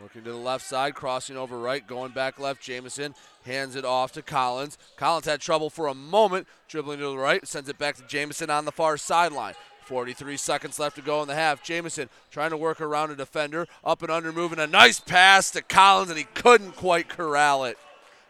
Working 0.00 0.24
to 0.24 0.30
the 0.32 0.36
left 0.36 0.66
side, 0.66 0.94
crossing 0.94 1.36
over 1.36 1.58
right, 1.58 1.86
going 1.86 2.12
back 2.12 2.38
left. 2.38 2.60
Jamison 2.62 3.14
hands 3.44 3.76
it 3.76 3.84
off 3.84 4.12
to 4.12 4.22
Collins. 4.22 4.76
Collins 4.96 5.26
had 5.26 5.40
trouble 5.40 5.70
for 5.70 5.86
a 5.86 5.94
moment, 5.94 6.46
dribbling 6.68 6.98
to 6.98 7.06
the 7.06 7.16
right, 7.16 7.46
sends 7.46 7.68
it 7.68 7.78
back 7.78 7.96
to 7.96 8.06
Jamison 8.06 8.50
on 8.50 8.64
the 8.64 8.72
far 8.72 8.96
sideline. 8.96 9.54
43 9.82 10.36
seconds 10.36 10.78
left 10.78 10.96
to 10.96 11.02
go 11.02 11.22
in 11.22 11.28
the 11.28 11.34
half. 11.34 11.62
Jamison 11.62 12.08
trying 12.30 12.50
to 12.50 12.56
work 12.56 12.80
around 12.80 13.10
a 13.10 13.16
defender, 13.16 13.66
up 13.84 14.02
and 14.02 14.10
under, 14.10 14.32
moving 14.32 14.58
a 14.58 14.66
nice 14.66 15.00
pass 15.00 15.50
to 15.50 15.62
Collins, 15.62 16.10
and 16.10 16.18
he 16.18 16.24
couldn't 16.34 16.76
quite 16.76 17.08
corral 17.08 17.64
it. 17.64 17.78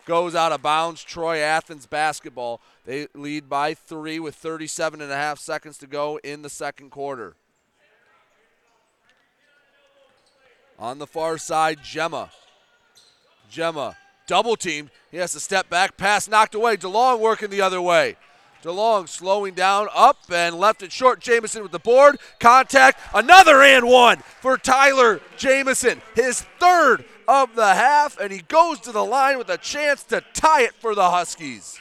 Goes 0.05 0.35
out 0.35 0.53
of 0.53 0.63
bounds. 0.63 1.05
Troy 1.05 1.39
Athens 1.39 1.87
basketball. 1.87 2.61
They 2.85 3.07
lead 3.15 3.49
by 3.49 3.75
three 3.75 4.19
with 4.19 4.35
37 4.35 5.01
and 5.01 5.13
a 5.13 5.17
half 5.17 5.39
seconds 5.39 5.79
to 5.79 5.87
go 5.87 6.19
in 6.25 6.43
the 6.43 6.51
second 6.51 6.91
quarter. 6.91 7.37
On 10.79 10.99
the 10.99 11.07
far 11.07 11.39
side, 11.39 11.79
Gemma. 11.85 12.31
Gemma 13.49 13.97
double 14.27 14.57
teamed. 14.57 14.91
He 15.11 15.19
has 15.19 15.33
to 15.33 15.41
step 15.41 15.69
back. 15.69 15.97
Pass 15.99 16.27
knocked 16.27 16.55
away. 16.55 16.77
DeLong 16.77 17.21
working 17.21 17.51
the 17.51 17.61
other 17.61 17.83
way. 17.83 18.17
DeLong 18.63 19.09
slowing 19.09 19.55
down, 19.55 19.89
up 19.95 20.19
and 20.31 20.57
left 20.57 20.83
it 20.83 20.93
short. 20.93 21.21
Jamison 21.21 21.63
with 21.63 21.73
the 21.73 21.79
board. 21.79 22.19
Contact. 22.39 23.01
Another 23.15 23.63
and 23.63 23.87
one 23.87 24.19
for 24.41 24.57
Tyler 24.57 25.21
Jamison. 25.37 26.01
His 26.15 26.43
third 26.61 27.05
of 27.27 27.55
the 27.55 27.75
half, 27.75 28.19
and 28.19 28.33
he 28.33 28.41
goes 28.43 28.81
to 28.81 28.93
the 28.93 29.05
line 29.05 29.39
with 29.39 29.49
a 29.49 29.59
chance 29.59 30.03
to 30.05 30.23
tie 30.33 30.63
it 30.63 30.75
for 30.75 30.95
the 30.95 31.11
Huskies. 31.11 31.79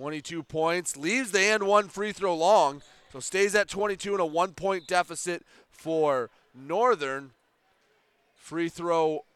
Twenty-two 0.00 0.44
points, 0.44 0.96
leaves 0.96 1.30
the 1.30 1.40
and 1.40 1.64
one 1.64 1.88
free 1.88 2.12
throw 2.12 2.34
long, 2.34 2.80
so 3.12 3.20
stays 3.20 3.54
at 3.54 3.68
22 3.68 4.12
and 4.12 4.20
a 4.22 4.24
one-point 4.24 4.86
deficit 4.86 5.42
for 5.70 6.30
Northern. 6.54 7.32
Free 8.34 8.70
throw 8.70 9.26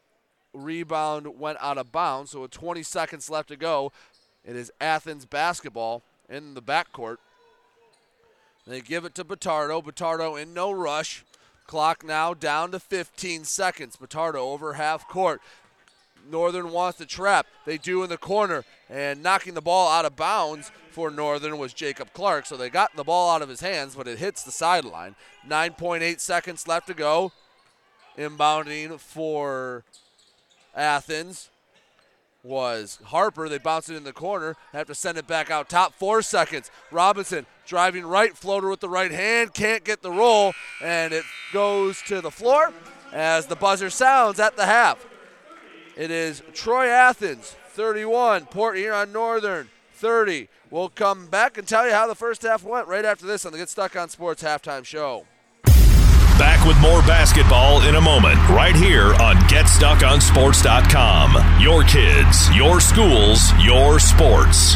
rebound 0.55 1.39
went 1.39 1.59
out 1.61 1.77
of 1.77 1.91
bounds. 1.91 2.31
So 2.31 2.41
with 2.41 2.49
20 2.49 2.81
seconds 2.81 3.29
left 3.29 3.49
to 3.49 3.55
go, 3.55 3.91
it 4.43 4.55
is 4.55 4.71
Athens 4.81 5.25
basketball 5.25 6.01
in 6.27 6.55
the 6.55 6.63
backcourt. 6.63 7.17
They 8.65 8.81
give 8.81 9.05
it 9.05 9.13
to 9.15 9.23
Batardo. 9.23 9.83
Batardo 9.83 10.41
in 10.41 10.51
no 10.55 10.71
rush. 10.71 11.23
Clock 11.67 12.03
now 12.03 12.33
down 12.33 12.71
to 12.71 12.79
15 12.79 13.43
seconds. 13.43 13.97
Batardo 13.97 14.37
over 14.37 14.73
half 14.73 15.07
court. 15.07 15.43
Northern 16.29 16.71
wants 16.71 16.97
to 16.99 17.05
trap. 17.05 17.47
They 17.65 17.77
do 17.77 18.03
in 18.03 18.09
the 18.09 18.17
corner. 18.17 18.63
And 18.89 19.23
knocking 19.23 19.53
the 19.53 19.61
ball 19.61 19.89
out 19.89 20.05
of 20.05 20.15
bounds 20.15 20.71
for 20.91 21.09
Northern 21.09 21.57
was 21.57 21.73
Jacob 21.73 22.13
Clark. 22.13 22.45
So 22.45 22.57
they 22.57 22.69
got 22.69 22.95
the 22.95 23.03
ball 23.03 23.33
out 23.33 23.41
of 23.41 23.49
his 23.49 23.61
hands, 23.61 23.95
but 23.95 24.07
it 24.07 24.19
hits 24.19 24.43
the 24.43 24.51
sideline. 24.51 25.15
9.8 25.47 26.19
seconds 26.19 26.67
left 26.67 26.87
to 26.87 26.93
go. 26.93 27.31
Inbounding 28.17 28.99
for 28.99 29.83
Athens 30.75 31.49
was 32.43 32.99
Harper. 33.05 33.49
They 33.49 33.57
bounce 33.57 33.89
it 33.89 33.95
in 33.95 34.03
the 34.03 34.13
corner. 34.13 34.55
Have 34.71 34.87
to 34.87 34.95
send 34.95 35.17
it 35.17 35.27
back 35.27 35.49
out 35.49 35.67
top. 35.67 35.95
Four 35.95 36.21
seconds. 36.21 36.69
Robinson 36.91 37.45
driving 37.65 38.05
right, 38.05 38.37
floater 38.37 38.69
with 38.69 38.79
the 38.79 38.89
right 38.89 39.11
hand. 39.11 39.53
Can't 39.53 39.83
get 39.83 40.01
the 40.01 40.11
roll, 40.11 40.53
and 40.81 41.11
it 41.11 41.25
goes 41.51 42.01
to 42.03 42.21
the 42.21 42.31
floor 42.31 42.71
as 43.11 43.47
the 43.47 43.55
buzzer 43.55 43.89
sounds 43.89 44.39
at 44.39 44.55
the 44.55 44.65
half. 44.65 45.05
It 45.97 46.11
is 46.11 46.43
Troy 46.53 46.89
Athens 46.89 47.55
31, 47.69 48.47
Port 48.47 48.77
Huron 48.77 49.13
Northern 49.13 49.69
30. 49.93 50.49
We'll 50.69 50.89
come 50.89 51.27
back 51.27 51.57
and 51.57 51.65
tell 51.65 51.87
you 51.87 51.93
how 51.93 52.05
the 52.05 52.15
first 52.15 52.41
half 52.41 52.65
went 52.65 52.89
right 52.89 53.05
after 53.05 53.25
this 53.25 53.45
on 53.45 53.53
the 53.53 53.57
Get 53.57 53.69
Stuck 53.69 53.95
on 53.95 54.09
Sports 54.09 54.43
halftime 54.43 54.83
show. 54.83 55.25
Back 56.37 56.67
with 56.67 56.77
more 56.81 56.99
basketball 57.03 57.87
in 57.87 57.95
a 57.95 58.01
moment, 58.01 58.35
right 58.49 58.75
here 58.75 59.13
on 59.21 59.37
GetStuckOnSports.com. 59.47 61.61
Your 61.61 61.83
kids, 61.83 62.53
your 62.53 62.81
schools, 62.81 63.53
your 63.63 64.01
sports. 64.01 64.75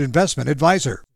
investment 0.00 0.48
advisor. 0.48 1.02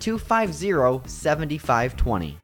250 0.00 1.02
7520. 1.06 2.43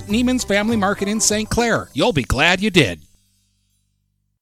Neiman's 0.03 0.43
Family 0.43 0.75
Market 0.75 1.07
in 1.07 1.19
St. 1.19 1.49
Clair. 1.49 1.89
You'll 1.93 2.13
be 2.13 2.23
glad 2.23 2.61
you 2.61 2.69
did. 2.69 3.01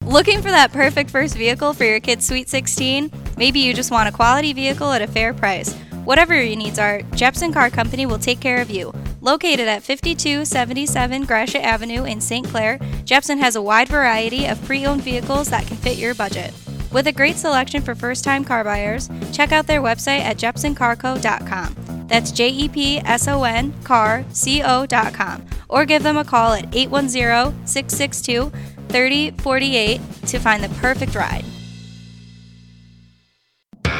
Looking 0.05 0.41
for 0.41 0.49
that 0.49 0.71
perfect 0.71 1.11
first 1.11 1.35
vehicle 1.35 1.73
for 1.73 1.83
your 1.83 1.99
kid's 1.99 2.25
Sweet 2.25 2.49
16? 2.49 3.11
Maybe 3.37 3.59
you 3.59 3.73
just 3.73 3.91
want 3.91 4.09
a 4.09 4.11
quality 4.11 4.53
vehicle 4.53 4.91
at 4.91 5.01
a 5.01 5.07
fair 5.07 5.33
price. 5.33 5.73
Whatever 6.03 6.33
your 6.33 6.55
needs 6.55 6.79
are, 6.79 7.01
Jepson 7.13 7.53
Car 7.53 7.69
Company 7.69 8.05
will 8.05 8.17
take 8.17 8.39
care 8.39 8.61
of 8.61 8.71
you. 8.71 8.93
Located 9.21 9.67
at 9.67 9.83
5277 9.83 11.25
Gratiot 11.25 11.61
Avenue 11.61 12.05
in 12.05 12.21
St. 12.21 12.47
Clair, 12.47 12.79
Jepson 13.03 13.37
has 13.39 13.55
a 13.55 13.61
wide 13.61 13.89
variety 13.89 14.45
of 14.45 14.63
pre 14.65 14.85
owned 14.85 15.03
vehicles 15.03 15.49
that 15.49 15.67
can 15.67 15.77
fit 15.77 15.97
your 15.97 16.15
budget. 16.15 16.53
With 16.91 17.05
a 17.05 17.11
great 17.11 17.37
selection 17.37 17.81
for 17.83 17.93
first 17.93 18.23
time 18.23 18.43
car 18.43 18.63
buyers, 18.63 19.09
check 19.31 19.51
out 19.51 19.67
their 19.67 19.81
website 19.81 20.21
at 20.21 20.37
jepsoncarco.com. 20.37 22.07
That's 22.07 22.31
J 22.31 22.49
E 22.49 22.67
P 22.67 22.97
S 22.99 23.27
O 23.27 23.43
N 23.43 23.73
car 23.83 24.25
C 24.31 24.63
O.com. 24.63 25.45
Or 25.69 25.85
give 25.85 26.01
them 26.01 26.17
a 26.17 26.23
call 26.25 26.53
at 26.53 26.75
810 26.75 27.67
662 27.67 28.51
3048 28.89 30.01
to 30.27 30.39
find 30.39 30.63
the 30.63 30.69
perfect 30.79 31.13
ride. 31.13 31.45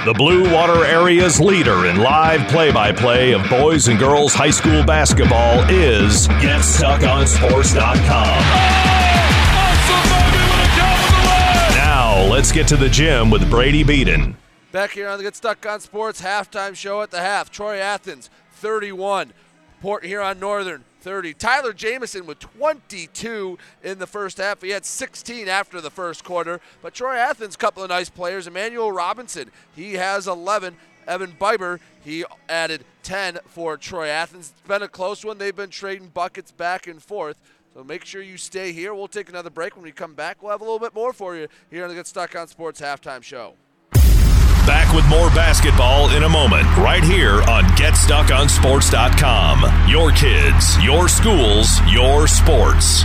The 0.05 0.13
Blue 0.13 0.51
Water 0.51 0.85
Area's 0.85 1.39
leader 1.39 1.85
in 1.85 1.97
live 1.97 2.47
play 2.47 2.71
by 2.71 2.91
play 2.91 3.33
of 3.33 3.47
boys 3.49 3.89
and 3.89 3.99
girls 3.99 4.33
high 4.33 4.49
school 4.49 4.83
basketball 4.83 5.59
is 5.69 6.27
GetStuckOnSports.com. 6.27 7.79
Now, 8.85 8.98
let's 12.39 12.53
get 12.53 12.69
to 12.69 12.77
the 12.77 12.87
gym 12.87 13.29
with 13.29 13.49
Brady 13.49 13.83
Beaton. 13.83 14.37
Back 14.71 14.91
here 14.91 15.09
on 15.09 15.17
the 15.17 15.25
Get 15.25 15.35
Stuck 15.35 15.65
on 15.65 15.81
Sports 15.81 16.21
halftime 16.21 16.73
show 16.73 17.01
at 17.01 17.11
the 17.11 17.19
half. 17.19 17.51
Troy 17.51 17.79
Athens 17.79 18.29
31, 18.53 19.33
Port 19.81 20.05
Huron 20.05 20.39
Northern 20.39 20.85
30. 21.01 21.33
Tyler 21.33 21.73
Jamison 21.73 22.25
with 22.25 22.39
22 22.39 23.57
in 23.83 23.99
the 23.99 24.07
first 24.07 24.37
half. 24.37 24.61
He 24.61 24.69
had 24.69 24.85
16 24.85 25.49
after 25.49 25.81
the 25.81 25.91
first 25.91 26.23
quarter. 26.23 26.61
But 26.81 26.93
Troy 26.93 27.17
Athens, 27.17 27.57
couple 27.57 27.83
of 27.83 27.89
nice 27.89 28.09
players. 28.09 28.47
Emmanuel 28.47 28.93
Robinson, 28.93 29.51
he 29.75 29.95
has 29.95 30.25
11. 30.25 30.77
Evan 31.09 31.33
Biber, 31.33 31.81
he 32.05 32.23
added 32.47 32.85
10 33.03 33.39
for 33.47 33.75
Troy 33.75 34.07
Athens. 34.07 34.53
It's 34.57 34.65
been 34.65 34.81
a 34.81 34.87
close 34.87 35.25
one. 35.25 35.39
They've 35.39 35.53
been 35.53 35.71
trading 35.71 36.07
buckets 36.07 36.53
back 36.53 36.87
and 36.87 37.03
forth. 37.03 37.37
So 37.73 37.83
make 37.83 38.05
sure 38.05 38.21
you 38.21 38.37
stay 38.37 38.71
here. 38.71 38.93
We'll 38.93 39.07
take 39.07 39.29
another 39.29 39.49
break. 39.49 39.75
When 39.75 39.83
we 39.83 39.91
come 39.91 40.13
back, 40.13 40.41
we'll 40.41 40.51
have 40.51 40.61
a 40.61 40.63
little 40.63 40.79
bit 40.79 40.93
more 40.93 41.13
for 41.13 41.35
you 41.35 41.47
here 41.69 41.83
on 41.83 41.89
the 41.89 41.95
Get 41.95 42.07
Stuck 42.07 42.35
on 42.35 42.47
Sports 42.47 42.81
halftime 42.81 43.23
show. 43.23 43.53
Back 44.65 44.93
with 44.93 45.05
more 45.07 45.29
basketball 45.29 46.09
in 46.11 46.23
a 46.23 46.29
moment, 46.29 46.65
right 46.77 47.03
here 47.03 47.41
on 47.49 47.63
GetStuckOnSports.com. 47.75 49.89
Your 49.89 50.11
kids, 50.11 50.83
your 50.83 51.09
schools, 51.09 51.79
your 51.89 52.27
sports. 52.27 53.03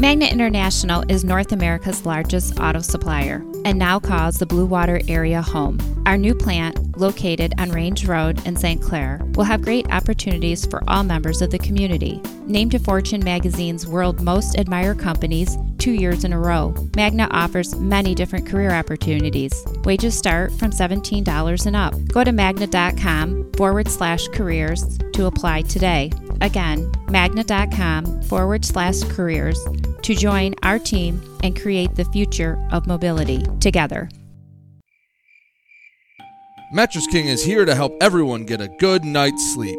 Magna 0.00 0.26
International 0.26 1.04
is 1.08 1.24
North 1.24 1.52
America's 1.52 2.04
largest 2.04 2.58
auto 2.58 2.80
supplier 2.80 3.44
and 3.64 3.78
now 3.78 4.00
calls 4.00 4.38
the 4.38 4.46
Blue 4.46 4.66
Water 4.66 5.00
area 5.08 5.40
home. 5.40 5.78
Our 6.04 6.18
new 6.18 6.34
plant, 6.34 6.98
located 6.98 7.54
on 7.58 7.70
Range 7.70 8.04
Road 8.06 8.44
in 8.46 8.56
St. 8.56 8.82
Clair, 8.82 9.20
will 9.34 9.44
have 9.44 9.62
great 9.62 9.88
opportunities 9.92 10.66
for 10.66 10.82
all 10.88 11.04
members 11.04 11.40
of 11.42 11.50
the 11.50 11.58
community. 11.58 12.20
Named 12.46 12.72
to 12.72 12.78
Fortune 12.78 13.24
magazine's 13.24 13.86
World 13.86 14.20
Most 14.20 14.58
Admired 14.58 14.98
Companies 14.98 15.56
two 15.78 15.92
years 15.92 16.24
in 16.24 16.32
a 16.32 16.38
row, 16.38 16.74
Magna 16.94 17.26
offers 17.30 17.74
many 17.74 18.14
different 18.14 18.46
career 18.46 18.70
opportunities. 18.70 19.64
Wages 19.84 20.16
start 20.16 20.52
from 20.58 20.70
$17 20.70 21.66
and 21.66 21.76
up. 21.76 21.94
Go 22.08 22.22
to 22.22 22.32
magna.com 22.32 23.50
forward 23.52 23.88
slash 23.88 24.28
careers 24.28 24.98
to 25.12 25.26
apply 25.26 25.62
today. 25.62 26.10
Again, 26.40 26.90
magna.com 27.08 28.22
forward 28.22 28.64
slash 28.64 29.02
careers 29.04 29.58
to 30.02 30.14
join 30.14 30.54
our 30.62 30.78
team 30.78 31.22
and 31.42 31.58
create 31.58 31.94
the 31.94 32.04
future 32.06 32.58
of 32.72 32.86
mobility 32.86 33.42
together. 33.60 34.10
Mattress 36.72 37.06
King 37.06 37.26
is 37.26 37.44
here 37.44 37.64
to 37.64 37.74
help 37.74 37.94
everyone 38.02 38.44
get 38.44 38.60
a 38.60 38.68
good 38.68 39.04
night's 39.04 39.54
sleep. 39.54 39.78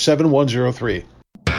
7103. 0.00 1.04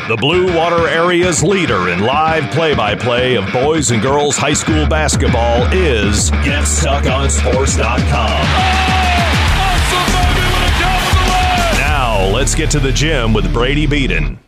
The 0.08 0.18
Blue 0.18 0.56
Water 0.56 0.88
Area's 0.88 1.44
leader 1.44 1.90
in 1.90 2.02
live 2.02 2.52
play 2.52 2.76
by 2.76 2.94
play 2.94 3.36
of 3.36 3.52
boys 3.52 3.90
and 3.90 4.00
girls 4.02 4.38
high 4.38 4.54
school 4.54 4.86
basketball 4.88 5.66
is 5.74 6.30
GetStuckOnSports.com. 6.32 8.46
Now, 11.80 12.30
let's 12.32 12.54
get 12.54 12.70
to 12.72 12.80
the 12.80 12.92
gym 12.92 13.34
with 13.34 13.52
Brady 13.52 13.88
Beaton. 13.88 14.40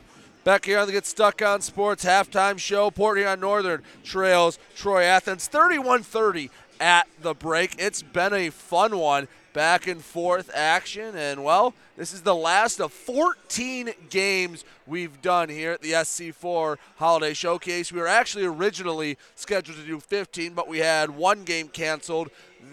Back 0.44 0.66
here 0.66 0.80
on 0.80 0.88
the 0.88 0.94
Get 0.94 1.06
Stuck 1.06 1.42
on 1.42 1.62
Sports 1.62 2.06
halftime 2.06 2.58
show, 2.58 2.90
Port 2.90 3.18
Huron 3.18 3.40
Northern 3.40 3.84
trails 4.04 4.58
Troy 4.76 5.04
Athens 5.04 5.48
31 5.48 6.04
30 6.04 6.50
at 6.80 7.08
the 7.22 7.34
break. 7.34 7.76
It's 7.80 8.02
been 8.02 8.34
a 8.34 8.50
fun 8.50 8.98
one, 8.98 9.28
back 9.58 9.88
and 9.88 10.04
forth 10.04 10.52
action, 10.54 11.16
and 11.16 11.44
well, 11.44 11.74
this 11.98 12.14
is 12.14 12.22
the 12.22 12.36
last 12.36 12.80
of 12.80 12.94
14 12.94 13.90
games 14.12 14.64
we've 14.86 15.20
done 15.24 15.50
here 15.50 15.72
at 15.72 15.82
the 15.82 15.94
SC4 15.94 16.78
Holiday 16.98 17.34
Showcase. 17.34 17.92
We 17.92 18.00
were 18.00 18.08
actually 18.08 18.46
originally 18.46 19.18
scheduled 19.34 19.80
to 19.80 19.84
do 19.84 20.00
15, 20.00 20.54
but 20.54 20.68
we 20.68 20.78
had 20.78 21.10
one 21.10 21.44
game 21.44 21.70
canceled. 21.70 22.30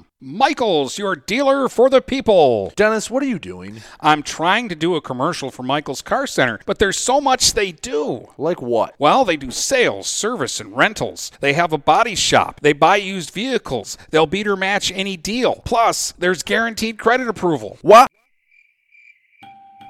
Michaels, 0.23 0.99
your 0.99 1.15
dealer 1.15 1.67
for 1.67 1.89
the 1.89 1.99
people. 1.99 2.71
Dennis, 2.75 3.09
what 3.09 3.23
are 3.23 3.27
you 3.27 3.39
doing? 3.39 3.81
I'm 3.99 4.21
trying 4.21 4.69
to 4.69 4.75
do 4.75 4.93
a 4.93 5.01
commercial 5.01 5.49
for 5.49 5.63
Michaels 5.63 6.03
Car 6.03 6.27
Center, 6.27 6.59
but 6.67 6.77
there's 6.77 6.99
so 6.99 7.19
much 7.19 7.53
they 7.53 7.71
do. 7.71 8.29
Like 8.37 8.61
what? 8.61 8.93
Well, 8.99 9.25
they 9.25 9.35
do 9.35 9.49
sales, 9.49 10.05
service, 10.07 10.59
and 10.59 10.77
rentals. 10.77 11.31
They 11.39 11.53
have 11.53 11.73
a 11.73 11.79
body 11.79 12.13
shop. 12.13 12.59
They 12.61 12.71
buy 12.71 12.97
used 12.97 13.31
vehicles. 13.31 13.97
They'll 14.11 14.27
beat 14.27 14.45
or 14.45 14.55
match 14.55 14.91
any 14.93 15.17
deal. 15.17 15.63
Plus, 15.65 16.11
there's 16.19 16.43
guaranteed 16.43 16.99
credit 16.99 17.27
approval. 17.27 17.79
What? 17.81 18.07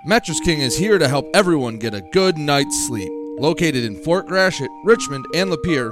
Mattress 0.06 0.40
King 0.40 0.62
is 0.62 0.78
here 0.78 0.98
to 0.98 1.10
help 1.10 1.30
everyone 1.34 1.78
get 1.78 1.94
a 1.94 2.08
good 2.14 2.38
night's 2.38 2.88
sleep. 2.88 3.12
Located 3.38 3.84
in 3.84 4.02
Fort 4.02 4.28
Gratiot, 4.28 4.70
Richmond, 4.86 5.26
and 5.34 5.52
Lapeer, 5.52 5.92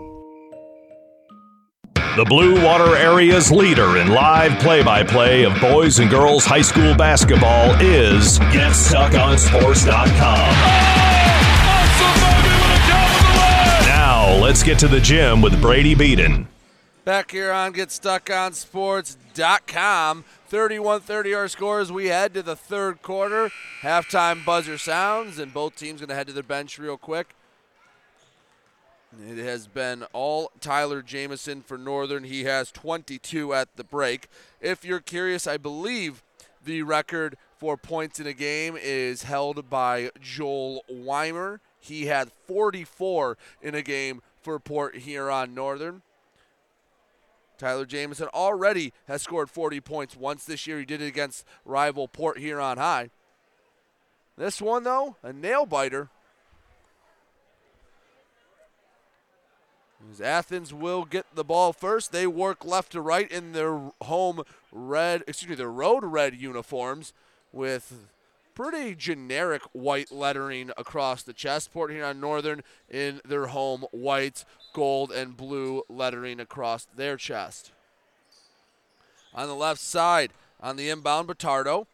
The 2.17 2.25
Blue 2.25 2.61
Water 2.61 2.97
Area's 2.97 3.49
leader 3.49 3.95
in 3.95 4.09
live 4.09 4.59
play 4.59 4.83
by 4.83 5.01
play 5.01 5.45
of 5.45 5.57
boys 5.61 5.99
and 5.99 6.11
girls 6.11 6.43
high 6.43 6.61
school 6.61 6.93
basketball 6.93 7.73
is 7.79 8.37
GetStuckOnSports.com. 8.37 10.51
Now, 13.87 14.35
let's 14.43 14.61
get 14.61 14.77
to 14.79 14.89
the 14.89 14.99
gym 14.99 15.41
with 15.41 15.61
Brady 15.61 15.95
Beaton. 15.95 16.49
Back 17.05 17.31
here 17.31 17.53
on 17.53 17.71
GetStuckOnSports.com. 17.71 20.25
31-30 20.51 21.37
our 21.37 21.47
scores. 21.47 21.93
We 21.93 22.07
head 22.07 22.33
to 22.33 22.43
the 22.43 22.57
third 22.57 23.01
quarter. 23.01 23.51
Halftime 23.83 24.43
buzzer 24.43 24.77
sounds, 24.77 25.39
and 25.39 25.53
both 25.53 25.77
teams 25.77 26.01
going 26.01 26.09
to 26.09 26.15
head 26.15 26.27
to 26.27 26.33
their 26.33 26.43
bench 26.43 26.77
real 26.77 26.97
quick. 26.97 27.35
It 29.19 29.37
has 29.43 29.67
been 29.67 30.03
all 30.13 30.51
Tyler 30.61 31.01
Jamison 31.01 31.61
for 31.61 31.77
Northern. 31.77 32.23
He 32.23 32.45
has 32.45 32.71
22 32.71 33.53
at 33.53 33.75
the 33.75 33.83
break. 33.83 34.27
If 34.61 34.85
you're 34.85 35.01
curious, 35.01 35.47
I 35.47 35.57
believe 35.57 36.23
the 36.63 36.83
record 36.83 37.35
for 37.57 37.75
points 37.75 38.19
in 38.19 38.27
a 38.27 38.33
game 38.33 38.77
is 38.81 39.23
held 39.23 39.69
by 39.69 40.11
Joel 40.21 40.83
Weimer. 40.89 41.59
He 41.79 42.05
had 42.05 42.31
44 42.31 43.37
in 43.61 43.75
a 43.75 43.81
game 43.81 44.21
for 44.41 44.59
Port 44.59 44.97
Huron 44.97 45.53
Northern. 45.53 46.03
Tyler 47.57 47.85
Jamison 47.85 48.27
already 48.33 48.93
has 49.07 49.21
scored 49.21 49.49
40 49.49 49.81
points 49.81 50.15
once 50.15 50.45
this 50.45 50.65
year. 50.65 50.79
He 50.79 50.85
did 50.85 51.01
it 51.01 51.07
against 51.07 51.45
rival 51.65 52.07
Port 52.07 52.39
Huron 52.39 52.77
High. 52.77 53.09
This 54.37 54.61
one, 54.61 54.83
though, 54.83 55.17
a 55.21 55.33
nail 55.33 55.65
biter. 55.65 56.09
As 60.09 60.19
Athens 60.19 60.73
will 60.73 61.05
get 61.05 61.25
the 61.35 61.43
ball 61.43 61.73
first. 61.73 62.11
They 62.11 62.27
work 62.27 62.65
left 62.65 62.91
to 62.93 63.01
right 63.01 63.29
in 63.31 63.51
their 63.51 63.91
home 64.01 64.43
red, 64.71 65.23
excuse 65.27 65.49
me, 65.49 65.55
their 65.55 65.71
road 65.71 66.03
red 66.03 66.35
uniforms 66.35 67.13
with 67.53 68.07
pretty 68.55 68.95
generic 68.95 69.61
white 69.73 70.11
lettering 70.11 70.71
across 70.77 71.23
the 71.23 71.33
chest. 71.33 71.73
Port 71.73 71.91
Huron 71.91 72.19
Northern 72.19 72.63
in 72.89 73.21
their 73.25 73.47
home 73.47 73.85
white, 73.91 74.43
gold, 74.73 75.11
and 75.11 75.37
blue 75.37 75.83
lettering 75.87 76.39
across 76.39 76.87
their 76.95 77.17
chest. 77.17 77.71
On 79.33 79.47
the 79.47 79.55
left 79.55 79.79
side, 79.79 80.31
on 80.59 80.75
the 80.75 80.89
inbound, 80.89 81.27
Batardo. 81.27 81.85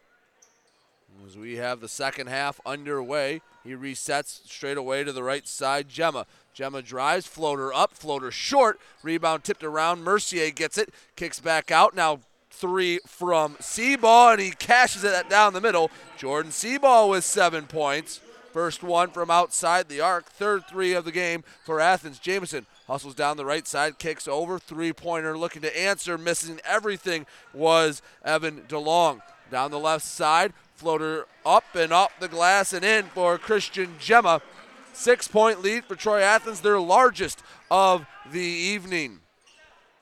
As 1.25 1.37
we 1.37 1.55
have 1.55 1.79
the 1.79 1.87
second 1.87 2.27
half 2.27 2.59
underway, 2.65 3.41
he 3.63 3.71
resets 3.71 4.47
straight 4.47 4.77
away 4.77 5.03
to 5.03 5.11
the 5.11 5.23
right 5.23 5.47
side. 5.47 5.89
Gemma. 5.89 6.25
Gemma 6.57 6.81
drives, 6.81 7.27
floater 7.27 7.71
up, 7.71 7.93
floater 7.93 8.31
short. 8.31 8.79
Rebound 9.03 9.43
tipped 9.43 9.63
around. 9.63 10.03
Mercier 10.03 10.49
gets 10.49 10.79
it, 10.79 10.89
kicks 11.15 11.39
back 11.39 11.69
out. 11.69 11.95
Now 11.95 12.21
three 12.49 12.99
from 13.05 13.57
Seaball, 13.57 14.31
and 14.31 14.41
he 14.41 14.49
cashes 14.49 15.03
it 15.03 15.29
down 15.29 15.53
the 15.53 15.61
middle. 15.61 15.91
Jordan 16.17 16.51
Seaball 16.51 17.11
with 17.11 17.23
seven 17.23 17.67
points. 17.67 18.21
First 18.53 18.81
one 18.81 19.11
from 19.11 19.29
outside 19.29 19.87
the 19.87 20.01
arc. 20.01 20.29
Third 20.29 20.63
three 20.67 20.93
of 20.93 21.05
the 21.05 21.11
game 21.11 21.43
for 21.63 21.79
Athens. 21.79 22.17
Jamison 22.17 22.65
hustles 22.87 23.13
down 23.13 23.37
the 23.37 23.45
right 23.45 23.67
side, 23.67 23.99
kicks 23.99 24.27
over. 24.27 24.57
Three 24.57 24.93
pointer 24.93 25.37
looking 25.37 25.61
to 25.61 25.79
answer. 25.79 26.17
Missing 26.17 26.59
everything 26.65 27.27
was 27.53 28.01
Evan 28.25 28.63
DeLong. 28.67 29.21
Down 29.51 29.69
the 29.69 29.77
left 29.77 30.05
side, 30.05 30.53
floater 30.73 31.27
up 31.45 31.65
and 31.75 31.93
up 31.93 32.13
the 32.19 32.27
glass 32.27 32.73
and 32.73 32.83
in 32.83 33.05
for 33.05 33.37
Christian 33.37 33.93
Gemma. 33.99 34.41
Six 34.97 35.27
point 35.27 35.61
lead 35.61 35.85
for 35.85 35.95
Troy 35.95 36.21
Athens, 36.21 36.61
their 36.61 36.79
largest 36.79 37.43
of 37.69 38.07
the 38.31 38.39
evening. 38.39 39.19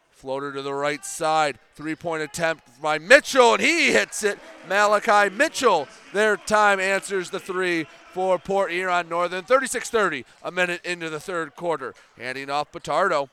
Floater 0.10 0.54
to 0.54 0.62
the 0.62 0.74
right 0.74 1.04
side. 1.04 1.60
Three 1.76 1.96
point 1.96 2.24
attempt 2.24 2.82
by 2.82 2.98
Mitchell, 2.98 3.56
and 3.56 3.62
he 3.62 3.92
hits 3.92 4.24
it. 4.24 4.40
Malachi 4.70 5.30
Mitchell, 5.36 5.90
their 6.14 6.38
time 6.38 6.80
answers 6.80 7.30
the 7.30 7.42
three 7.42 7.88
for 8.14 8.40
Port 8.40 8.72
Huron 8.72 9.10
Northern. 9.10 9.44
36 9.44 9.90
30, 9.90 10.24
a 10.42 10.50
minute 10.50 10.84
into 10.86 11.10
the 11.10 11.20
third 11.20 11.58
quarter. 11.58 11.94
Handing 12.18 12.50
off 12.50 12.72
Batardo. 12.72 13.28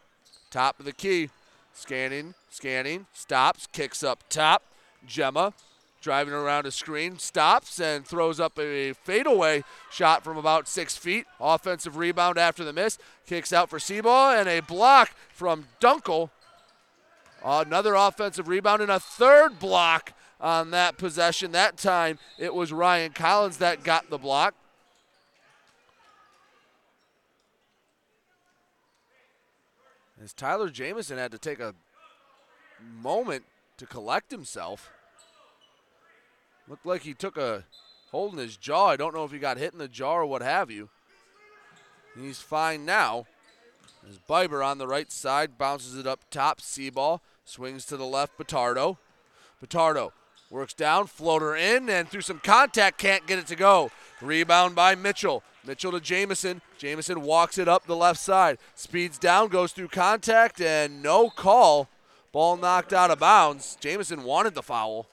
Top 0.51 0.81
of 0.81 0.85
the 0.85 0.93
key. 0.93 1.31
Scanning, 1.73 2.35
scanning, 2.51 3.07
stops, 3.13 3.69
kicks 3.69 4.03
up 4.03 4.25
top. 4.29 4.65
Gemma 5.07 5.55
driving 6.03 6.35
around 6.35 6.67
a 6.67 6.71
screen, 6.71 7.19
stops 7.19 7.81
and 7.81 8.07
throws 8.07 8.41
up 8.41 8.59
a 8.59 8.93
fadeaway 8.93 9.63
shot 9.91 10.23
from 10.23 10.37
about 10.37 10.69
six 10.69 10.97
feet. 10.97 11.25
Offensive 11.41 11.97
rebound 11.97 12.37
after 12.37 12.65
the 12.65 12.73
miss. 12.73 12.99
Kicks 13.27 13.53
out 13.53 13.71
for 13.71 13.79
Seaball 13.79 14.39
and 14.39 14.49
a 14.49 14.61
block 14.61 15.13
from 15.33 15.67
Dunkel. 15.81 16.31
Another 17.45 17.95
offensive 17.95 18.49
rebound 18.49 18.83
and 18.83 18.91
a 18.91 19.01
third 19.01 19.59
block 19.59 20.13
on 20.41 20.73
that 20.73 20.99
possession. 20.99 21.53
That 21.53 21.77
time 21.77 22.19
it 22.39 22.55
was 22.55 22.73
Ryan 22.73 23.13
Collins 23.13 23.57
that 23.59 23.85
got 23.85 24.11
the 24.11 24.19
block. 24.19 24.55
As 30.23 30.33
Tyler 30.33 30.69
Jamison 30.69 31.19
had 31.19 31.33
to 31.33 31.39
take 31.39 31.59
a 31.59 31.75
moment 33.01 33.45
to 33.77 33.87
collect 33.87 34.31
himself. 34.31 34.91
Looked 36.69 36.87
like 36.87 37.03
he 37.03 37.15
took 37.15 37.37
a 37.37 37.65
hold 38.11 38.33
in 38.33 38.39
his 38.39 38.57
jaw. 38.57 38.89
I 38.89 38.97
don't 38.97 39.15
know 39.15 39.25
if 39.25 39.33
he 39.33 39.39
got 39.39 39.59
hit 39.59 39.73
in 39.73 39.79
the 39.79 39.89
jaw 39.89 40.19
or 40.19 40.27
what 40.27 40.43
have 40.43 40.71
you. 40.71 40.89
He's 42.19 42.41
fine 42.41 42.85
now. 42.85 43.27
As 44.09 44.19
Biber 44.19 44.65
on 44.65 44.79
the 44.79 44.87
right 44.87 45.11
side 45.11 45.59
bounces 45.59 45.97
it 45.97 46.07
up 46.07 46.21
top. 46.31 46.61
Seaball 46.61 47.21
swings 47.45 47.85
to 47.87 47.97
the 47.97 48.05
left. 48.05 48.39
Batardo. 48.39 48.99
Batardo 49.65 50.13
Works 50.53 50.75
down, 50.75 51.07
floater 51.07 51.57
in, 51.57 51.89
and 51.89 52.07
through 52.07 52.21
some 52.21 52.39
contact, 52.39 52.99
can't 52.99 53.27
get 53.27 53.39
it 53.39 53.47
to 53.47 53.57
go. 53.57 53.91
Rebound 54.21 54.75
by 54.75 54.95
Mitchell. 54.95 55.43
Mitchell 55.67 55.93
to 55.93 56.01
Jamison. 56.01 56.61
Jamison 56.77 57.23
walks 57.23 57.57
it 57.57 57.69
up 57.69 57.87
the 57.87 57.97
left 57.97 58.21
side. 58.21 58.59
Speeds 58.75 59.19
down, 59.19 59.49
goes 59.49 59.73
through 59.73 59.89
contact, 59.89 60.61
and 60.61 61.03
no 61.03 61.31
call. 61.31 61.89
Ball 62.33 62.59
knocked 62.59 62.93
out 62.93 63.11
of 63.11 63.19
bounds. 63.19 63.79
Jamison 63.81 64.25
wanted 64.25 64.55
the 64.55 64.63
foul. 64.63 65.07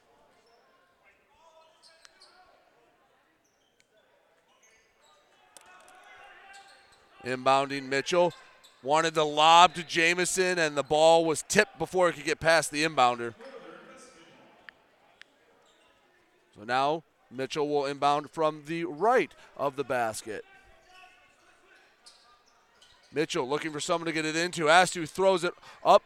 Inbounding 7.30 7.88
Mitchell. 7.88 8.34
Wanted 8.82 9.14
the 9.14 9.26
lob 9.26 9.76
to 9.76 9.84
Jamison, 9.84 10.58
and 10.58 10.78
the 10.78 10.84
ball 10.84 11.26
was 11.26 11.44
tipped 11.48 11.78
before 11.78 12.10
it 12.10 12.14
could 12.14 12.24
get 12.24 12.40
past 12.40 12.72
the 12.72 12.84
inbounder. 12.84 13.34
So 16.58 16.64
now 16.64 17.04
Mitchell 17.30 17.68
will 17.68 17.86
inbound 17.86 18.30
from 18.32 18.64
the 18.66 18.86
right 18.86 19.32
of 19.58 19.76
the 19.76 19.84
basket. 19.84 20.46
Mitchell 23.12 23.48
looking 23.48 23.72
for 23.72 23.80
someone 23.80 24.06
to 24.06 24.12
get 24.12 24.26
it 24.26 24.36
into. 24.36 24.66
Astu 24.66 25.08
throws 25.08 25.44
it 25.44 25.54
up. 25.84 26.04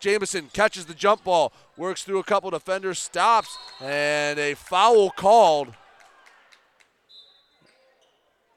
Jamison 0.00 0.50
catches 0.52 0.84
the 0.84 0.94
jump 0.94 1.24
ball, 1.24 1.52
works 1.78 2.02
through 2.02 2.18
a 2.18 2.24
couple 2.24 2.50
defenders, 2.50 2.98
stops, 2.98 3.56
and 3.80 4.38
a 4.38 4.52
foul 4.54 5.10
called. 5.10 5.74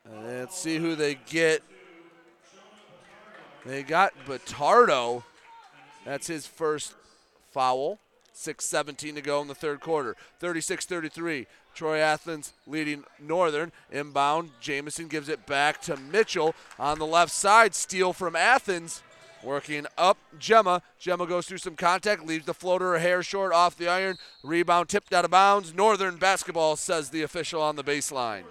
And 0.03 0.25
let's 0.25 0.57
see 0.57 0.77
who 0.77 0.95
they 0.95 1.15
get. 1.15 1.61
They 3.67 3.83
got 3.83 4.13
Batardo. 4.25 5.23
That's 6.05 6.27
his 6.27 6.47
first 6.47 6.93
foul. 7.51 7.99
6.17 8.33 9.15
to 9.15 9.21
go 9.21 9.41
in 9.41 9.49
the 9.49 9.55
third 9.55 9.81
quarter. 9.81 10.15
36 10.39 10.85
33. 10.85 11.47
Troy 11.73 11.97
Athens 11.99 12.53
leading 12.65 13.03
Northern. 13.19 13.73
Inbound. 13.91 14.51
Jamison 14.61 15.09
gives 15.09 15.27
it 15.27 15.45
back 15.45 15.81
to 15.81 15.97
Mitchell 15.97 16.55
on 16.79 16.97
the 16.97 17.05
left 17.05 17.31
side. 17.31 17.75
Steal 17.75 18.13
from 18.13 18.37
Athens. 18.37 19.03
Working 19.43 19.85
up 19.97 20.17
Gemma. 20.39 20.81
Gemma 20.97 21.27
goes 21.27 21.45
through 21.45 21.59
some 21.59 21.75
contact, 21.75 22.25
leaves 22.25 22.45
the 22.45 22.53
floater 22.53 22.95
a 22.95 22.99
hair 22.99 23.21
short 23.21 23.53
off 23.53 23.77
the 23.77 23.89
iron. 23.89 24.17
Rebound 24.43 24.87
tipped 24.87 25.13
out 25.13 25.25
of 25.25 25.31
bounds. 25.31 25.73
Northern 25.73 26.15
basketball, 26.15 26.75
says 26.77 27.09
the 27.09 27.21
official 27.21 27.61
on 27.61 27.75
the 27.75 27.83
baseline. 27.83 28.43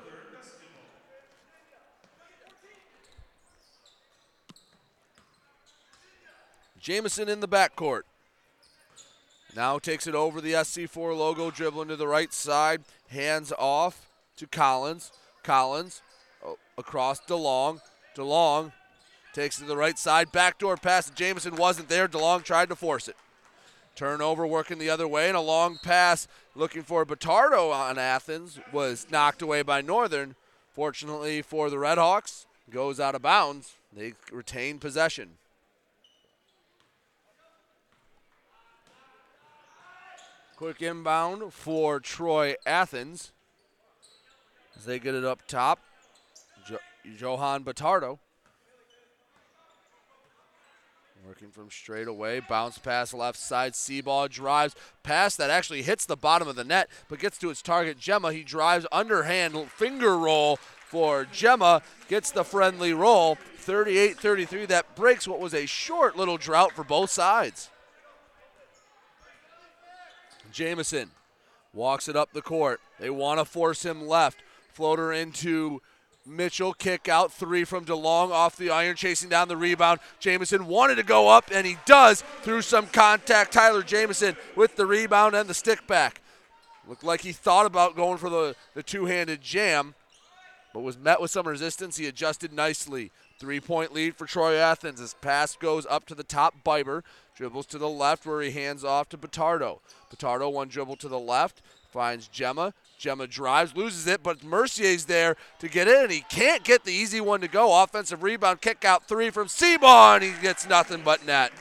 Jamison 6.86 7.28
in 7.28 7.40
the 7.40 7.48
backcourt. 7.48 8.02
Now 9.56 9.80
takes 9.80 10.06
it 10.06 10.14
over 10.14 10.40
the 10.40 10.52
SC4 10.52 11.18
logo, 11.18 11.50
dribbling 11.50 11.88
to 11.88 11.96
the 11.96 12.06
right 12.06 12.32
side. 12.32 12.82
Hands 13.08 13.52
off 13.58 14.08
to 14.36 14.46
Collins. 14.46 15.10
Collins 15.42 16.00
oh, 16.46 16.58
across 16.78 17.20
DeLong. 17.22 17.80
DeLong 18.16 18.70
takes 19.34 19.58
it 19.58 19.62
to 19.62 19.66
the 19.66 19.76
right 19.76 19.98
side. 19.98 20.30
Backdoor 20.30 20.76
pass. 20.76 21.10
Jamison 21.10 21.56
wasn't 21.56 21.88
there. 21.88 22.06
DeLong 22.06 22.44
tried 22.44 22.68
to 22.68 22.76
force 22.76 23.08
it. 23.08 23.16
Turnover 23.96 24.46
working 24.46 24.78
the 24.78 24.90
other 24.90 25.08
way, 25.08 25.26
and 25.26 25.36
a 25.36 25.40
long 25.40 25.78
pass 25.82 26.28
looking 26.54 26.84
for 26.84 27.04
Batardo 27.04 27.72
on 27.72 27.98
Athens 27.98 28.60
was 28.72 29.08
knocked 29.10 29.42
away 29.42 29.62
by 29.62 29.80
Northern. 29.80 30.36
Fortunately 30.72 31.42
for 31.42 31.68
the 31.68 31.78
Redhawks, 31.78 32.46
goes 32.70 33.00
out 33.00 33.16
of 33.16 33.22
bounds. 33.22 33.74
They 33.92 34.12
retain 34.30 34.78
possession. 34.78 35.30
Quick 40.56 40.80
inbound 40.80 41.52
for 41.52 42.00
Troy 42.00 42.54
Athens 42.64 43.32
as 44.74 44.86
they 44.86 44.98
get 44.98 45.14
it 45.14 45.22
up 45.22 45.46
top. 45.46 45.80
Jo- 46.66 46.78
Johan 47.04 47.62
Batardo. 47.62 48.18
Working 51.26 51.50
from 51.50 51.70
straight 51.70 52.08
away. 52.08 52.40
Bounce 52.40 52.78
pass 52.78 53.12
left 53.12 53.38
side. 53.38 53.74
Seaball 53.74 54.30
drives. 54.30 54.74
Pass 55.02 55.36
that 55.36 55.50
actually 55.50 55.82
hits 55.82 56.06
the 56.06 56.16
bottom 56.16 56.48
of 56.48 56.56
the 56.56 56.64
net, 56.64 56.88
but 57.10 57.18
gets 57.18 57.36
to 57.38 57.50
its 57.50 57.60
target, 57.60 57.98
Gemma. 57.98 58.32
He 58.32 58.42
drives 58.42 58.86
underhand 58.90 59.70
finger 59.72 60.16
roll 60.16 60.56
for 60.56 61.26
Gemma. 61.30 61.82
Gets 62.08 62.30
the 62.30 62.44
friendly 62.44 62.94
roll. 62.94 63.36
38 63.58 64.18
33. 64.18 64.64
That 64.64 64.96
breaks 64.96 65.28
what 65.28 65.40
was 65.40 65.52
a 65.52 65.66
short 65.66 66.16
little 66.16 66.38
drought 66.38 66.72
for 66.72 66.84
both 66.84 67.10
sides. 67.10 67.68
Jamison 70.56 71.10
walks 71.74 72.08
it 72.08 72.16
up 72.16 72.32
the 72.32 72.40
court. 72.40 72.80
They 72.98 73.10
want 73.10 73.38
to 73.38 73.44
force 73.44 73.84
him 73.84 74.08
left. 74.08 74.38
Floater 74.72 75.12
into 75.12 75.82
Mitchell. 76.24 76.72
Kick 76.72 77.10
out 77.10 77.30
three 77.30 77.64
from 77.64 77.84
DeLong 77.84 78.30
off 78.30 78.56
the 78.56 78.70
iron, 78.70 78.96
chasing 78.96 79.28
down 79.28 79.48
the 79.48 79.56
rebound. 79.58 80.00
Jamison 80.18 80.66
wanted 80.66 80.94
to 80.94 81.02
go 81.02 81.28
up, 81.28 81.50
and 81.52 81.66
he 81.66 81.76
does 81.84 82.22
through 82.40 82.62
some 82.62 82.86
contact. 82.86 83.52
Tyler 83.52 83.82
Jamison 83.82 84.34
with 84.56 84.76
the 84.76 84.86
rebound 84.86 85.34
and 85.34 85.46
the 85.46 85.52
stick 85.52 85.86
back. 85.86 86.22
Looked 86.88 87.04
like 87.04 87.20
he 87.20 87.32
thought 87.32 87.66
about 87.66 87.94
going 87.94 88.16
for 88.16 88.30
the, 88.30 88.56
the 88.72 88.82
two 88.82 89.04
handed 89.04 89.42
jam, 89.42 89.94
but 90.72 90.80
was 90.80 90.96
met 90.96 91.20
with 91.20 91.30
some 91.30 91.46
resistance. 91.46 91.98
He 91.98 92.06
adjusted 92.06 92.54
nicely. 92.54 93.12
Three 93.38 93.60
point 93.60 93.92
lead 93.92 94.14
for 94.14 94.26
Troy 94.26 94.56
Athens. 94.56 94.98
His 94.98 95.14
pass 95.14 95.56
goes 95.56 95.86
up 95.86 96.06
to 96.06 96.14
the 96.14 96.24
top. 96.24 96.54
Biber 96.64 97.02
dribbles 97.36 97.66
to 97.66 97.78
the 97.78 97.88
left 97.88 98.24
where 98.24 98.40
he 98.40 98.50
hands 98.50 98.82
off 98.82 99.10
to 99.10 99.18
Batardo. 99.18 99.80
Batardo, 100.10 100.50
one 100.50 100.68
dribble 100.68 100.96
to 100.96 101.08
the 101.08 101.18
left, 101.18 101.60
finds 101.90 102.28
Gemma. 102.28 102.72
Gemma 102.98 103.26
drives, 103.26 103.76
loses 103.76 104.06
it, 104.06 104.22
but 104.22 104.42
Mercier's 104.42 105.04
there 105.04 105.36
to 105.58 105.68
get 105.68 105.86
in, 105.86 106.04
and 106.04 106.12
he 106.12 106.24
can't 106.30 106.64
get 106.64 106.84
the 106.84 106.92
easy 106.92 107.20
one 107.20 107.42
to 107.42 107.48
go. 107.48 107.82
Offensive 107.82 108.22
rebound, 108.22 108.62
kick 108.62 108.86
out 108.86 109.06
three 109.06 109.28
from 109.28 109.48
and 109.60 110.24
he 110.24 110.32
gets 110.40 110.66
nothing 110.66 111.02
but 111.04 111.26
net. 111.26 111.52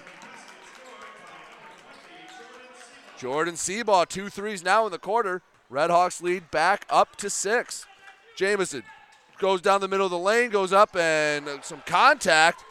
Jordan 3.17 3.55
Seaball, 3.55 4.07
two 4.07 4.29
threes 4.29 4.63
now 4.63 4.85
in 4.85 4.93
the 4.93 4.97
quarter. 4.97 5.41
Redhawks 5.69 6.21
lead 6.21 6.51
back 6.51 6.85
up 6.89 7.17
to 7.17 7.29
six. 7.29 7.85
Jamison 8.37 8.83
goes 9.39 9.61
down 9.61 9.81
the 9.81 9.87
middle 9.87 10.05
of 10.05 10.11
the 10.11 10.17
lane, 10.17 10.49
goes 10.49 10.73
up, 10.73 10.95
and 10.95 11.47
some 11.63 11.81
contact. 11.85 12.63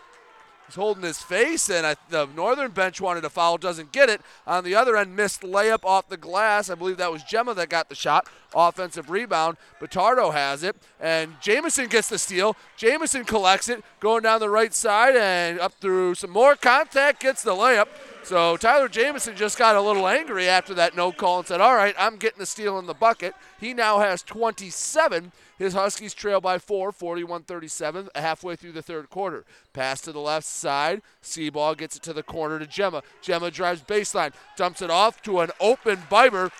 He's 0.67 0.77
holding 0.77 1.03
his 1.03 1.21
face, 1.21 1.69
and 1.69 1.87
I, 1.87 1.97
the 2.09 2.27
northern 2.35 2.71
bench 2.71 2.99
wanted 2.99 3.25
a 3.25 3.31
foul, 3.31 3.59
doesn't 3.59 3.93
get 3.93 4.09
it. 4.09 4.23
On 4.47 4.65
the 4.65 4.75
other 4.75 4.97
end, 4.97 5.15
missed 5.15 5.43
layup 5.43 5.85
off 5.85 6.09
the 6.09 6.17
glass. 6.17 6.71
I 6.71 6.75
believe 6.75 6.97
that 6.97 7.12
was 7.12 7.23
Gemma 7.23 7.53
that 7.55 7.69
got 7.69 7.91
the 7.91 7.95
shot. 7.95 8.27
Offensive 8.55 9.11
rebound. 9.11 9.59
Batardo 9.79 10.33
has 10.33 10.62
it, 10.62 10.75
and 10.99 11.35
Jamison 11.43 11.87
gets 11.89 12.09
the 12.09 12.19
steal. 12.19 12.57
Jamison 12.79 13.25
collects 13.25 13.69
it, 13.69 13.85
going 14.01 14.23
down 14.23 14.41
the 14.41 14.49
right 14.49 14.73
side 14.73 15.17
and 15.17 15.61
up 15.61 15.75
through 15.75 16.15
some 16.15 16.31
more 16.31 16.57
contact, 16.57 17.21
gets 17.21 17.43
the 17.43 17.53
layup. 17.53 17.89
So 18.23 18.57
Tyler 18.57 18.89
Jamison 18.89 19.37
just 19.37 19.59
got 19.59 19.77
a 19.77 19.81
little 19.83 20.09
angry 20.09 20.49
after 20.49 20.73
that 20.75 20.97
no 20.97 21.12
call 21.12 21.41
and 21.41 21.47
said, 21.47 21.61
All 21.61 21.75
right, 21.75 21.95
I'm 21.99 22.17
getting 22.17 22.39
the 22.39 22.47
steal 22.47 22.79
in 22.79 22.87
the 22.87 22.95
bucket. 22.95 23.35
He 23.61 23.75
now 23.75 23.99
has 23.99 24.23
27. 24.23 25.31
His 25.59 25.74
Huskies 25.74 26.14
trail 26.14 26.40
by 26.40 26.59
four, 26.59 26.90
41 26.90 27.44
37, 27.44 28.09
halfway 28.14 28.56
through 28.56 28.72
the 28.72 28.82
third 28.82 29.09
quarter. 29.09 29.44
Pass 29.72 30.01
to 30.02 30.12
the 30.12 30.20
left 30.20 30.47
side. 30.47 31.02
Seaball 31.22 31.76
gets 31.76 31.97
it 31.97 32.02
to 32.02 32.12
the 32.12 32.22
corner 32.22 32.59
to 32.59 32.66
Gemma. 32.66 33.02
Gemma 33.22 33.51
drives 33.51 33.82
baseline, 33.82 34.32
dumps 34.56 34.82
it 34.82 34.90
off 34.90 35.22
to 35.22 35.40
an 35.40 35.51
open 35.60 35.98
Biber, 36.10 36.51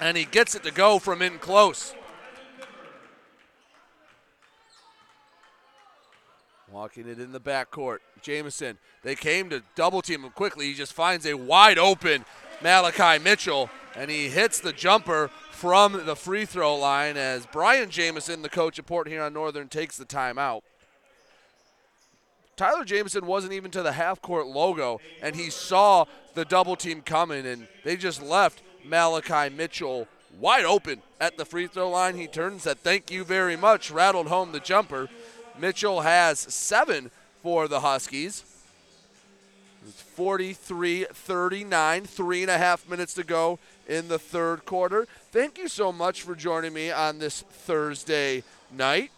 and 0.00 0.16
he 0.16 0.24
gets 0.24 0.54
it 0.54 0.62
to 0.62 0.70
go 0.70 0.98
from 0.98 1.20
in 1.20 1.38
close. 1.38 1.94
Walking 6.70 7.06
it 7.06 7.20
in 7.20 7.32
the 7.32 7.40
backcourt. 7.40 7.98
Jamison, 8.22 8.78
they 9.02 9.14
came 9.14 9.50
to 9.50 9.62
double 9.74 10.00
team 10.00 10.24
him 10.24 10.30
quickly. 10.30 10.68
He 10.68 10.74
just 10.74 10.94
finds 10.94 11.26
a 11.26 11.34
wide 11.34 11.78
open 11.78 12.24
Malachi 12.62 13.22
Mitchell, 13.22 13.68
and 13.94 14.10
he 14.10 14.30
hits 14.30 14.60
the 14.60 14.72
jumper 14.72 15.30
from 15.62 16.06
the 16.06 16.16
free 16.16 16.44
throw 16.44 16.74
line 16.74 17.16
as 17.16 17.46
Brian 17.46 17.88
Jamison, 17.88 18.42
the 18.42 18.48
coach 18.48 18.80
of 18.80 18.86
Port 18.86 19.06
Huron 19.06 19.32
Northern, 19.32 19.68
takes 19.68 19.96
the 19.96 20.04
timeout. 20.04 20.62
Tyler 22.56 22.84
Jamison 22.84 23.26
wasn't 23.26 23.52
even 23.52 23.70
to 23.70 23.80
the 23.80 23.92
half 23.92 24.20
court 24.20 24.48
logo, 24.48 25.00
and 25.22 25.36
he 25.36 25.50
saw 25.50 26.06
the 26.34 26.44
double 26.44 26.74
team 26.74 27.00
coming, 27.00 27.46
and 27.46 27.68
they 27.84 27.96
just 27.96 28.20
left 28.20 28.60
Malachi 28.84 29.54
Mitchell 29.54 30.08
wide 30.40 30.64
open 30.64 31.00
at 31.20 31.36
the 31.36 31.44
free 31.44 31.68
throw 31.68 31.88
line. 31.90 32.16
He 32.16 32.26
turned 32.26 32.54
and 32.54 32.60
said, 32.60 32.80
Thank 32.80 33.12
you 33.12 33.22
very 33.22 33.54
much, 33.54 33.88
rattled 33.88 34.26
home 34.26 34.50
the 34.50 34.58
jumper. 34.58 35.08
Mitchell 35.56 36.00
has 36.00 36.40
seven 36.40 37.12
for 37.40 37.68
the 37.68 37.78
Huskies. 37.78 38.42
43 40.16 41.04
39, 41.04 42.04
three 42.04 42.42
and 42.42 42.50
a 42.50 42.58
half 42.58 42.88
minutes 42.88 43.14
to 43.14 43.22
go 43.22 43.60
in 43.88 44.08
the 44.08 44.18
third 44.18 44.64
quarter. 44.64 45.06
Thank 45.32 45.56
you 45.56 45.66
so 45.66 45.92
much 45.92 46.20
for 46.20 46.34
joining 46.34 46.74
me 46.74 46.90
on 46.90 47.18
this 47.18 47.40
Thursday 47.40 48.44
night. 48.70 49.10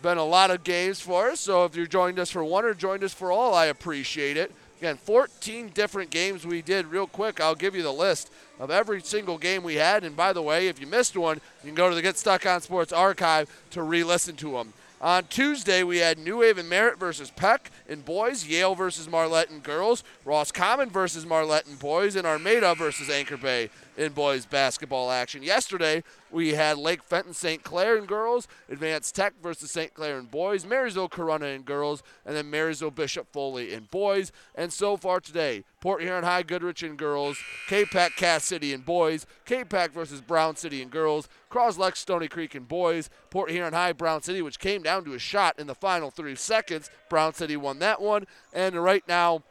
Been 0.00 0.16
a 0.16 0.24
lot 0.24 0.52
of 0.52 0.62
games 0.62 1.00
for 1.00 1.28
us, 1.28 1.40
so 1.40 1.64
if 1.64 1.74
you 1.74 1.88
joined 1.88 2.20
us 2.20 2.30
for 2.30 2.44
one 2.44 2.64
or 2.64 2.72
joined 2.72 3.02
us 3.02 3.12
for 3.12 3.32
all, 3.32 3.52
I 3.52 3.66
appreciate 3.66 4.36
it. 4.36 4.52
Again, 4.78 4.96
14 4.96 5.70
different 5.74 6.10
games 6.10 6.46
we 6.46 6.62
did. 6.62 6.86
Real 6.86 7.08
quick, 7.08 7.40
I'll 7.40 7.56
give 7.56 7.74
you 7.74 7.82
the 7.82 7.92
list 7.92 8.30
of 8.60 8.70
every 8.70 9.02
single 9.02 9.38
game 9.38 9.64
we 9.64 9.74
had. 9.74 10.04
And 10.04 10.16
by 10.16 10.32
the 10.32 10.40
way, 10.40 10.68
if 10.68 10.80
you 10.80 10.86
missed 10.86 11.16
one, 11.16 11.40
you 11.64 11.66
can 11.70 11.74
go 11.74 11.88
to 11.88 11.96
the 11.96 12.02
Get 12.02 12.16
Stuck 12.16 12.46
on 12.46 12.60
Sports 12.60 12.92
archive 12.92 13.50
to 13.70 13.82
re 13.82 14.04
listen 14.04 14.36
to 14.36 14.52
them. 14.52 14.72
On 15.00 15.24
Tuesday, 15.24 15.82
we 15.82 15.96
had 15.96 16.18
New 16.18 16.42
Haven 16.42 16.68
Merritt 16.68 16.98
versus 16.98 17.30
Peck 17.30 17.70
in 17.88 18.02
boys, 18.02 18.46
Yale 18.46 18.74
versus 18.74 19.08
Marlette 19.08 19.50
in 19.50 19.60
girls, 19.60 20.04
Roscommon 20.26 20.90
versus 20.90 21.24
Marlette 21.24 21.66
in 21.66 21.76
boys, 21.76 22.16
and 22.16 22.26
Armada 22.26 22.74
versus 22.74 23.08
Anchor 23.08 23.38
Bay 23.38 23.70
in 24.00 24.12
boys 24.12 24.46
basketball 24.46 25.10
action. 25.10 25.42
Yesterday, 25.42 26.02
we 26.30 26.54
had 26.54 26.78
Lake 26.78 27.02
Fenton 27.02 27.34
St. 27.34 27.62
Clair 27.62 27.98
in 27.98 28.06
girls, 28.06 28.48
Advanced 28.70 29.14
Tech 29.14 29.34
versus 29.42 29.70
St. 29.70 29.92
Clair 29.92 30.18
in 30.18 30.24
boys, 30.24 30.64
Marysville 30.64 31.10
Corona 31.10 31.46
in 31.46 31.62
girls, 31.62 32.02
and 32.24 32.34
then 32.34 32.48
Marysville 32.48 32.90
Bishop 32.90 33.30
Foley 33.30 33.74
in 33.74 33.88
boys. 33.90 34.32
And 34.54 34.72
so 34.72 34.96
far 34.96 35.20
today, 35.20 35.64
Port 35.82 36.00
Huron 36.00 36.24
High 36.24 36.42
Goodrich 36.42 36.82
in 36.82 36.96
girls, 36.96 37.38
Capac 37.68 38.16
Cass 38.16 38.44
City 38.44 38.72
in 38.72 38.80
boys, 38.80 39.26
Capac 39.44 39.92
versus 39.92 40.22
Brown 40.22 40.56
City 40.56 40.80
in 40.80 40.88
girls, 40.88 41.28
Croslex 41.50 41.96
Stony 41.96 42.28
Creek 42.28 42.54
and 42.54 42.66
boys, 42.66 43.10
Port 43.28 43.50
Huron 43.50 43.74
High 43.74 43.92
Brown 43.92 44.22
City, 44.22 44.40
which 44.40 44.58
came 44.58 44.82
down 44.82 45.04
to 45.04 45.12
a 45.12 45.18
shot 45.18 45.58
in 45.58 45.66
the 45.66 45.74
final 45.74 46.10
three 46.10 46.36
seconds. 46.36 46.90
Brown 47.10 47.34
City 47.34 47.56
won 47.56 47.78
that 47.80 48.00
one. 48.00 48.26
And 48.54 48.76
right 48.76 49.06
now, 49.06 49.42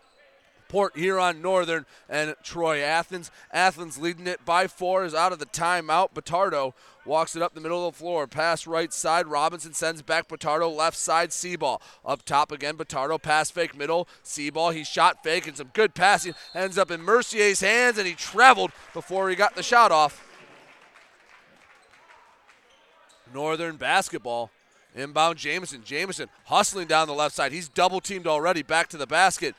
Port 0.69 0.95
Huron 0.95 1.41
Northern 1.41 1.85
and 2.07 2.35
Troy 2.43 2.79
Athens. 2.79 3.31
Athens 3.51 3.97
leading 3.97 4.27
it 4.27 4.45
by 4.45 4.67
four 4.67 5.03
is 5.03 5.15
out 5.15 5.33
of 5.33 5.39
the 5.39 5.47
timeout. 5.47 6.13
Batardo 6.13 6.73
walks 7.05 7.35
it 7.35 7.41
up 7.41 7.55
the 7.55 7.59
middle 7.59 7.87
of 7.87 7.93
the 7.93 7.99
floor. 7.99 8.27
Pass 8.27 8.67
right 8.67 8.93
side. 8.93 9.27
Robinson 9.27 9.73
sends 9.73 10.03
back 10.03 10.29
Batardo 10.29 10.73
left 10.73 10.95
side. 10.95 11.31
Seaball 11.31 11.81
up 12.05 12.23
top 12.23 12.51
again. 12.51 12.77
Batardo 12.77 13.21
pass 13.21 13.49
fake 13.49 13.75
middle. 13.75 14.07
Seaball 14.23 14.73
he 14.73 14.83
shot 14.83 15.23
fake 15.23 15.47
and 15.47 15.57
some 15.57 15.71
good 15.73 15.95
passing 15.95 16.35
ends 16.53 16.77
up 16.77 16.91
in 16.91 17.01
Mercier's 17.01 17.61
hands 17.61 17.97
and 17.97 18.07
he 18.07 18.13
traveled 18.13 18.71
before 18.93 19.29
he 19.29 19.35
got 19.35 19.55
the 19.55 19.63
shot 19.63 19.91
off. 19.91 20.23
Northern 23.33 23.75
basketball. 23.75 24.51
Inbound 24.95 25.37
Jamison. 25.37 25.81
Jamison 25.83 26.29
hustling 26.45 26.87
down 26.87 27.07
the 27.07 27.13
left 27.13 27.35
side. 27.35 27.51
He's 27.51 27.69
double 27.69 28.01
teamed 28.01 28.27
already. 28.27 28.63
Back 28.63 28.87
to 28.89 28.97
the 28.97 29.07
basket. 29.07 29.55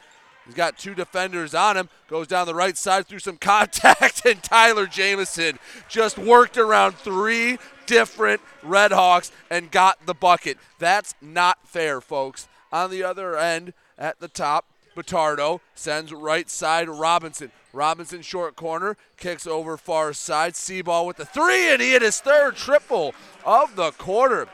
He's 0.47 0.55
got 0.55 0.79
two 0.79 0.95
defenders 0.95 1.55
on 1.55 1.77
him. 1.77 1.89
Goes 2.09 2.27
down 2.27 2.47
the 2.47 2.55
right 2.55 2.77
side 2.77 3.07
through 3.07 3.21
some 3.21 3.37
contact, 3.37 4.25
and 4.27 4.43
Tyler 4.43 4.87
Jamison 4.87 5.59
just 5.89 6.19
worked 6.19 6.57
around 6.57 6.97
three 6.97 7.59
different 7.87 8.41
Red 8.63 8.93
Hawks 8.93 9.33
and 9.51 9.71
got 9.71 10.05
the 10.07 10.15
bucket. 10.15 10.59
That's 10.79 11.15
not 11.21 11.59
fair, 11.69 12.01
folks. 12.01 12.49
On 12.73 12.91
the 12.91 13.03
other 13.03 13.37
end, 13.37 13.75
at 13.99 14.21
the 14.21 14.29
top, 14.29 14.67
Batardo 14.97 15.61
sends 15.75 16.13
right 16.13 16.49
side 16.49 16.89
Robinson. 16.89 17.53
Robinson 17.73 18.23
short 18.23 18.57
corner, 18.57 18.97
kicks 19.17 19.47
over 19.47 19.77
far 19.77 20.13
side. 20.13 20.55
Seaball 20.55 21.07
with 21.07 21.17
the 21.17 21.25
three, 21.25 21.73
and 21.73 21.81
he 21.81 21.93
hit 21.93 22.03
his 22.03 22.21
third 22.21 22.57
triple 22.57 23.15
of 23.45 23.77
the 23.77 23.93
quarter. 23.93 24.49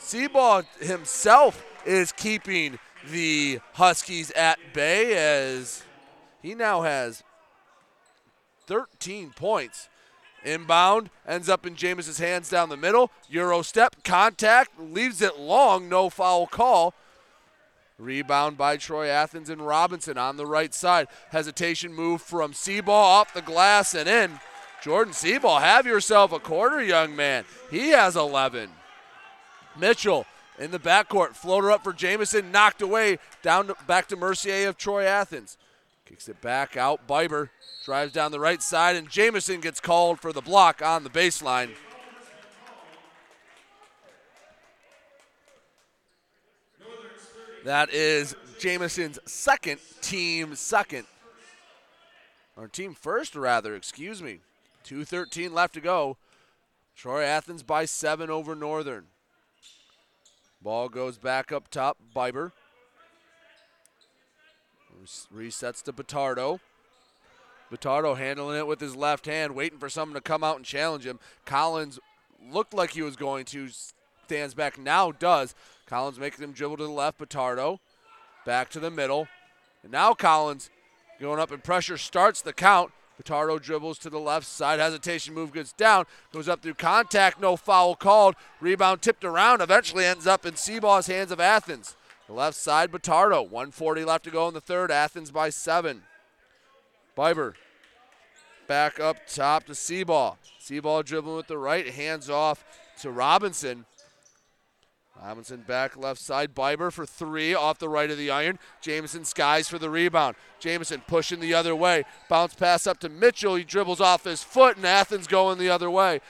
Seaball 0.00 0.64
himself 0.80 1.64
is 1.84 2.12
keeping 2.12 2.78
the 3.10 3.60
Huskies 3.74 4.30
at 4.32 4.58
bay 4.72 5.14
as 5.14 5.82
he 6.42 6.54
now 6.54 6.82
has 6.82 7.22
13 8.66 9.32
points. 9.34 9.88
Inbound 10.44 11.10
ends 11.26 11.48
up 11.48 11.66
in 11.66 11.74
James's 11.74 12.18
hands 12.18 12.48
down 12.48 12.68
the 12.68 12.76
middle. 12.76 13.10
Euro 13.28 13.62
step, 13.62 13.96
contact, 14.04 14.78
leaves 14.78 15.20
it 15.20 15.38
long, 15.38 15.88
no 15.88 16.08
foul 16.08 16.46
call. 16.46 16.94
Rebound 17.98 18.56
by 18.58 18.76
Troy 18.76 19.08
Athens 19.08 19.48
and 19.48 19.66
Robinson 19.66 20.18
on 20.18 20.36
the 20.36 20.46
right 20.46 20.74
side. 20.74 21.08
Hesitation 21.30 21.94
move 21.94 22.20
from 22.20 22.52
Seaball 22.52 22.88
off 22.88 23.32
the 23.32 23.42
glass 23.42 23.94
and 23.94 24.08
in. 24.08 24.38
Jordan 24.82 25.14
Seaball, 25.14 25.60
have 25.60 25.86
yourself 25.86 26.30
a 26.32 26.38
quarter, 26.38 26.82
young 26.82 27.16
man. 27.16 27.44
He 27.70 27.88
has 27.88 28.14
11. 28.14 28.70
Mitchell 29.78 30.26
in 30.58 30.70
the 30.70 30.78
backcourt. 30.78 31.34
Floater 31.34 31.70
up 31.70 31.84
for 31.84 31.92
Jamison, 31.92 32.50
knocked 32.50 32.82
away. 32.82 33.18
Down 33.42 33.68
to, 33.68 33.76
back 33.86 34.08
to 34.08 34.16
Mercier 34.16 34.68
of 34.68 34.76
Troy 34.76 35.04
Athens. 35.04 35.56
Kicks 36.04 36.28
it 36.28 36.40
back 36.40 36.76
out. 36.76 37.06
Biber 37.08 37.50
drives 37.84 38.12
down 38.12 38.32
the 38.32 38.40
right 38.40 38.62
side, 38.62 38.96
and 38.96 39.08
Jamison 39.08 39.60
gets 39.60 39.80
called 39.80 40.20
for 40.20 40.32
the 40.32 40.40
block 40.40 40.82
on 40.82 41.04
the 41.04 41.10
baseline. 41.10 41.70
That 47.64 47.92
is 47.92 48.36
Jamison's 48.60 49.18
second, 49.24 49.80
team 50.00 50.54
second. 50.54 51.04
Or 52.56 52.68
team 52.68 52.94
first, 52.94 53.34
rather, 53.34 53.74
excuse 53.74 54.22
me. 54.22 54.38
2.13 54.84 55.50
left 55.50 55.74
to 55.74 55.80
go. 55.80 56.16
Troy 56.94 57.24
Athens 57.24 57.64
by 57.64 57.84
seven 57.84 58.30
over 58.30 58.54
Northern. 58.54 59.06
Ball 60.66 60.88
goes 60.88 61.16
back 61.16 61.52
up 61.52 61.68
top. 61.70 61.96
Biber. 62.12 62.50
Resets 65.32 65.80
to 65.84 65.92
Batardo. 65.92 66.58
Batardo 67.70 68.18
handling 68.18 68.58
it 68.58 68.66
with 68.66 68.80
his 68.80 68.96
left 68.96 69.26
hand, 69.26 69.54
waiting 69.54 69.78
for 69.78 69.88
someone 69.88 70.16
to 70.16 70.20
come 70.20 70.42
out 70.42 70.56
and 70.56 70.64
challenge 70.64 71.06
him. 71.06 71.20
Collins 71.44 72.00
looked 72.50 72.74
like 72.74 72.90
he 72.90 73.02
was 73.02 73.14
going 73.14 73.44
to, 73.44 73.68
stands 74.24 74.54
back, 74.54 74.76
now 74.76 75.12
does. 75.12 75.54
Collins 75.86 76.18
making 76.18 76.42
him 76.42 76.50
dribble 76.50 76.78
to 76.78 76.82
the 76.82 76.90
left. 76.90 77.20
Batardo 77.20 77.78
back 78.44 78.68
to 78.70 78.80
the 78.80 78.90
middle. 78.90 79.28
And 79.84 79.92
now 79.92 80.14
Collins 80.14 80.68
going 81.20 81.38
up 81.38 81.52
and 81.52 81.62
pressure 81.62 81.96
starts 81.96 82.42
the 82.42 82.52
count. 82.52 82.90
Batardo 83.22 83.60
dribbles 83.60 83.98
to 83.98 84.10
the 84.10 84.18
left 84.18 84.46
side. 84.46 84.78
Hesitation 84.78 85.34
move 85.34 85.52
gets 85.52 85.72
down. 85.72 86.04
Goes 86.32 86.48
up 86.48 86.62
through 86.62 86.74
contact. 86.74 87.40
No 87.40 87.56
foul 87.56 87.96
called. 87.96 88.34
Rebound 88.60 89.02
tipped 89.02 89.24
around. 89.24 89.60
Eventually 89.60 90.04
ends 90.04 90.26
up 90.26 90.44
in 90.44 90.54
Seaball's 90.54 91.06
hands 91.06 91.30
of 91.30 91.40
Athens. 91.40 91.96
The 92.26 92.34
left 92.34 92.56
side, 92.56 92.90
Batardo. 92.90 93.42
140 93.42 94.04
left 94.04 94.24
to 94.24 94.30
go 94.30 94.48
in 94.48 94.54
the 94.54 94.60
third. 94.60 94.90
Athens 94.90 95.30
by 95.30 95.50
seven. 95.50 96.02
Biber 97.16 97.54
back 98.66 98.98
up 99.00 99.26
top 99.26 99.64
to 99.64 99.72
Seaball. 99.72 100.36
Seaball 100.60 101.04
dribbling 101.04 101.36
with 101.36 101.46
the 101.46 101.58
right. 101.58 101.88
Hands 101.88 102.28
off 102.28 102.64
to 103.00 103.10
Robinson. 103.10 103.86
Robinson 105.22 105.62
back 105.66 105.96
left 105.96 106.20
side. 106.20 106.54
Biber 106.54 106.92
for 106.92 107.06
three 107.06 107.54
off 107.54 107.78
the 107.78 107.88
right 107.88 108.10
of 108.10 108.18
the 108.18 108.30
iron. 108.30 108.58
Jamison 108.80 109.24
skies 109.24 109.68
for 109.68 109.78
the 109.78 109.90
rebound. 109.90 110.36
Jamison 110.60 111.02
pushing 111.06 111.40
the 111.40 111.54
other 111.54 111.74
way. 111.74 112.04
Bounce 112.28 112.54
pass 112.54 112.86
up 112.86 112.98
to 113.00 113.08
Mitchell. 113.08 113.56
He 113.56 113.64
dribbles 113.64 114.00
off 114.00 114.24
his 114.24 114.42
foot, 114.42 114.76
and 114.76 114.86
Athens 114.86 115.26
going 115.26 115.58
the 115.58 115.70
other 115.70 115.90
way. 115.90 116.20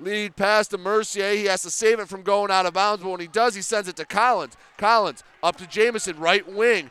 Lead 0.00 0.36
pass 0.36 0.68
to 0.68 0.78
Mercier. 0.78 1.32
He 1.32 1.44
has 1.46 1.62
to 1.62 1.70
save 1.70 2.00
it 2.00 2.08
from 2.08 2.22
going 2.22 2.50
out 2.50 2.66
of 2.66 2.74
bounds, 2.74 3.02
but 3.02 3.10
when 3.10 3.20
he 3.20 3.26
does, 3.26 3.54
he 3.54 3.62
sends 3.62 3.88
it 3.88 3.96
to 3.96 4.04
Collins. 4.04 4.56
Collins 4.76 5.24
up 5.42 5.56
to 5.56 5.66
Jamison, 5.66 6.18
right 6.18 6.46
wing. 6.50 6.90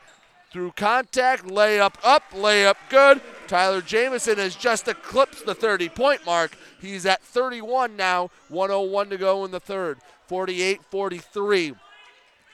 Through 0.52 0.72
contact, 0.72 1.46
layup 1.46 1.96
up, 2.04 2.24
layup 2.32 2.78
good. 2.90 3.22
Tyler 3.48 3.82
Jamison 3.82 4.38
has 4.38 4.56
just 4.56 4.88
eclipsed 4.88 5.46
the 5.46 5.54
30 5.54 5.90
point 5.90 6.26
mark. 6.26 6.56
He's 6.80 7.06
at 7.06 7.22
31 7.22 7.96
now, 7.98 8.30
101 8.48 9.10
to 9.10 9.18
go 9.18 9.44
in 9.44 9.52
the 9.52 9.60
third. 9.60 9.98
48 10.28 10.82
43. 10.84 11.76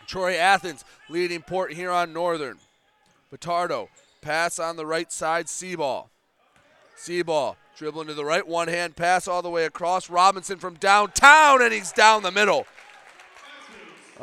Troy 0.07 0.35
Athens 0.35 0.83
leading 1.09 1.41
Port 1.41 1.73
Huron 1.73 2.13
Northern. 2.13 2.57
Batardo, 3.33 3.87
pass 4.21 4.59
on 4.59 4.75
the 4.75 4.85
right 4.85 5.11
side, 5.11 5.45
Seaball. 5.45 6.09
Seaball 6.97 7.55
dribbling 7.77 8.07
to 8.07 8.13
the 8.13 8.25
right, 8.25 8.45
one 8.45 8.67
hand 8.67 8.95
pass 8.95 9.27
all 9.27 9.41
the 9.41 9.49
way 9.49 9.65
across. 9.65 10.09
Robinson 10.09 10.59
from 10.59 10.75
downtown, 10.75 11.61
and 11.61 11.73
he's 11.73 11.91
down 11.91 12.21
the 12.21 12.31
middle. 12.31 12.67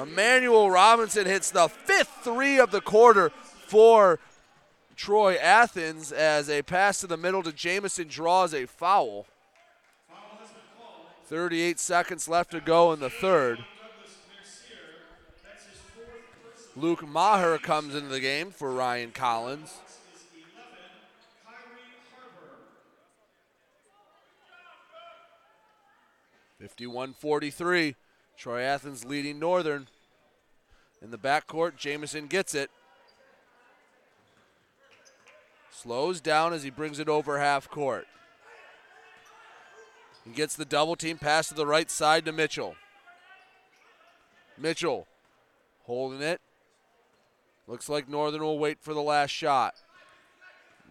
Emmanuel 0.01 0.71
Robinson 0.71 1.27
hits 1.27 1.51
the 1.51 1.69
fifth 1.69 2.21
three 2.23 2.61
of 2.61 2.71
the 2.71 2.81
quarter 2.81 3.31
for 3.67 4.21
Troy 4.95 5.35
Athens 5.35 6.13
as 6.13 6.49
a 6.49 6.63
pass 6.63 7.01
to 7.01 7.09
the 7.09 7.17
middle 7.17 7.43
to 7.43 7.53
Jamison 7.53 8.07
draws 8.07 8.55
a 8.55 8.67
foul. 8.67 9.27
38 11.29 11.79
seconds 11.79 12.27
left 12.27 12.53
to 12.53 12.61
go 12.61 12.91
in 12.95 13.01
the 13.01 13.11
third. 13.11 13.63
Luke 16.75 17.07
Maher 17.07 17.59
comes 17.59 17.95
into 17.95 18.09
the 18.09 18.21
game 18.21 18.51
for 18.51 18.71
Ryan 18.73 19.11
Collins. 19.11 19.75
Fifty-one 26.59 27.13
forty-three. 27.13 27.95
Troy 28.39 28.63
Athens 28.63 29.05
leading 29.05 29.39
Northern. 29.39 29.87
In 31.03 31.11
the 31.11 31.19
backcourt, 31.19 31.77
Jamison 31.77 32.27
gets 32.27 32.55
it. 32.55 32.71
Slows 35.71 36.23
down 36.23 36.55
as 36.55 36.63
he 36.63 36.71
brings 36.71 36.99
it 36.99 37.09
over 37.09 37.39
half 37.39 37.69
court. 37.69 38.07
Gets 40.35 40.55
the 40.55 40.65
double 40.65 40.95
team 40.95 41.19
pass 41.19 41.49
to 41.49 41.55
the 41.55 41.67
right 41.67 41.91
side 41.91 42.25
to 42.27 42.33
Mitchell. 42.33 42.77
Mitchell 44.57 45.07
holding 45.85 46.23
it. 46.23 46.41
Looks 47.67 47.89
like 47.89 48.09
Northern 48.09 48.43
will 48.43 48.59
wait 48.59 48.79
for 48.81 48.95
the 48.95 49.03
last 49.03 49.31
shot. 49.31 49.75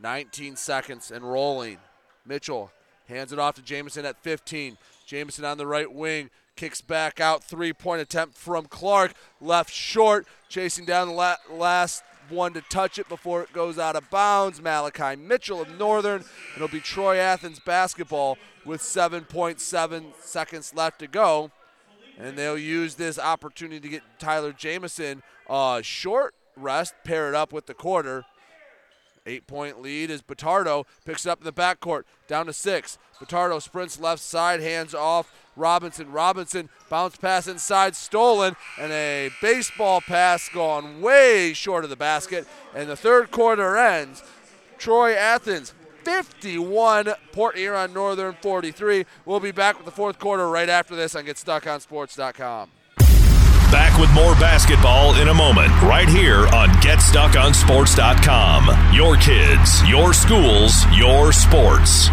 19 0.01 0.55
seconds 0.55 1.11
and 1.11 1.31
rolling. 1.31 1.77
Mitchell 2.25 2.71
hands 3.07 3.31
it 3.31 3.39
off 3.39 3.55
to 3.55 3.61
Jamison 3.61 4.05
at 4.05 4.21
15. 4.21 4.77
Jamison 5.05 5.45
on 5.45 5.57
the 5.57 5.67
right 5.67 5.91
wing. 5.91 6.29
Kicks 6.55 6.81
back 6.81 7.19
out. 7.19 7.43
Three 7.43 7.73
point 7.73 8.01
attempt 8.01 8.37
from 8.37 8.65
Clark. 8.65 9.13
Left 9.39 9.71
short. 9.71 10.27
Chasing 10.49 10.85
down 10.85 11.07
the 11.07 11.13
la- 11.13 11.35
last 11.49 12.03
one 12.29 12.53
to 12.53 12.61
touch 12.61 12.97
it 12.99 13.09
before 13.09 13.41
it 13.41 13.53
goes 13.53 13.77
out 13.77 13.95
of 13.95 14.09
bounds. 14.09 14.61
Malachi 14.61 15.15
Mitchell 15.15 15.61
of 15.61 15.77
Northern. 15.77 16.23
It'll 16.55 16.67
be 16.67 16.79
Troy 16.79 17.17
Athens 17.17 17.59
basketball 17.59 18.37
with 18.65 18.81
7.7 18.81 20.03
seconds 20.19 20.73
left 20.75 20.99
to 20.99 21.07
go. 21.07 21.51
And 22.17 22.37
they'll 22.37 22.57
use 22.57 22.95
this 22.95 23.19
opportunity 23.19 23.79
to 23.79 23.89
get 23.89 24.03
Tyler 24.19 24.51
Jamison 24.51 25.23
a 25.49 25.81
short 25.83 26.33
rest, 26.55 26.95
pair 27.03 27.29
it 27.29 27.35
up 27.35 27.53
with 27.53 27.67
the 27.67 27.73
quarter. 27.73 28.25
Eight 29.27 29.45
point 29.45 29.81
lead 29.81 30.09
as 30.09 30.21
Batardo 30.21 30.85
picks 31.05 31.25
it 31.25 31.29
up 31.29 31.39
in 31.39 31.45
the 31.45 31.51
backcourt, 31.51 32.03
down 32.27 32.45
to 32.45 32.53
six. 32.53 32.97
Batardo 33.19 33.61
sprints 33.61 33.99
left 33.99 34.21
side, 34.21 34.61
hands 34.61 34.95
off. 34.95 35.31
Robinson. 35.57 36.11
Robinson 36.11 36.69
bounce 36.89 37.17
pass 37.17 37.47
inside, 37.47 37.95
stolen, 37.95 38.55
and 38.79 38.91
a 38.91 39.31
baseball 39.41 40.01
pass 40.01 40.47
gone 40.49 41.01
way 41.01 41.53
short 41.53 41.83
of 41.83 41.89
the 41.89 41.95
basket. 41.95 42.47
And 42.73 42.89
the 42.89 42.95
third 42.95 43.31
quarter 43.31 43.75
ends. 43.75 44.23
Troy 44.77 45.13
Athens 45.13 45.73
51, 46.03 47.13
Port 47.33 47.57
Huron 47.57 47.91
Northern 47.91 48.35
43. 48.41 49.05
We'll 49.25 49.39
be 49.41 49.51
back 49.51 49.75
with 49.75 49.85
the 49.85 49.91
fourth 49.91 50.19
quarter 50.19 50.47
right 50.47 50.69
after 50.69 50.95
this 50.95 51.15
on 51.15 51.25
GetStuckOnSports.com. 51.25 52.69
Back 53.71 53.97
with 53.99 54.11
more 54.13 54.33
basketball 54.35 55.15
in 55.15 55.27
a 55.27 55.33
moment, 55.33 55.69
right 55.81 56.07
here 56.07 56.47
on 56.55 56.69
GetStuckOnSports.com. 56.79 58.93
Your 58.93 59.17
kids, 59.17 59.85
your 59.89 60.13
schools, 60.13 60.85
your 60.95 61.33
sports. 61.33 62.07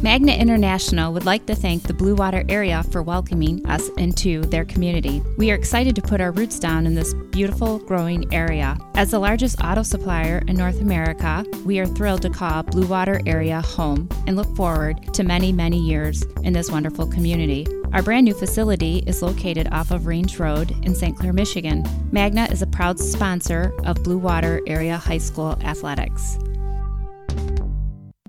Magna 0.00 0.30
International 0.30 1.12
would 1.12 1.26
like 1.26 1.46
to 1.46 1.56
thank 1.56 1.82
the 1.82 1.92
Blue 1.92 2.14
Water 2.14 2.44
area 2.48 2.84
for 2.92 3.02
welcoming 3.02 3.66
us 3.66 3.88
into 3.98 4.42
their 4.42 4.64
community. 4.64 5.20
We 5.38 5.50
are 5.50 5.56
excited 5.56 5.96
to 5.96 6.02
put 6.02 6.20
our 6.20 6.30
roots 6.30 6.60
down 6.60 6.86
in 6.86 6.94
this 6.94 7.14
beautiful, 7.32 7.80
growing 7.80 8.32
area. 8.32 8.78
As 8.94 9.10
the 9.10 9.18
largest 9.18 9.60
auto 9.60 9.82
supplier 9.82 10.40
in 10.46 10.54
North 10.54 10.80
America, 10.80 11.44
we 11.64 11.80
are 11.80 11.86
thrilled 11.86 12.22
to 12.22 12.30
call 12.30 12.62
Blue 12.62 12.86
Water 12.86 13.20
area 13.26 13.60
home 13.60 14.08
and 14.28 14.36
look 14.36 14.54
forward 14.54 15.12
to 15.14 15.24
many, 15.24 15.50
many 15.50 15.80
years 15.80 16.22
in 16.44 16.52
this 16.52 16.70
wonderful 16.70 17.08
community. 17.08 17.66
Our 17.92 18.02
brand 18.02 18.24
new 18.26 18.34
facility 18.34 19.02
is 19.06 19.22
located 19.22 19.68
off 19.72 19.90
of 19.90 20.06
Range 20.06 20.38
Road 20.38 20.76
in 20.84 20.94
St. 20.94 21.16
Clair, 21.16 21.32
Michigan. 21.32 21.82
Magna 22.12 22.46
is 22.50 22.60
a 22.60 22.66
proud 22.66 22.98
sponsor 22.98 23.72
of 23.84 24.04
Blue 24.04 24.18
Water 24.18 24.60
Area 24.66 24.98
High 24.98 25.16
School 25.18 25.56
athletics. 25.62 26.38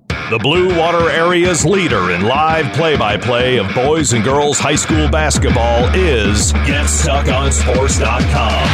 The 0.08 0.38
Blue 0.40 0.74
Water 0.78 1.10
Area's 1.10 1.66
leader 1.66 2.12
in 2.12 2.22
live 2.22 2.72
play 2.72 2.96
by 2.96 3.18
play 3.18 3.58
of 3.58 3.66
boys 3.74 4.14
and 4.14 4.24
girls 4.24 4.58
high 4.58 4.76
school 4.76 5.10
basketball 5.10 5.84
is 5.94 6.54
GetStuckOnSports.com. 6.54 8.64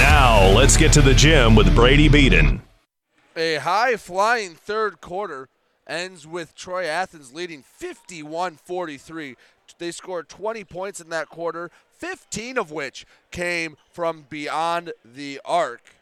Now, 0.00 0.50
let's 0.56 0.78
get 0.78 0.94
to 0.94 1.02
the 1.02 1.12
gym 1.12 1.54
with 1.54 1.74
Brady 1.74 2.08
Beaton. 2.08 2.62
A 3.36 3.56
high 3.56 3.96
flying 3.96 4.54
third 4.54 5.02
quarter 5.02 5.50
ends 5.90 6.26
with 6.26 6.54
Troy 6.54 6.86
Athens 6.86 7.34
leading 7.34 7.62
51 7.62 8.56
43. 8.56 9.36
They 9.78 9.90
scored 9.90 10.28
20 10.28 10.64
points 10.64 11.00
in 11.00 11.10
that 11.10 11.28
quarter, 11.28 11.70
15 11.98 12.58
of 12.58 12.70
which 12.70 13.06
came 13.30 13.76
from 13.90 14.26
beyond 14.30 14.92
the 15.04 15.40
arc. 15.44 15.96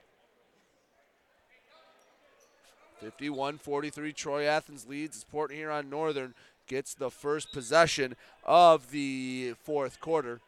51 3.01 3.59
43. 3.59 4.13
Troy 4.13 4.45
Athens 4.45 4.87
leads 4.87 5.17
as 5.17 5.25
Port 5.25 5.53
Huron 5.53 5.89
Northern 5.89 6.35
gets 6.67 6.95
the 6.95 7.11
first 7.11 7.53
possession 7.53 8.15
of 8.45 8.91
the 8.91 9.55
fourth 9.63 10.01
quarter. 10.01 10.41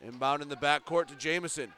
Inbound 0.00 0.42
in 0.42 0.48
the 0.48 0.56
backcourt 0.56 1.06
to 1.08 1.14
Jamison. 1.14 1.72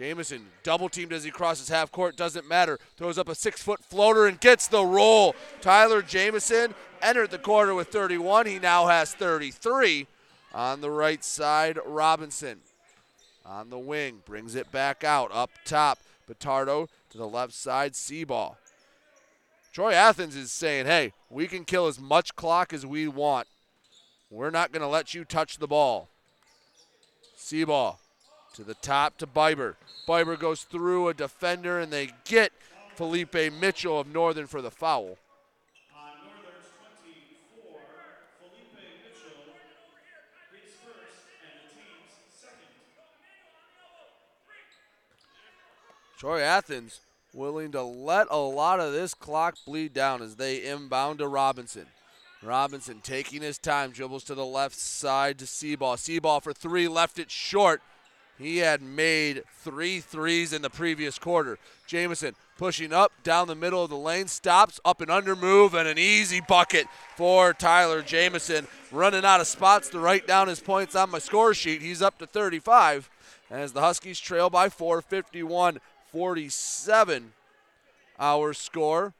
Jamison 0.00 0.46
double 0.62 0.88
teamed 0.88 1.12
as 1.12 1.24
he 1.24 1.30
crosses 1.30 1.68
half 1.68 1.92
court, 1.92 2.16
doesn't 2.16 2.48
matter. 2.48 2.78
Throws 2.96 3.18
up 3.18 3.28
a 3.28 3.34
six 3.34 3.62
foot 3.62 3.84
floater 3.84 4.26
and 4.26 4.40
gets 4.40 4.66
the 4.66 4.82
roll. 4.82 5.36
Tyler 5.60 6.00
Jamison 6.00 6.74
entered 7.02 7.30
the 7.30 7.38
quarter 7.38 7.74
with 7.74 7.88
31. 7.88 8.46
He 8.46 8.58
now 8.58 8.86
has 8.86 9.12
33. 9.12 10.06
On 10.54 10.80
the 10.80 10.90
right 10.90 11.22
side, 11.22 11.78
Robinson 11.84 12.60
on 13.44 13.68
the 13.68 13.78
wing 13.78 14.22
brings 14.24 14.54
it 14.54 14.72
back 14.72 15.04
out 15.04 15.30
up 15.34 15.50
top. 15.66 15.98
Batardo 16.26 16.88
to 17.10 17.18
the 17.18 17.28
left 17.28 17.52
side, 17.52 17.92
Seaball. 17.92 18.56
Troy 19.70 19.92
Athens 19.92 20.34
is 20.34 20.50
saying, 20.50 20.86
hey, 20.86 21.12
we 21.28 21.46
can 21.46 21.66
kill 21.66 21.88
as 21.88 22.00
much 22.00 22.34
clock 22.36 22.72
as 22.72 22.86
we 22.86 23.06
want. 23.06 23.46
We're 24.30 24.48
not 24.48 24.72
going 24.72 24.80
to 24.80 24.88
let 24.88 25.12
you 25.12 25.26
touch 25.26 25.58
the 25.58 25.68
ball. 25.68 26.08
Seaball 27.36 27.98
to 28.54 28.64
the 28.64 28.74
top 28.74 29.18
to 29.18 29.26
Biber. 29.26 29.76
Biber 30.08 30.38
goes 30.38 30.62
through 30.62 31.08
a 31.08 31.14
defender, 31.14 31.78
and 31.78 31.92
they 31.92 32.10
get 32.24 32.52
Felipe 32.94 33.34
Mitchell 33.34 34.00
of 34.00 34.06
Northern 34.06 34.46
for 34.46 34.60
the 34.60 34.70
foul. 34.70 35.16
Troy 46.18 46.42
Athens 46.42 47.00
willing 47.32 47.72
to 47.72 47.82
let 47.82 48.26
a 48.30 48.36
lot 48.36 48.78
of 48.78 48.92
this 48.92 49.14
clock 49.14 49.56
bleed 49.64 49.94
down 49.94 50.20
as 50.20 50.36
they 50.36 50.62
inbound 50.62 51.20
to 51.20 51.26
Robinson. 51.26 51.86
Robinson 52.42 53.00
taking 53.02 53.40
his 53.40 53.56
time, 53.56 53.90
dribbles 53.90 54.24
to 54.24 54.34
the 54.34 54.44
left 54.44 54.76
side 54.76 55.38
to 55.38 55.46
Seaball. 55.46 55.96
Seaball 55.96 56.42
for 56.42 56.52
three, 56.52 56.88
left 56.88 57.18
it 57.18 57.30
short. 57.30 57.80
He 58.40 58.58
had 58.58 58.80
made 58.80 59.42
three 59.58 60.00
threes 60.00 60.54
in 60.54 60.62
the 60.62 60.70
previous 60.70 61.18
quarter. 61.18 61.58
Jamison 61.86 62.34
pushing 62.56 62.92
up 62.92 63.12
down 63.22 63.48
the 63.48 63.54
middle 63.54 63.84
of 63.84 63.90
the 63.90 63.96
lane, 63.96 64.28
stops 64.28 64.80
up 64.84 65.00
and 65.00 65.10
under 65.10 65.36
move, 65.36 65.74
and 65.74 65.86
an 65.86 65.98
easy 65.98 66.40
bucket 66.40 66.86
for 67.16 67.52
Tyler 67.52 68.00
Jamison. 68.00 68.66
Running 68.90 69.24
out 69.24 69.40
of 69.40 69.46
spots 69.46 69.90
to 69.90 69.98
write 69.98 70.26
down 70.26 70.48
his 70.48 70.60
points 70.60 70.94
on 70.94 71.10
my 71.10 71.18
score 71.18 71.52
sheet. 71.52 71.82
He's 71.82 72.00
up 72.00 72.18
to 72.18 72.26
35 72.26 73.10
as 73.50 73.72
the 73.72 73.80
Huskies 73.80 74.18
trail 74.18 74.48
by 74.48 74.68
four, 74.70 75.02
51 75.02 75.78
47 76.10 77.32
our 78.18 78.52
score. 78.52 79.14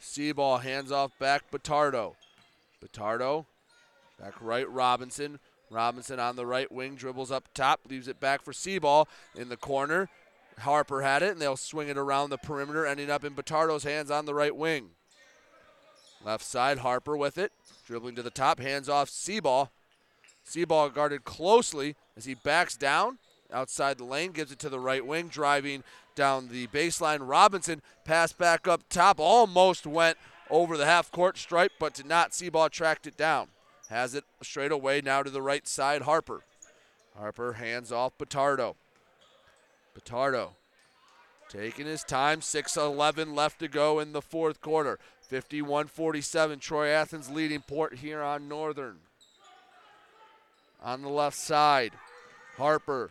Seaball 0.00 0.62
hands 0.62 0.92
off 0.92 1.18
back 1.18 1.50
Batardo. 1.50 2.14
Batardo 2.84 3.46
back 4.20 4.34
right 4.40 4.70
Robinson. 4.70 5.40
Robinson 5.70 6.20
on 6.20 6.36
the 6.36 6.46
right 6.46 6.70
wing 6.70 6.94
dribbles 6.94 7.30
up 7.30 7.48
top, 7.54 7.80
leaves 7.88 8.08
it 8.08 8.20
back 8.20 8.42
for 8.42 8.52
Seaball 8.52 9.06
in 9.34 9.48
the 9.48 9.56
corner. 9.56 10.08
Harper 10.60 11.02
had 11.02 11.22
it, 11.22 11.32
and 11.32 11.40
they'll 11.40 11.56
swing 11.56 11.88
it 11.88 11.98
around 11.98 12.30
the 12.30 12.38
perimeter, 12.38 12.86
ending 12.86 13.10
up 13.10 13.24
in 13.24 13.34
Batardo's 13.34 13.84
hands 13.84 14.10
on 14.10 14.24
the 14.24 14.34
right 14.34 14.56
wing. 14.56 14.90
Left 16.24 16.44
side, 16.44 16.78
Harper 16.78 17.16
with 17.16 17.36
it, 17.36 17.52
dribbling 17.86 18.14
to 18.14 18.22
the 18.22 18.30
top, 18.30 18.58
hands 18.58 18.88
off 18.88 19.10
Seaball. 19.10 19.68
Seaball 20.46 20.92
guarded 20.92 21.24
closely 21.24 21.96
as 22.16 22.24
he 22.24 22.34
backs 22.34 22.76
down 22.76 23.18
outside 23.52 23.98
the 23.98 24.04
lane, 24.04 24.32
gives 24.32 24.50
it 24.50 24.58
to 24.60 24.68
the 24.68 24.80
right 24.80 25.04
wing, 25.04 25.28
driving 25.28 25.82
down 26.14 26.48
the 26.48 26.66
baseline. 26.68 27.18
Robinson 27.20 27.82
pass 28.04 28.32
back 28.32 28.66
up 28.66 28.82
top, 28.88 29.20
almost 29.20 29.86
went 29.86 30.16
over 30.48 30.76
the 30.76 30.86
half 30.86 31.10
court 31.10 31.36
stripe, 31.36 31.72
but 31.78 31.94
did 31.94 32.06
not. 32.06 32.30
Seaball 32.30 32.70
tracked 32.70 33.06
it 33.06 33.16
down. 33.16 33.48
Has 33.88 34.14
it 34.14 34.24
straight 34.42 34.72
away 34.72 35.00
now 35.00 35.22
to 35.22 35.30
the 35.30 35.42
right 35.42 35.66
side, 35.66 36.02
Harper. 36.02 36.42
Harper 37.16 37.54
hands 37.54 37.92
off 37.92 38.18
Batardo. 38.18 38.74
Batardo 39.98 40.50
taking 41.48 41.86
his 41.86 42.02
time, 42.02 42.40
6 42.40 42.76
11 42.76 43.34
left 43.34 43.60
to 43.60 43.68
go 43.68 43.98
in 44.00 44.12
the 44.12 44.22
fourth 44.22 44.60
quarter. 44.60 44.98
51 45.22 45.86
47, 45.86 46.58
Troy 46.58 46.88
Athens 46.88 47.30
leading 47.30 47.60
Port 47.60 47.96
Huron 47.96 48.48
Northern. 48.48 48.98
On 50.82 51.02
the 51.02 51.08
left 51.08 51.36
side, 51.36 51.92
Harper 52.56 53.10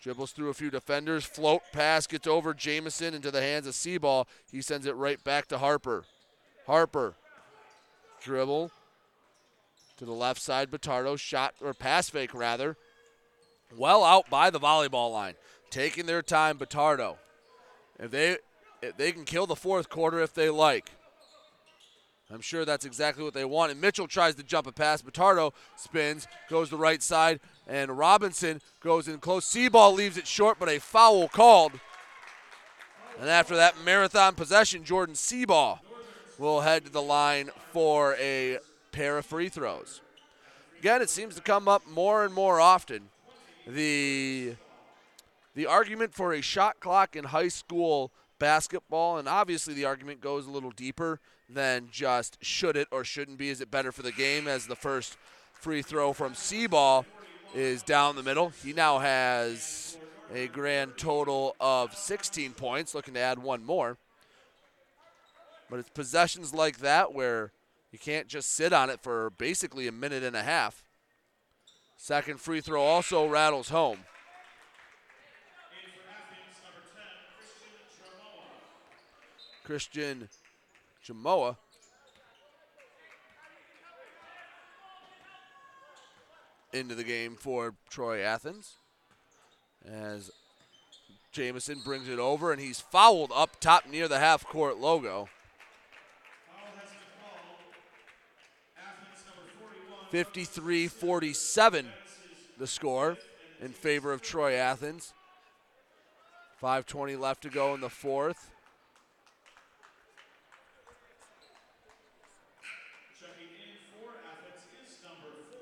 Dribbles 0.00 0.30
through 0.30 0.50
a 0.50 0.54
few 0.54 0.70
defenders. 0.70 1.24
Float 1.24 1.62
pass 1.72 2.06
gets 2.06 2.26
over 2.26 2.54
Jamison 2.54 3.14
into 3.14 3.30
the 3.30 3.42
hands 3.42 3.66
of 3.66 3.74
Seaball. 3.74 4.26
He 4.50 4.62
sends 4.62 4.86
it 4.86 4.94
right 4.94 5.22
back 5.24 5.48
to 5.48 5.58
Harper. 5.58 6.04
Harper. 6.66 7.14
Dribble 8.22 8.70
to 9.98 10.04
the 10.04 10.12
left 10.12 10.40
side. 10.40 10.70
Batardo 10.70 11.18
shot 11.18 11.54
or 11.60 11.74
pass 11.74 12.08
fake 12.08 12.34
rather. 12.34 12.76
Well 13.76 14.02
out 14.02 14.30
by 14.30 14.50
the 14.50 14.60
volleyball 14.60 15.12
line. 15.12 15.34
Taking 15.70 16.06
their 16.06 16.22
time, 16.22 16.58
Batardo. 16.58 17.16
If 17.98 18.10
they 18.10 18.38
if 18.80 18.96
they 18.96 19.12
can 19.12 19.24
kill 19.24 19.46
the 19.46 19.56
fourth 19.56 19.88
quarter 19.88 20.20
if 20.20 20.32
they 20.32 20.48
like. 20.48 20.90
I'm 22.30 22.40
sure 22.42 22.64
that's 22.64 22.84
exactly 22.84 23.24
what 23.24 23.32
they 23.32 23.44
want. 23.44 23.72
And 23.72 23.80
Mitchell 23.80 24.06
tries 24.06 24.34
to 24.34 24.42
jump 24.42 24.66
a 24.66 24.72
pass. 24.72 25.00
Batardo 25.00 25.52
spins, 25.76 26.26
goes 26.50 26.68
the 26.68 26.76
right 26.76 27.02
side, 27.02 27.40
and 27.66 27.96
Robinson 27.96 28.60
goes 28.80 29.08
in 29.08 29.18
close. 29.18 29.46
Seaball 29.46 29.94
leaves 29.94 30.18
it 30.18 30.26
short, 30.26 30.58
but 30.58 30.68
a 30.68 30.78
foul 30.78 31.28
called. 31.28 31.72
And 33.18 33.30
after 33.30 33.56
that 33.56 33.82
marathon 33.82 34.34
possession, 34.34 34.84
Jordan 34.84 35.14
Seaball 35.14 35.80
will 36.38 36.60
head 36.60 36.84
to 36.84 36.92
the 36.92 37.02
line 37.02 37.50
for 37.72 38.14
a 38.16 38.58
pair 38.92 39.18
of 39.18 39.26
free 39.26 39.48
throws. 39.48 40.00
Again, 40.78 41.02
it 41.02 41.10
seems 41.10 41.34
to 41.34 41.40
come 41.40 41.66
up 41.68 41.86
more 41.88 42.24
and 42.24 42.32
more 42.32 42.60
often. 42.60 43.08
The 43.66 44.54
the 45.54 45.66
argument 45.66 46.14
for 46.14 46.32
a 46.32 46.40
shot 46.40 46.78
clock 46.78 47.16
in 47.16 47.24
high 47.24 47.48
school 47.48 48.12
basketball, 48.38 49.18
and 49.18 49.28
obviously 49.28 49.74
the 49.74 49.84
argument 49.84 50.20
goes 50.20 50.46
a 50.46 50.50
little 50.50 50.70
deeper 50.70 51.20
than 51.48 51.88
just 51.90 52.38
should 52.40 52.76
it 52.76 52.86
or 52.92 53.02
shouldn't 53.02 53.38
be. 53.38 53.48
Is 53.48 53.60
it 53.60 53.70
better 53.70 53.90
for 53.90 54.02
the 54.02 54.12
game? 54.12 54.46
As 54.46 54.66
the 54.66 54.76
first 54.76 55.16
free 55.52 55.82
throw 55.82 56.12
from 56.12 56.34
Seaball 56.34 57.04
is 57.54 57.82
down 57.82 58.14
the 58.14 58.22
middle. 58.22 58.50
He 58.50 58.72
now 58.72 58.98
has 58.98 59.98
a 60.32 60.46
grand 60.48 60.96
total 60.96 61.56
of 61.58 61.94
16 61.96 62.52
points, 62.52 62.94
looking 62.94 63.14
to 63.14 63.20
add 63.20 63.38
one 63.38 63.64
more. 63.64 63.96
But 65.70 65.80
it's 65.80 65.90
possessions 65.90 66.54
like 66.54 66.78
that 66.78 67.12
where 67.12 67.52
you 67.90 67.98
can't 67.98 68.28
just 68.28 68.52
sit 68.52 68.72
on 68.72 68.90
it 68.90 69.00
for 69.00 69.30
basically 69.30 69.88
a 69.88 69.92
minute 69.92 70.22
and 70.22 70.36
a 70.36 70.42
half. 70.42 70.82
Second 71.96 72.40
free 72.40 72.60
throw 72.60 72.82
also 72.82 73.26
rattles 73.26 73.70
home. 73.70 73.98
Christian 79.64 80.28
Jamoa. 81.06 81.56
Into 86.72 86.94
the 86.94 87.04
game 87.04 87.34
for 87.34 87.74
Troy 87.88 88.20
Athens 88.22 88.74
as 89.84 90.30
Jamison 91.32 91.80
brings 91.84 92.08
it 92.08 92.18
over 92.18 92.52
and 92.52 92.60
he's 92.60 92.80
fouled 92.80 93.32
up 93.34 93.58
top 93.60 93.86
near 93.86 94.06
the 94.06 94.18
half 94.18 94.46
court 94.46 94.78
logo. 94.78 95.28
53 100.10 100.88
47 100.88 101.86
the 102.58 102.66
score 102.66 103.16
in 103.60 103.70
favor 103.70 104.12
of 104.12 104.22
Troy 104.22 104.54
Athens. 104.54 105.12
5.20 106.62 107.18
left 107.18 107.42
to 107.42 107.50
go 107.50 107.74
in 107.74 107.80
the 107.80 107.88
fourth. 107.88 108.50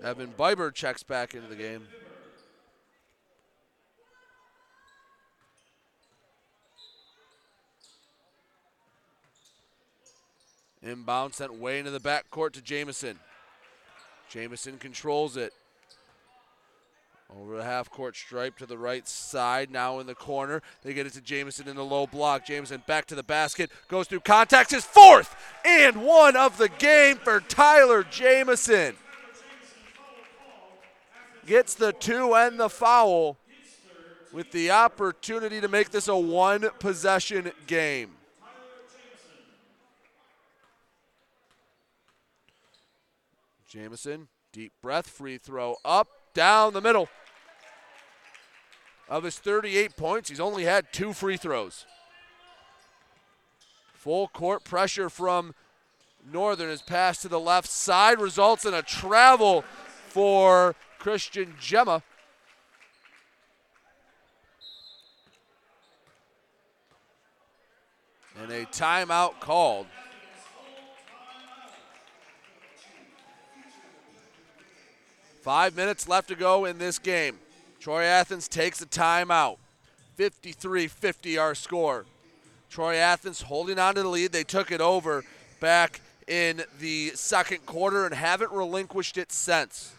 Evan 0.03 0.33
Biber 0.39 0.73
checks 0.73 1.03
back 1.03 1.35
into 1.35 1.49
the 1.49 1.57
game. 1.57 1.87
Inbound 10.83 11.35
sent 11.35 11.55
way 11.55 11.81
into 11.81 11.91
the 11.91 11.99
backcourt 11.99 12.53
to 12.53 12.63
Jamison. 12.63 13.19
Jamison 14.31 14.79
controls 14.79 15.37
it. 15.37 15.53
Over 17.35 17.57
the 17.57 17.65
half 17.65 17.91
court 17.91 18.17
stripe 18.17 18.57
to 18.59 18.67
the 18.67 18.79
right 18.79 19.07
side, 19.07 19.71
now 19.71 19.99
in 19.99 20.07
the 20.07 20.15
corner. 20.15 20.63
They 20.83 20.95
get 20.95 21.07
it 21.07 21.13
to 21.15 21.21
Jamison 21.21 21.67
in 21.67 21.75
the 21.75 21.85
low 21.85 22.07
block. 22.07 22.47
Jamison 22.47 22.83
back 22.87 23.07
to 23.07 23.17
the 23.17 23.25
basket, 23.25 23.71
goes 23.89 24.07
through 24.07 24.21
contacts, 24.21 24.73
his 24.73 24.85
fourth 24.85 25.35
and 25.65 26.05
one 26.05 26.37
of 26.37 26.57
the 26.59 26.69
game 26.69 27.17
for 27.17 27.41
Tyler 27.41 28.05
Jamison. 28.05 28.95
Gets 31.47 31.75
the 31.75 31.93
two 31.93 32.35
and 32.35 32.59
the 32.59 32.69
foul 32.69 33.37
with 34.33 34.51
the 34.53 34.71
opportunity 34.71 35.61
to 35.61 35.69
make 35.69 35.91
this 35.91 36.09
a 36.09 36.17
one 36.17 36.69
possession 36.79 37.53
game. 37.67 38.16
Jamison, 43.77 44.29
deep 44.55 44.73
breath, 44.81 45.07
free 45.07 45.37
throw 45.37 45.77
up, 45.85 46.09
down 46.33 46.73
the 46.73 46.81
middle. 46.81 47.11
Of 49.07 49.25
his 49.25 49.39
38 49.39 49.99
points, 49.99 50.31
he's 50.31 50.41
only 50.41 50.65
had 50.65 50.95
two 50.95 51.13
free 51.13 51.37
throws. 51.37 51.85
Full 53.93 54.29
court 54.29 54.65
pressure 54.65 55.11
from 55.11 55.55
Northern. 56.33 56.71
His 56.71 56.81
pass 56.81 57.21
to 57.21 57.29
the 57.29 57.39
left 57.39 57.69
side 57.69 58.19
results 58.19 58.65
in 58.65 58.73
a 58.73 58.81
travel 58.81 59.63
for 60.09 60.75
Christian 60.99 61.55
Gemma. 61.61 62.03
And 68.41 68.51
a 68.51 68.65
timeout 68.65 69.41
called. 69.41 69.87
Five 75.47 75.77
minutes 75.77 76.09
left 76.09 76.27
to 76.31 76.35
go 76.35 76.65
in 76.65 76.79
this 76.79 76.99
game. 76.99 77.39
Troy 77.79 78.03
Athens 78.03 78.49
takes 78.49 78.83
a 78.83 78.87
timeout. 78.87 79.59
53 80.17 80.89
50 80.89 81.39
our 81.39 81.55
score. 81.55 82.05
Troy 82.69 82.97
Athens 82.97 83.43
holding 83.43 83.79
on 83.79 83.95
to 83.95 84.03
the 84.03 84.09
lead. 84.09 84.33
They 84.33 84.43
took 84.43 84.73
it 84.73 84.81
over 84.81 85.23
back 85.61 86.01
in 86.27 86.65
the 86.81 87.13
second 87.15 87.65
quarter 87.65 88.07
and 88.07 88.13
haven't 88.13 88.51
relinquished 88.51 89.17
it 89.17 89.31
since. 89.31 89.93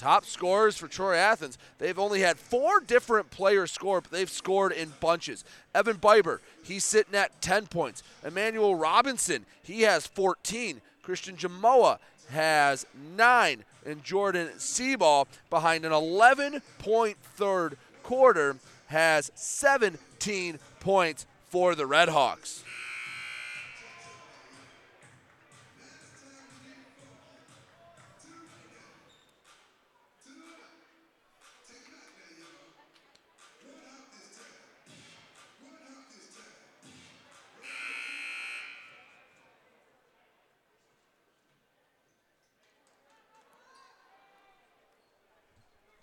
Top 0.00 0.24
scorers 0.24 0.78
for 0.78 0.88
Troy 0.88 1.16
Athens. 1.16 1.58
They've 1.76 1.98
only 1.98 2.22
had 2.22 2.38
four 2.38 2.80
different 2.80 3.30
players 3.30 3.70
score, 3.70 4.00
but 4.00 4.10
they've 4.10 4.30
scored 4.30 4.72
in 4.72 4.94
bunches. 4.98 5.44
Evan 5.74 5.98
Biber, 5.98 6.38
he's 6.70 6.84
sitting 6.84 7.14
at 7.14 7.40
10 7.40 7.66
points. 7.66 8.02
Emmanuel 8.24 8.74
Robinson, 8.74 9.46
he 9.62 9.82
has 9.82 10.06
14. 10.06 10.80
Christian 11.02 11.36
Jamoa 11.36 11.98
has 12.30 12.86
nine. 13.16 13.64
And 13.84 14.04
Jordan 14.04 14.48
Seaball, 14.58 15.26
behind 15.48 15.84
an 15.84 15.92
11 15.92 16.60
point 16.78 17.16
third 17.36 17.78
quarter, 18.02 18.56
has 18.86 19.30
17 19.34 20.58
points 20.80 21.26
for 21.48 21.74
the 21.74 21.84
Redhawks. 21.84 22.62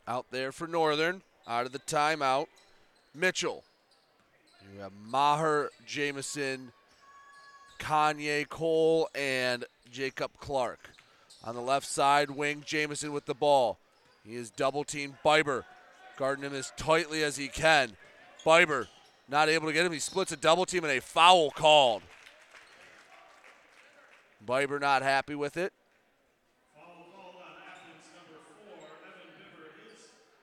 Out 0.08 0.28
there 0.32 0.52
for 0.52 0.68
Northern, 0.68 1.22
out 1.48 1.66
of 1.66 1.72
the 1.72 1.80
timeout. 1.80 2.48
Mitchell. 3.14 3.64
You 4.74 4.82
have 4.82 4.92
Maher, 5.06 5.72
Jamison, 5.86 6.72
Kanye 7.80 8.48
Cole, 8.48 9.10
and 9.16 9.66
Jacob 9.92 10.32
Clark. 10.40 10.92
On 11.44 11.56
the 11.56 11.62
left 11.62 11.86
side 11.86 12.32
wing, 12.32 12.64
Jamison 12.66 13.14
with 13.14 13.26
the 13.26 13.34
ball. 13.34 13.78
He 14.26 14.36
is 14.36 14.50
double 14.50 14.84
teamed 14.84 15.16
Biber, 15.24 15.64
guarding 16.18 16.44
him 16.44 16.54
as 16.54 16.74
tightly 16.76 17.24
as 17.24 17.38
he 17.38 17.48
can. 17.48 17.96
Biber 18.46 18.88
not 19.30 19.50
able 19.50 19.68
to 19.68 19.74
get 19.74 19.86
him. 19.86 19.92
He 19.92 20.00
splits 20.00 20.32
a 20.32 20.38
double 20.38 20.66
team 20.66 20.84
and 20.84 20.98
a 20.98 21.02
foul 21.02 21.52
called. 21.52 22.02
Biber 24.46 24.80
not 24.80 25.02
happy 25.02 25.36
with 25.36 25.58
it. 25.58 25.74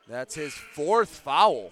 That's 0.09 0.35
his 0.35 0.52
fourth 0.52 1.09
foul. 1.09 1.70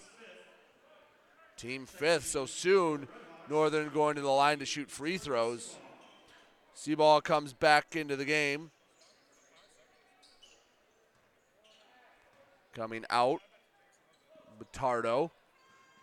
Team 1.57 1.87
fifth. 1.87 2.27
So 2.27 2.47
soon, 2.47 3.09
Northern 3.49 3.91
going 3.91 4.17
to 4.17 4.23
the 4.23 4.29
line 4.29 4.59
to 4.61 4.65
shoot 4.65 4.91
free 4.91 5.19
throws. 5.19 5.77
Seaball 6.77 7.23
comes 7.23 7.53
back 7.53 7.95
into 7.95 8.17
the 8.17 8.25
game. 8.25 8.71
Coming 12.75 13.05
out, 13.11 13.41
Batardo. 14.59 15.31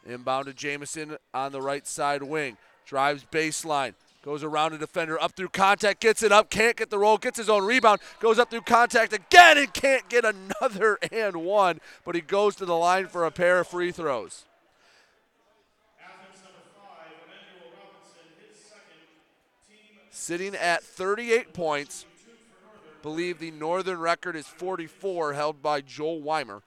Inbound 0.06 0.46
to 0.46 0.54
Jamison 0.54 1.18
on 1.34 1.52
the 1.52 1.62
right 1.62 1.86
side 1.86 2.24
wing. 2.24 2.58
Drives 2.86 3.26
baseline. 3.32 3.96
Goes 4.22 4.44
around 4.44 4.74
a 4.74 4.78
defender, 4.78 5.22
up 5.22 5.32
through 5.32 5.50
contact, 5.50 6.02
gets 6.02 6.24
it 6.24 6.32
up, 6.32 6.50
can't 6.50 6.76
get 6.76 6.90
the 6.90 7.00
roll, 7.00 7.18
gets 7.18 7.38
his 7.38 7.50
own 7.50 7.64
rebound, 7.64 8.02
goes 8.20 8.38
up 8.38 8.52
through 8.52 8.62
contact 8.62 9.14
again 9.14 9.58
and 9.58 9.74
can't 9.74 10.08
get 10.10 10.26
another 10.26 11.00
and 11.12 11.38
one, 11.38 11.80
but 12.04 12.16
he 12.16 12.22
goes 12.22 12.56
to 12.58 12.66
the 12.66 12.76
line 12.76 13.08
for 13.08 13.26
a 13.26 13.32
pair 13.32 13.60
of 13.60 13.68
free 13.68 13.92
throws. 13.92 14.46
sitting 20.20 20.54
at 20.54 20.84
38 20.84 21.54
points. 21.54 22.06
Believe 23.02 23.40
the 23.40 23.50
northern 23.50 24.00
record 24.00 24.36
is 24.36 24.46
44, 24.46 25.34
held 25.34 25.64
by 25.64 25.82
Joel 25.82 26.22
Weimer. 26.22 26.62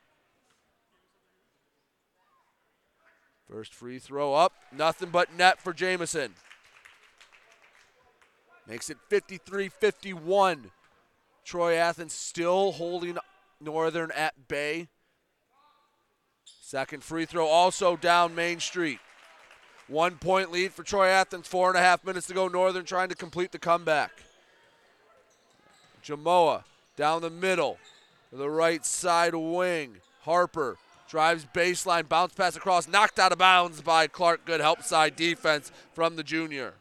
First 3.49 3.73
free 3.73 4.01
throw 4.01 4.35
up, 4.35 4.53
nothing 4.77 5.11
but 5.11 5.37
net 5.37 5.61
for 5.61 5.73
Jamison. 5.73 6.33
Makes 8.67 8.91
it 8.91 8.99
53 9.09 9.69
51. 9.69 10.71
Troy 11.45 11.75
Athens 11.75 12.13
still 12.13 12.73
holding 12.73 13.19
Northern 13.61 14.11
at 14.13 14.49
bay. 14.49 14.89
Second 16.45 17.03
free 17.03 17.27
throw 17.27 17.47
also 17.47 17.97
down 17.97 18.35
Main 18.35 18.61
Street. 18.61 19.01
One 19.89 20.17
point 20.17 20.53
lead 20.53 20.73
for 20.73 20.85
Troy 20.85 21.09
Athens, 21.09 21.47
four 21.49 21.69
and 21.69 21.77
a 21.77 21.83
half 21.83 22.05
minutes 22.05 22.29
to 22.29 22.35
go. 22.35 22.49
Northern 22.49 22.85
trying 22.85 23.09
to 23.09 23.15
complete 23.15 23.53
the 23.53 23.59
comeback. 23.59 24.13
Jamoa 26.05 26.65
down 26.97 27.23
the 27.23 27.31
middle 27.31 27.79
the 28.33 28.49
right 28.49 28.85
side 28.85 29.35
wing. 29.35 29.97
Harper 30.23 30.79
drives 31.09 31.47
baseline, 31.53 32.09
bounce 32.09 32.33
pass 32.33 32.57
across, 32.57 32.89
knocked 32.89 33.19
out 33.19 33.33
of 33.33 33.39
bounds 33.39 33.83
by 33.83 34.07
Clark. 34.07 34.47
Good 34.47 34.61
help 34.61 34.83
side 34.83 35.17
defense 35.17 35.71
from 35.93 36.17
the 36.17 36.23
junior. 36.23 36.75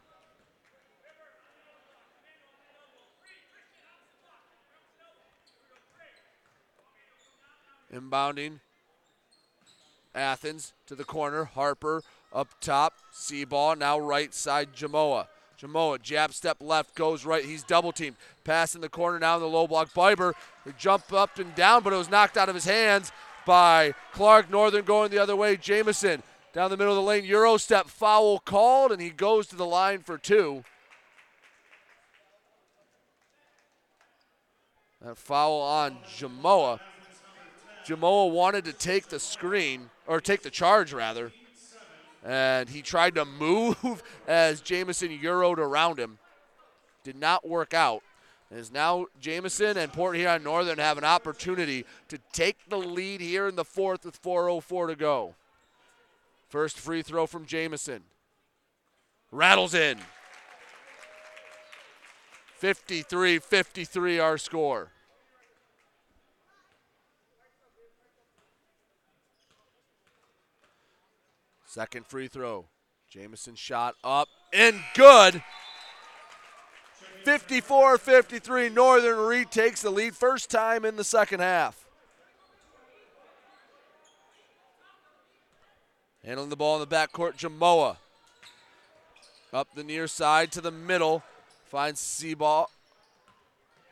Inbounding. 7.94 8.60
Athens 10.14 10.72
to 10.86 10.94
the 10.94 11.04
corner. 11.04 11.44
Harper 11.44 12.02
up 12.32 12.48
top. 12.60 12.94
Seaball. 13.12 13.78
Now 13.78 13.98
right 13.98 14.32
side 14.32 14.72
Jamoa. 14.74 15.26
Jamoa, 15.62 16.02
jab 16.02 16.32
step 16.32 16.56
left, 16.60 16.94
goes 16.96 17.24
right. 17.24 17.44
He's 17.44 17.62
double 17.62 17.92
teamed. 17.92 18.16
Pass 18.42 18.74
in 18.74 18.80
the 18.80 18.88
corner 18.88 19.20
now 19.20 19.36
in 19.36 19.42
the 19.42 19.48
low 19.48 19.68
block. 19.68 19.92
Biber, 19.94 20.32
jump 20.76 21.12
up 21.12 21.38
and 21.38 21.54
down, 21.54 21.84
but 21.84 21.92
it 21.92 21.96
was 21.96 22.10
knocked 22.10 22.36
out 22.36 22.48
of 22.48 22.56
his 22.56 22.64
hands 22.64 23.12
by 23.46 23.94
Clark. 24.12 24.50
Northern 24.50 24.84
going 24.84 25.12
the 25.12 25.18
other 25.18 25.36
way. 25.36 25.56
Jamison 25.56 26.22
down 26.52 26.70
the 26.70 26.76
middle 26.76 26.92
of 26.92 26.96
the 26.96 27.08
lane. 27.08 27.24
Euro 27.24 27.56
step 27.58 27.86
foul 27.86 28.40
called, 28.40 28.90
and 28.90 29.00
he 29.00 29.10
goes 29.10 29.46
to 29.48 29.56
the 29.56 29.66
line 29.66 30.00
for 30.00 30.18
two. 30.18 30.64
That 35.00 35.16
foul 35.16 35.60
on 35.60 35.98
Jamoa. 36.16 36.80
Jamoa 37.86 38.30
wanted 38.30 38.64
to 38.66 38.72
take 38.72 39.08
the 39.08 39.18
screen, 39.18 39.90
or 40.06 40.20
take 40.20 40.42
the 40.42 40.50
charge 40.50 40.92
rather, 40.92 41.32
and 42.24 42.68
he 42.68 42.82
tried 42.82 43.14
to 43.16 43.24
move 43.38 44.02
as 44.26 44.60
Jamison 44.60 45.10
euroed 45.10 45.58
around 45.58 45.98
him. 45.98 46.18
Did 47.04 47.16
not 47.16 47.46
work 47.46 47.74
out. 47.74 48.02
As 48.50 48.70
now 48.70 49.06
Jamison 49.18 49.78
and 49.78 49.92
Port 49.92 50.14
Huron 50.14 50.42
Northern 50.42 50.78
have 50.78 50.98
an 50.98 51.04
opportunity 51.04 51.86
to 52.08 52.18
take 52.32 52.68
the 52.68 52.76
lead 52.76 53.20
here 53.20 53.48
in 53.48 53.56
the 53.56 53.64
fourth 53.64 54.04
with 54.04 54.20
4.04 54.22 54.88
to 54.88 54.96
go. 54.96 55.34
First 56.50 56.78
free 56.78 57.00
throw 57.00 57.26
from 57.26 57.46
Jamison. 57.46 58.02
Rattles 59.30 59.72
in. 59.72 59.98
53 62.58 63.38
53 63.38 64.18
our 64.20 64.36
score. 64.36 64.92
Second 71.72 72.04
free 72.06 72.28
throw. 72.28 72.66
Jamison 73.08 73.54
shot 73.54 73.94
up 74.04 74.28
and 74.52 74.78
good. 74.94 75.42
54 77.24 77.96
53. 77.96 78.68
Northern 78.68 79.16
retakes 79.16 79.80
the 79.80 79.88
lead 79.88 80.14
first 80.14 80.50
time 80.50 80.84
in 80.84 80.96
the 80.96 81.02
second 81.02 81.40
half. 81.40 81.88
Handling 86.22 86.50
the 86.50 86.56
ball 86.56 86.74
in 86.74 86.86
the 86.86 86.94
backcourt, 86.94 87.38
Jamoa. 87.38 87.96
Up 89.50 89.68
the 89.74 89.82
near 89.82 90.06
side 90.06 90.52
to 90.52 90.60
the 90.60 90.70
middle. 90.70 91.22
Finds 91.64 92.02
Seaball. 92.02 92.66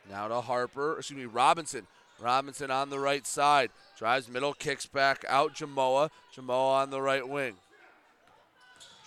Now 0.07 0.27
to 0.27 0.41
Harper, 0.41 0.99
excuse 0.99 1.17
me, 1.17 1.25
Robinson. 1.25 1.87
Robinson 2.19 2.69
on 2.69 2.91
the 2.91 2.99
right 2.99 3.25
side. 3.25 3.71
Drives 3.97 4.29
middle, 4.29 4.53
kicks 4.53 4.85
back 4.85 5.25
out 5.27 5.55
Jamoa. 5.55 6.11
Jamoa 6.35 6.83
on 6.83 6.91
the 6.91 7.01
right 7.01 7.27
wing. 7.27 7.55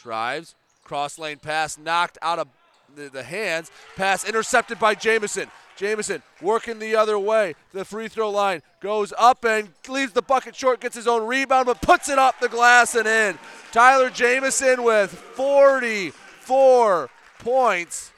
Drives, 0.05 0.55
cross 0.85 1.19
lane 1.19 1.39
pass 1.39 1.79
knocked 1.79 2.19
out 2.21 2.39
of 2.39 2.47
the, 2.95 3.09
the 3.09 3.23
hands. 3.23 3.71
Pass 3.97 4.29
intercepted 4.29 4.79
by 4.79 4.95
Jamison. 4.95 5.51
Jamison 5.77 6.23
working 6.43 6.79
the 6.79 6.95
other 6.95 7.19
way. 7.19 7.55
The 7.73 7.87
free 7.87 8.09
throw 8.09 8.29
line 8.31 8.61
goes 8.81 9.15
up 9.19 9.47
and 9.47 9.71
leaves 9.89 10.13
the 10.13 10.21
bucket 10.21 10.55
short, 10.55 10.81
gets 10.81 10.95
his 10.95 11.09
own 11.09 11.27
rebound, 11.27 11.65
but 11.65 11.81
puts 11.81 12.11
it 12.11 12.19
up 12.19 12.39
the 12.39 12.51
glass 12.51 12.95
and 12.95 13.09
in. 13.09 13.39
Tyler 13.73 14.11
Jamison 14.11 14.83
with 14.83 15.11
44 15.11 17.09
points 17.39 18.13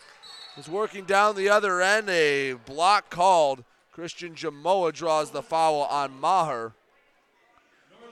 is 0.58 0.68
working 0.68 1.04
down 1.04 1.36
the 1.36 1.48
other 1.50 1.80
end. 1.80 2.10
A 2.10 2.54
block 2.54 3.10
called. 3.10 3.62
Christian 3.92 4.34
Jamoa 4.34 4.92
draws 4.92 5.30
the 5.30 5.40
foul 5.40 5.82
on 5.84 6.18
Maher. 6.20 6.72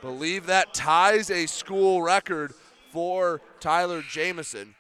Believe 0.01 0.47
that 0.47 0.75
ties 0.75 1.29
a 1.29 1.47
school 1.47 2.03
record 2.03 2.55
for 2.95 3.41
Tyler 3.59 4.05
Jamison. 4.09 4.77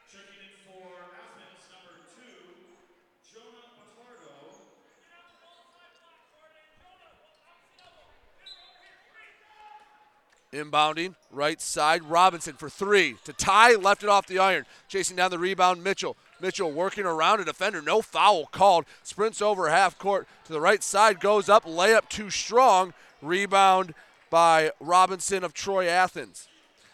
Inbounding, 10.53 11.17
right 11.33 11.61
side, 11.61 12.05
Robinson 12.05 12.55
for 12.55 12.69
three 12.69 13.17
to 13.25 13.33
tie, 13.33 13.75
left 13.75 14.05
it 14.05 14.09
off 14.09 14.29
the 14.29 14.39
iron. 14.39 14.65
Chasing 14.87 15.17
down 15.17 15.33
the 15.33 15.39
rebound, 15.41 15.83
Mitchell. 15.83 16.17
Mitchell 16.41 16.71
working 16.71 17.05
around 17.05 17.41
a 17.41 17.45
defender, 17.45 17.83
no 17.83 18.01
foul 18.01 18.47
called. 18.47 18.85
Sprints 19.03 19.43
over 19.43 19.69
half 19.69 19.99
court 19.99 20.29
to 20.45 20.53
the 20.53 20.61
right 20.61 20.85
side, 20.85 21.19
goes 21.19 21.49
up, 21.49 21.65
layup 21.65 22.09
too 22.09 22.31
strong. 22.31 22.95
Rebound 23.21 23.93
by 24.31 24.71
Robinson 24.79 25.43
of 25.43 25.53
Troy 25.53 25.89
Athens. 25.89 26.47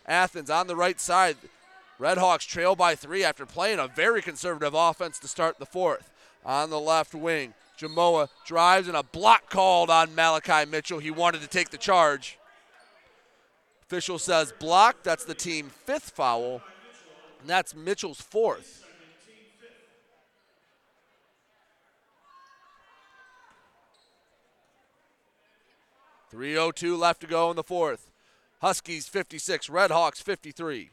Athens 0.07 0.51
on 0.51 0.67
the 0.67 0.77
right 0.77 1.01
side. 1.01 1.37
Redhawks 1.99 2.47
trail 2.47 2.75
by 2.75 2.95
three 2.95 3.23
after 3.23 3.45
playing 3.45 3.79
a 3.79 3.87
very 3.89 4.23
conservative 4.23 4.75
offense 4.75 5.19
to 5.19 5.29
start 5.29 5.59
the 5.59 5.67
fourth. 5.67 6.11
On 6.45 6.71
the 6.71 6.81
left 6.81 7.15
wing, 7.15 7.53
Jamoa 7.79 8.29
drives 8.47 8.89
and 8.89 8.97
a 8.97 9.03
block 9.03 9.51
called 9.51 9.91
on 9.91 10.15
Malachi 10.15 10.69
Mitchell. 10.69 10.99
He 10.99 11.11
wanted 11.11 11.43
to 11.43 11.47
take 11.47 11.71
the 11.71 11.79
charge. 11.79 12.39
Official 13.83 14.19
says 14.19 14.53
block. 14.59 15.03
That's 15.03 15.25
the 15.25 15.35
team 15.35 15.69
fifth 15.69 16.11
foul, 16.11 16.63
and 17.41 17.49
that's 17.49 17.75
Mitchell's 17.75 18.21
fourth. 18.21 18.85
Three 26.31 26.57
oh 26.57 26.71
two 26.71 26.97
left 26.97 27.21
to 27.23 27.27
go 27.27 27.51
in 27.51 27.57
the 27.57 27.65
fourth. 27.65 28.10
Huskies 28.61 29.09
56, 29.09 29.69
Redhawks 29.69 30.23
53. 30.23 30.91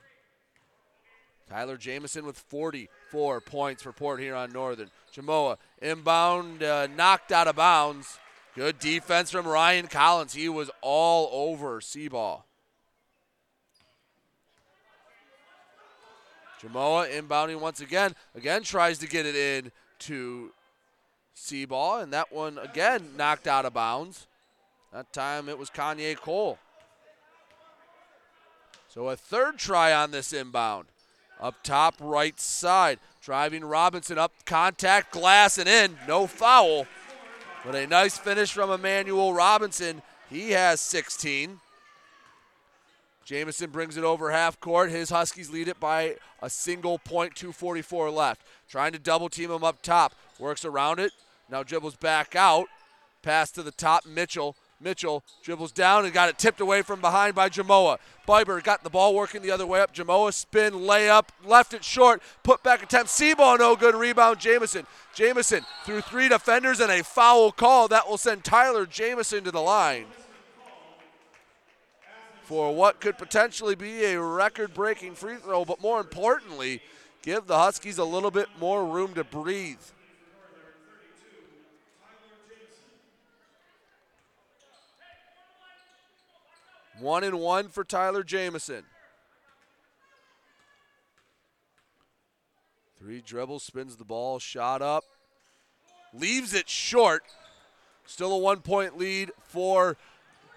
Tyler 1.50 1.78
Jamison 1.78 2.26
with 2.26 2.38
44 2.38 3.42
points 3.42 3.84
for 3.84 3.92
Port 3.92 4.20
Huron 4.20 4.52
Northern. 4.52 4.90
Jamoa 5.14 5.58
inbound, 5.82 6.64
uh, 6.64 6.88
knocked 6.88 7.32
out 7.32 7.48
of 7.48 7.56
bounds. 7.56 8.20
Good 8.56 8.80
defense 8.80 9.32
from 9.32 9.48
Ryan 9.48 9.88
Collins. 9.88 10.34
He 10.34 10.50
was 10.50 10.72
all 10.82 11.30
over 11.50 11.80
Seaball. 11.80 12.44
Jamoa 16.62 17.10
inbounding 17.12 17.60
once 17.60 17.82
again. 17.82 18.16
Again 18.34 18.64
tries 18.64 18.98
to 19.00 19.08
get 19.08 19.26
it 19.26 19.36
in 19.36 19.72
to 20.00 20.52
Seaball, 21.36 22.02
and 22.02 22.12
that 22.14 22.32
one 22.34 22.58
again 22.58 23.12
knocked 23.16 23.48
out 23.48 23.66
of 23.66 23.74
bounds. 23.74 24.26
That 24.92 25.14
time 25.14 25.50
it 25.50 25.58
was 25.58 25.70
Kanye 25.70 26.16
Cole. 26.18 26.58
So 28.98 29.10
a 29.10 29.16
third 29.16 29.60
try 29.60 29.94
on 29.94 30.10
this 30.10 30.34
inbound. 30.34 30.88
Up 31.40 31.62
top, 31.62 31.94
right 32.00 32.40
side. 32.40 32.98
Driving 33.22 33.64
Robinson 33.64 34.18
up, 34.18 34.32
contact, 34.44 35.12
glass, 35.12 35.60
and 35.60 35.70
in. 35.70 36.00
No 36.08 36.26
foul. 36.26 36.88
But 37.64 37.76
a 37.76 37.86
nice 37.86 38.18
finish 38.18 38.52
from 38.52 38.72
Emmanuel 38.72 39.36
Robinson. 39.36 40.02
He 40.32 40.50
has 40.54 40.82
16. 40.82 41.60
Jamison 43.24 43.70
brings 43.70 43.98
it 43.98 44.04
over 44.04 44.32
half 44.32 44.60
court. 44.60 44.90
His 44.90 45.12
Huskies 45.12 45.52
lead 45.52 45.68
it 45.68 45.80
by 45.80 46.16
a 46.42 46.50
single 46.50 46.98
point, 46.98 47.36
244 47.36 48.10
left. 48.10 48.42
Trying 48.68 48.94
to 48.94 49.00
double 49.00 49.30
team 49.30 49.52
him 49.52 49.64
up 49.64 49.84
top. 49.84 50.16
Works 50.40 50.66
around 50.66 51.00
it. 51.00 51.12
Now 51.52 51.62
dribbles 51.62 51.98
back 51.98 52.36
out. 52.36 52.66
Pass 53.22 53.52
to 53.52 53.62
the 53.62 53.70
top. 53.70 54.08
Mitchell 54.08 54.56
Mitchell 54.80 55.24
dribbles 55.44 55.72
down 55.72 56.06
and 56.06 56.14
got 56.14 56.30
it 56.30 56.38
tipped 56.38 56.62
away 56.62 56.82
from 56.82 57.02
behind 57.02 57.34
by 57.34 57.50
Jamoa. 57.50 57.98
Biber 58.28 58.64
got 58.64 58.84
the 58.84 58.90
ball 58.90 59.16
working 59.16 59.42
the 59.42 59.52
other 59.52 59.66
way 59.66 59.82
up. 59.82 59.94
Jamoa 59.94 60.34
spin, 60.34 60.74
layup, 60.74 61.30
left 61.44 61.74
it 61.74 61.84
short, 61.84 62.22
put 62.44 62.62
back 62.64 62.84
attempt. 62.84 63.10
Seaball, 63.10 63.58
no 63.58 63.76
good. 63.76 63.96
Rebound, 63.96 64.40
Jamison. 64.40 64.86
Jamison 65.16 65.66
through 65.84 66.02
three 66.02 66.30
defenders 66.30 66.80
and 66.80 66.92
a 66.92 67.04
foul 67.04 67.52
call 67.52 67.88
that 67.88 68.08
will 68.08 68.18
send 68.18 68.44
Tyler 68.44 68.86
Jamison 68.86 69.44
to 69.44 69.52
the 69.52 69.62
line 69.62 70.06
for 72.48 72.74
what 72.74 73.02
could 73.02 73.18
potentially 73.18 73.76
be 73.76 74.06
a 74.06 74.22
record 74.22 74.74
breaking 74.74 75.16
free 75.16 75.36
throw, 75.36 75.66
but 75.66 75.82
more 75.82 76.00
importantly, 76.00 76.82
give 77.22 77.46
the 77.46 77.58
Huskies 77.58 77.98
a 77.98 78.06
little 78.06 78.32
bit 78.32 78.48
more 78.58 78.86
room 78.86 79.14
to 79.16 79.26
breathe. 79.26 79.82
One 87.00 87.24
and 87.24 87.40
one 87.40 87.70
for 87.70 87.84
Tyler 87.84 88.24
Jamison. 88.24 88.84
Three 92.98 93.22
dribbles, 93.22 93.64
spins 93.64 93.96
the 93.96 94.06
ball, 94.06 94.40
shot 94.40 94.82
up, 94.82 95.04
leaves 96.14 96.54
it 96.54 96.68
short. 96.68 97.24
Still 98.06 98.34
a 98.34 98.38
one 98.38 98.62
point 98.62 98.98
lead 98.98 99.32
for 99.44 99.98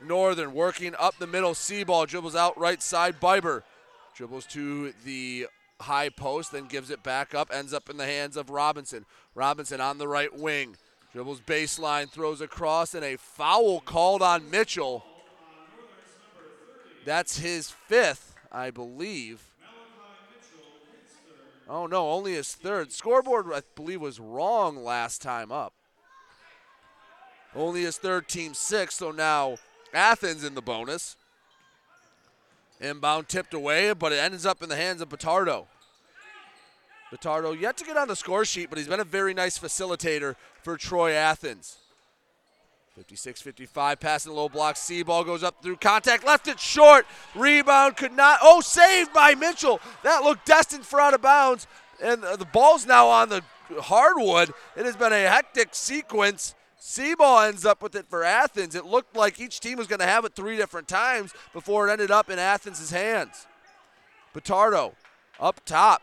Northern. 0.03 0.55
Working 0.55 0.95
up 0.99 1.19
the 1.19 1.27
middle, 1.27 1.53
Seaball 1.53 2.07
dribbles 2.07 2.35
out 2.35 2.59
right 2.59 2.83
side. 2.83 3.21
Biber 3.21 3.63
dribbles 4.15 4.47
to 4.47 4.95
the 5.05 5.49
high 5.81 6.09
post, 6.09 6.53
then 6.53 6.67
gives 6.67 6.91
it 6.91 7.03
back 7.03 7.35
up, 7.35 7.51
ends 7.53 7.75
up 7.75 7.91
in 7.91 7.97
the 7.97 8.07
hands 8.07 8.37
of 8.37 8.49
Robinson. 8.49 9.05
Robinson 9.35 9.81
on 9.81 9.99
the 9.99 10.09
right 10.09 10.35
wing. 10.35 10.77
Dribbles 11.13 11.41
baseline, 11.41 12.09
throws 12.09 12.41
across, 12.41 12.95
and 12.95 13.05
a 13.05 13.17
foul 13.17 13.81
called 13.81 14.23
on 14.23 14.49
Mitchell. 14.49 15.05
That's 17.05 17.39
his 17.39 17.71
fifth, 17.71 18.35
I 18.53 18.71
believe. 18.71 19.43
Oh 21.69 21.87
no, 21.87 22.11
only 22.11 22.35
his 22.35 22.53
third. 22.53 22.93
Scoreboard, 22.93 23.47
I 23.55 23.63
believe, 23.77 24.01
was 24.01 24.19
wrong 24.19 24.77
last 24.77 25.23
time 25.23 25.53
up. 25.53 25.73
Only 27.55 27.83
his 27.83 27.97
third 27.97 28.29
team 28.29 28.55
six, 28.55 28.97
so 28.97 29.13
now 29.13 29.57
Athens 29.95 30.45
in 30.45 30.55
the 30.55 30.63
bonus. 30.63 31.17
Inbound 32.81 33.29
tipped 33.29 33.55
away, 33.55 33.93
but 33.93 34.13
it 34.13 34.19
ends 34.19 34.47
up 34.47 34.63
in 34.63 34.69
the 34.69 34.77
hands 34.77 35.01
of 35.01 35.09
Batardo. 35.09 35.67
Batardo 37.13 37.59
yet 37.59 37.77
to 37.77 37.85
get 37.85 37.97
on 37.97 38.09
the 38.09 38.17
score 38.17 38.45
sheet, 38.45 38.69
but 38.69 38.79
he's 38.79 38.89
been 38.89 39.01
a 39.01 39.05
very 39.05 39.35
nice 39.35 39.59
facilitator 39.59 40.37
for 40.63 40.77
Troy 40.77 41.13
Athens. 41.13 41.77
56 43.01 43.41
55, 43.41 43.99
passing 43.99 44.31
the 44.31 44.37
low 44.37 44.51
block. 44.51 44.75
Seaball 44.75 45.25
goes 45.25 45.43
up 45.43 45.63
through 45.63 45.77
contact, 45.77 46.23
left 46.27 46.47
it 46.49 46.61
short. 46.61 47.07
Rebound 47.35 47.97
could 47.97 48.13
not. 48.13 48.41
Oh, 48.43 48.61
saved 48.61 49.15
by 49.15 49.35
Mitchell. 49.35 49.81
That 50.05 50.23
looked 50.23 50.45
destined 50.45 50.85
for 50.85 51.01
out 51.01 51.15
of 51.15 51.23
bounds. 51.23 51.67
And 52.03 52.23
uh, 52.23 52.37
the 52.37 52.45
ball's 52.45 52.87
now 52.87 53.09
on 53.09 53.31
the 53.31 53.43
hardwood. 53.81 54.53
It 54.77 54.85
has 54.85 54.97
been 54.97 55.15
a 55.15 55.29
hectic 55.31 55.71
sequence. 55.75 56.55
Seaball 56.79 57.49
ends 57.49 57.65
up 57.65 57.83
with 57.83 57.95
it 57.95 58.05
for 58.07 58.23
Athens. 58.23 58.75
It 58.75 58.85
looked 58.85 59.17
like 59.17 59.41
each 59.41 59.61
team 59.61 59.79
was 59.79 59.87
going 59.87 60.01
to 60.01 60.07
have 60.07 60.27
it 60.27 60.35
three 60.35 60.59
different 60.59 60.87
times 60.87 61.33
before 61.55 61.89
it 61.89 61.93
ended 61.93 62.11
up 62.11 62.29
in 62.29 62.39
Athens' 62.39 62.91
hands. 62.91 63.47
Batardo 64.35 64.93
up 65.41 65.65
top. 65.65 66.03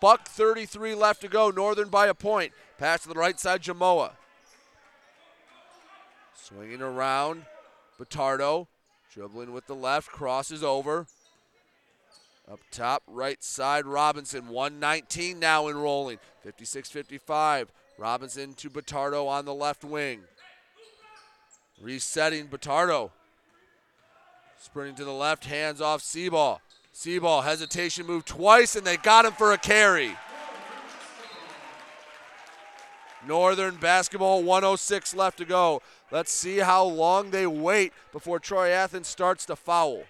Buck 0.00 0.26
33 0.28 0.94
left 0.94 1.20
to 1.20 1.28
go. 1.28 1.50
Northern 1.50 1.90
by 1.90 2.06
a 2.06 2.14
point. 2.14 2.52
Pass 2.78 3.02
to 3.02 3.10
the 3.10 3.14
right 3.14 3.38
side, 3.38 3.62
Jamoa. 3.62 4.12
Swinging 6.54 6.82
around, 6.82 7.44
Batardo 7.98 8.66
dribbling 9.12 9.52
with 9.52 9.66
the 9.66 9.74
left, 9.74 10.08
crosses 10.08 10.62
over. 10.62 11.06
Up 12.50 12.60
top, 12.70 13.02
right 13.06 13.42
side, 13.42 13.86
Robinson. 13.86 14.48
119 14.48 15.38
now 15.38 15.68
enrolling. 15.68 16.18
56 16.42 16.90
55. 16.90 17.70
Robinson 17.98 18.54
to 18.54 18.68
Batardo 18.68 19.28
on 19.28 19.44
the 19.44 19.54
left 19.54 19.84
wing. 19.84 20.20
Resetting 21.80 22.48
Batardo. 22.48 23.10
Sprinting 24.60 24.96
to 24.96 25.04
the 25.04 25.12
left, 25.12 25.44
hands 25.44 25.80
off 25.80 26.02
Seaball. 26.02 26.58
Seaball, 26.94 27.44
hesitation 27.44 28.06
move 28.06 28.24
twice, 28.24 28.76
and 28.76 28.86
they 28.86 28.96
got 28.96 29.24
him 29.24 29.32
for 29.32 29.52
a 29.52 29.58
carry. 29.58 30.16
Northern 33.26 33.76
basketball, 33.76 34.42
106 34.42 35.14
left 35.14 35.38
to 35.38 35.44
go. 35.44 35.80
Let's 36.10 36.32
see 36.32 36.58
how 36.58 36.84
long 36.84 37.30
they 37.30 37.46
wait 37.46 37.92
before 38.12 38.40
Troy 38.40 38.70
Athens 38.70 39.08
starts 39.08 39.46
to 39.46 39.56
foul. 39.56 40.02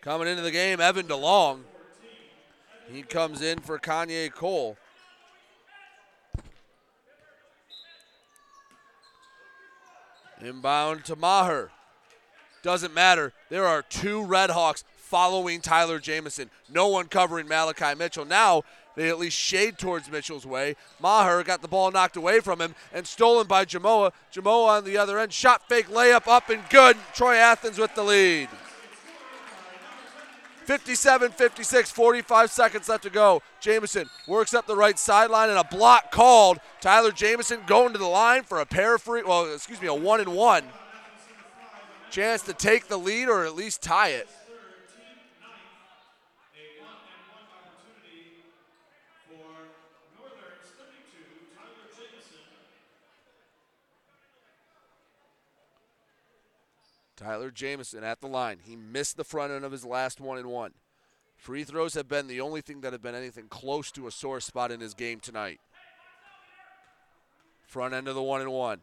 Coming 0.00 0.28
into 0.28 0.42
the 0.42 0.52
game, 0.52 0.80
Evan 0.80 1.06
DeLong. 1.06 1.62
He 2.90 3.02
comes 3.02 3.42
in 3.42 3.58
for 3.58 3.78
Kanye 3.78 4.32
Cole. 4.32 4.76
Inbound 10.40 11.04
to 11.06 11.16
Maher. 11.16 11.70
Doesn't 12.62 12.94
matter. 12.94 13.32
There 13.48 13.66
are 13.66 13.82
two 13.82 14.20
Redhawks 14.20 14.84
following 14.94 15.60
Tyler 15.60 15.98
Jamison. 15.98 16.50
No 16.68 16.88
one 16.88 17.06
covering 17.06 17.48
Malachi 17.48 17.94
Mitchell. 17.96 18.24
Now 18.24 18.62
they 18.96 19.08
at 19.10 19.18
least 19.18 19.36
shade 19.36 19.78
towards 19.78 20.10
Mitchell's 20.10 20.46
way. 20.46 20.74
Maher 21.00 21.44
got 21.44 21.62
the 21.62 21.68
ball 21.68 21.90
knocked 21.90 22.16
away 22.16 22.40
from 22.40 22.60
him 22.60 22.74
and 22.92 23.06
stolen 23.06 23.46
by 23.46 23.64
Jamoa. 23.64 24.12
Jamoa 24.32 24.78
on 24.78 24.84
the 24.84 24.96
other 24.96 25.18
end. 25.18 25.32
Shot 25.32 25.68
fake 25.68 25.88
layup 25.88 26.26
up 26.26 26.48
and 26.48 26.62
good. 26.70 26.96
Troy 27.14 27.36
Athens 27.36 27.78
with 27.78 27.94
the 27.94 28.02
lead. 28.02 28.48
57 30.64 31.30
56, 31.30 31.90
45 31.92 32.50
seconds 32.50 32.88
left 32.88 33.04
to 33.04 33.10
go. 33.10 33.40
Jamison 33.60 34.08
works 34.26 34.52
up 34.52 34.66
the 34.66 34.74
right 34.74 34.98
sideline 34.98 35.48
and 35.48 35.58
a 35.58 35.64
block 35.64 36.10
called. 36.10 36.58
Tyler 36.80 37.12
Jamison 37.12 37.60
going 37.66 37.92
to 37.92 37.98
the 37.98 38.06
line 38.06 38.42
for 38.42 38.58
a 38.58 38.66
pair 38.66 38.98
free, 38.98 39.22
well, 39.22 39.52
excuse 39.54 39.80
me, 39.80 39.86
a 39.86 39.94
one 39.94 40.20
and 40.20 40.34
one. 40.34 40.64
Chance 42.10 42.42
to 42.42 42.52
take 42.52 42.88
the 42.88 42.96
lead 42.96 43.28
or 43.28 43.44
at 43.44 43.54
least 43.54 43.80
tie 43.80 44.08
it. 44.08 44.28
Tyler 57.16 57.50
Jamison 57.50 58.04
at 58.04 58.20
the 58.20 58.26
line. 58.26 58.58
He 58.62 58.76
missed 58.76 59.16
the 59.16 59.24
front 59.24 59.52
end 59.52 59.64
of 59.64 59.72
his 59.72 59.84
last 59.84 60.20
one 60.20 60.38
and 60.38 60.48
one. 60.48 60.72
Free 61.36 61.64
throws 61.64 61.94
have 61.94 62.08
been 62.08 62.26
the 62.26 62.40
only 62.40 62.60
thing 62.60 62.80
that 62.82 62.92
have 62.92 63.02
been 63.02 63.14
anything 63.14 63.46
close 63.48 63.90
to 63.92 64.06
a 64.06 64.10
sore 64.10 64.40
spot 64.40 64.70
in 64.70 64.80
his 64.80 64.94
game 64.94 65.20
tonight. 65.20 65.60
Front 67.66 67.94
end 67.94 68.08
of 68.08 68.14
the 68.14 68.22
one 68.22 68.40
and 68.40 68.52
one. 68.52 68.80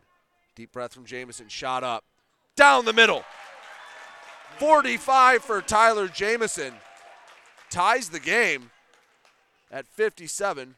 Deep 0.55 0.71
breath 0.71 0.93
from 0.93 1.05
Jamison. 1.05 1.47
Shot 1.47 1.83
up. 1.83 2.03
Down 2.55 2.85
the 2.85 2.93
middle. 2.93 3.23
45 4.57 5.43
for 5.43 5.61
Tyler 5.61 6.07
Jamison. 6.07 6.73
Ties 7.69 8.09
the 8.09 8.19
game 8.19 8.69
at 9.71 9.87
57 9.87 10.75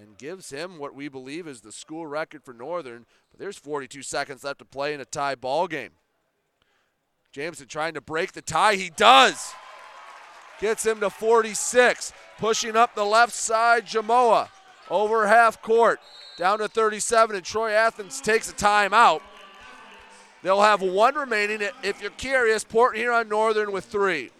and 0.00 0.16
gives 0.16 0.50
him 0.50 0.78
what 0.78 0.94
we 0.94 1.08
believe 1.08 1.46
is 1.46 1.60
the 1.60 1.72
school 1.72 2.06
record 2.06 2.42
for 2.42 2.54
Northern. 2.54 3.04
But 3.30 3.38
there's 3.38 3.58
42 3.58 4.02
seconds 4.02 4.44
left 4.44 4.60
to 4.60 4.64
play 4.64 4.94
in 4.94 5.00
a 5.00 5.04
tie 5.04 5.34
ball 5.34 5.68
game. 5.68 5.90
Jamison 7.32 7.68
trying 7.68 7.94
to 7.94 8.00
break 8.00 8.32
the 8.32 8.42
tie. 8.42 8.76
He 8.76 8.90
does. 8.90 9.52
Gets 10.60 10.84
him 10.86 11.00
to 11.00 11.10
46. 11.10 12.12
Pushing 12.38 12.76
up 12.76 12.94
the 12.94 13.04
left 13.04 13.32
side, 13.32 13.86
Jamoa. 13.86 14.48
Over 14.88 15.26
half 15.26 15.60
court. 15.60 16.00
Down 16.36 16.58
to 16.58 16.68
37, 16.68 17.36
and 17.36 17.44
Troy 17.44 17.72
Athens 17.72 18.20
takes 18.20 18.50
a 18.50 18.54
timeout. 18.54 19.20
They'll 20.42 20.62
have 20.62 20.80
one 20.80 21.14
remaining. 21.14 21.60
If 21.82 22.00
you're 22.00 22.10
curious, 22.12 22.64
Port 22.64 22.96
Huron 22.96 23.28
Northern 23.28 23.72
with 23.72 23.84
three. 23.84 24.30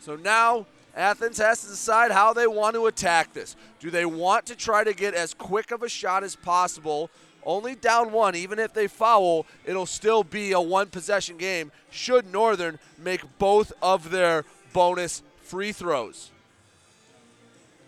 So 0.00 0.16
now 0.16 0.66
Athens 0.98 1.38
has 1.38 1.62
to 1.62 1.68
decide 1.68 2.10
how 2.10 2.32
they 2.32 2.48
want 2.48 2.74
to 2.74 2.86
attack 2.86 3.32
this. 3.32 3.54
Do 3.78 3.88
they 3.88 4.04
want 4.04 4.46
to 4.46 4.56
try 4.56 4.82
to 4.82 4.92
get 4.92 5.14
as 5.14 5.32
quick 5.32 5.70
of 5.70 5.84
a 5.84 5.88
shot 5.88 6.24
as 6.24 6.34
possible? 6.34 7.08
Only 7.46 7.76
down 7.76 8.10
one, 8.10 8.34
even 8.34 8.58
if 8.58 8.74
they 8.74 8.88
foul, 8.88 9.46
it'll 9.64 9.86
still 9.86 10.24
be 10.24 10.50
a 10.50 10.60
one 10.60 10.88
possession 10.88 11.36
game 11.36 11.70
should 11.92 12.32
Northern 12.32 12.80
make 12.98 13.22
both 13.38 13.72
of 13.80 14.10
their 14.10 14.44
bonus 14.72 15.22
free 15.40 15.70
throws. 15.70 16.32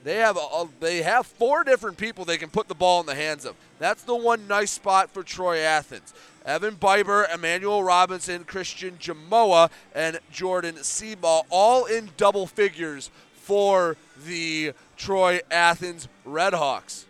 They 0.04 0.16
have 0.18 0.36
a, 0.36 0.68
they 0.78 1.02
have 1.02 1.26
four 1.26 1.64
different 1.64 1.98
people 1.98 2.24
they 2.24 2.38
can 2.38 2.48
put 2.48 2.68
the 2.68 2.76
ball 2.76 3.00
in 3.00 3.06
the 3.06 3.16
hands 3.16 3.44
of. 3.44 3.56
That's 3.80 4.04
the 4.04 4.14
one 4.14 4.46
nice 4.46 4.70
spot 4.70 5.10
for 5.10 5.24
Troy 5.24 5.58
Athens. 5.58 6.14
Evan 6.44 6.76
Biber, 6.76 7.32
Emmanuel 7.32 7.82
Robinson, 7.82 8.44
Christian 8.44 8.96
Jamoa, 8.96 9.70
and 9.94 10.18
Jordan 10.32 10.76
Seaball, 10.76 11.44
all 11.50 11.84
in 11.84 12.10
double 12.16 12.46
figures 12.46 13.10
for 13.34 13.96
the 14.24 14.72
Troy 14.96 15.40
Athens 15.50 16.08
Redhawks. 16.26 17.04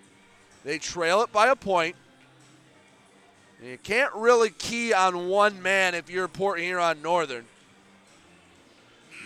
They 0.65 0.78
trail 0.78 1.23
it 1.23 1.32
by 1.32 1.48
a 1.48 1.57
point. 1.57 1.97
You 3.62 3.78
can't 3.82 4.15
really 4.15 4.51
key 4.51 4.93
on 4.93 5.28
one 5.28 5.61
man 5.61 5.94
if 5.94 6.09
you're 6.09 6.28
Port 6.28 6.61
Huron 6.61 7.02
Northern. 7.02 7.44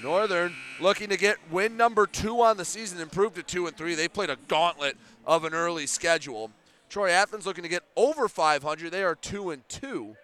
Northern 0.03 0.55
looking 0.81 1.09
to 1.09 1.17
get 1.17 1.37
win 1.51 1.77
number 1.77 2.07
two 2.07 2.43
on 2.43 2.57
the 2.57 2.65
season, 2.65 3.01
improved 3.01 3.37
to 3.37 3.43
two 3.43 3.67
and 3.67 3.77
three. 3.77 3.95
They 3.95 4.09
played 4.09 4.31
a 4.31 4.37
gauntlet 4.49 4.97
of 5.25 5.45
an 5.45 5.55
early 5.55 5.87
schedule. 5.87 6.51
Troy 6.89 7.11
Athens 7.11 7.47
looking 7.47 7.65
to 7.65 7.69
get 7.69 7.83
over 7.97 8.29
500. 8.29 8.91
They 8.91 9.03
are 9.03 9.15
two 9.15 9.51
and 9.51 9.69
two. 9.69 10.17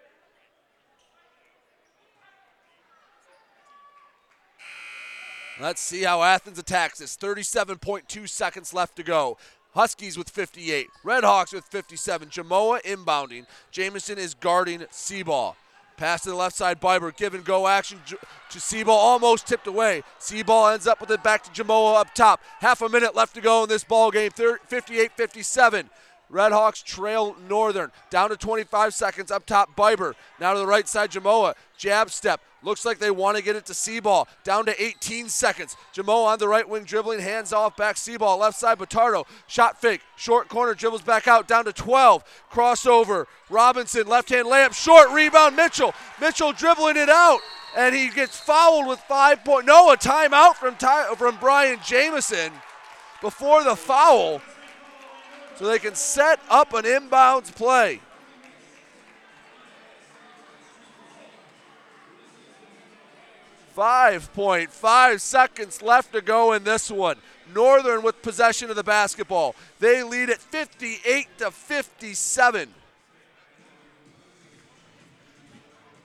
Let's 5.59 5.81
see 5.81 6.03
how 6.03 6.23
Athens 6.23 6.57
attacks 6.57 6.99
this. 6.99 7.15
37.2 7.15 8.27
seconds 8.27 8.73
left 8.73 8.95
to 8.95 9.03
go. 9.03 9.37
Huskies 9.73 10.17
with 10.17 10.29
58. 10.29 10.87
Redhawks 11.05 11.53
with 11.53 11.65
57. 11.65 12.29
Jamoa 12.29 12.81
inbounding. 12.81 13.45
Jamison 13.69 14.17
is 14.17 14.33
guarding 14.33 14.79
Seaball. 14.91 15.55
Pass 15.97 16.23
to 16.23 16.29
the 16.29 16.35
left 16.35 16.55
side, 16.55 16.81
Biber. 16.81 17.15
Give 17.15 17.35
and 17.35 17.45
go 17.45 17.67
action 17.67 17.99
to 18.07 18.57
Seaball. 18.57 18.87
Almost 18.87 19.45
tipped 19.45 19.67
away. 19.67 20.01
Seaball 20.19 20.73
ends 20.73 20.87
up 20.87 20.99
with 20.99 21.11
it 21.11 21.21
back 21.21 21.43
to 21.43 21.63
Jamoa 21.63 22.01
up 22.01 22.15
top. 22.15 22.41
Half 22.59 22.81
a 22.81 22.89
minute 22.89 23.15
left 23.15 23.35
to 23.35 23.41
go 23.41 23.61
in 23.63 23.69
this 23.69 23.83
ball 23.83 24.09
game. 24.09 24.31
58 24.31 25.11
57. 25.15 25.89
Redhawks 26.31 26.83
trail 26.83 27.35
Northern. 27.47 27.91
Down 28.09 28.29
to 28.29 28.37
25 28.37 28.93
seconds 28.93 29.31
up 29.31 29.45
top, 29.45 29.75
Biber. 29.75 30.13
Now 30.39 30.53
to 30.53 30.59
the 30.59 30.67
right 30.67 30.87
side, 30.87 31.11
Jamoa. 31.11 31.55
Jab 31.77 32.09
step. 32.09 32.41
Looks 32.63 32.85
like 32.85 32.99
they 32.99 33.09
want 33.09 33.37
to 33.37 33.43
get 33.43 33.55
it 33.55 33.65
to 33.65 33.73
Seaball. 33.73 34.27
Down 34.43 34.65
to 34.67 34.83
18 34.83 35.29
seconds. 35.29 35.75
Jamoa 35.95 36.27
on 36.27 36.39
the 36.39 36.47
right 36.47 36.67
wing 36.67 36.83
dribbling, 36.83 37.19
hands 37.19 37.51
off 37.53 37.75
back 37.75 37.95
Seaball. 37.95 38.39
Left 38.39 38.57
side, 38.57 38.77
Batardo. 38.77 39.25
Shot 39.47 39.81
fake. 39.81 40.01
Short 40.15 40.47
corner, 40.47 40.75
dribbles 40.75 41.01
back 41.01 41.27
out. 41.27 41.47
Down 41.47 41.65
to 41.65 41.73
12. 41.73 42.23
Crossover. 42.51 43.25
Robinson, 43.49 44.07
left 44.07 44.29
hand 44.29 44.47
layup. 44.47 44.73
Short 44.73 45.09
rebound, 45.09 45.55
Mitchell. 45.55 45.93
Mitchell 46.19 46.53
dribbling 46.53 46.97
it 46.97 47.09
out. 47.09 47.39
And 47.75 47.95
he 47.95 48.09
gets 48.09 48.37
fouled 48.39 48.87
with 48.87 48.99
five 48.99 49.43
point. 49.43 49.65
No, 49.65 49.91
a 49.91 49.97
timeout 49.97 50.55
from, 50.55 50.75
Ty- 50.75 51.15
from 51.15 51.37
Brian 51.39 51.79
Jamison 51.83 52.51
before 53.21 53.63
the 53.63 53.75
foul 53.75 54.41
so 55.61 55.67
they 55.67 55.77
can 55.77 55.93
set 55.93 56.39
up 56.49 56.73
an 56.73 56.85
inbounds 56.85 57.53
play. 57.53 58.01
Five 63.73 64.33
point 64.33 64.71
five 64.71 65.21
seconds 65.21 65.83
left 65.83 66.13
to 66.13 66.21
go 66.21 66.53
in 66.53 66.63
this 66.63 66.89
one. 66.89 67.17
Northern 67.53 68.01
with 68.01 68.23
possession 68.23 68.71
of 68.71 68.75
the 68.75 68.83
basketball. 68.83 69.55
They 69.79 70.01
lead 70.01 70.31
at 70.31 70.39
58 70.39 71.27
to 71.37 71.51
57. 71.51 72.73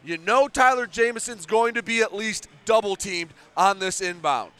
You 0.04 0.18
know 0.18 0.48
Tyler 0.48 0.86
Jamison's 0.86 1.46
going 1.46 1.72
to 1.74 1.82
be 1.82 2.02
at 2.02 2.14
least 2.14 2.48
double 2.66 2.94
teamed 2.94 3.32
on 3.56 3.78
this 3.78 4.02
inbound. 4.02 4.52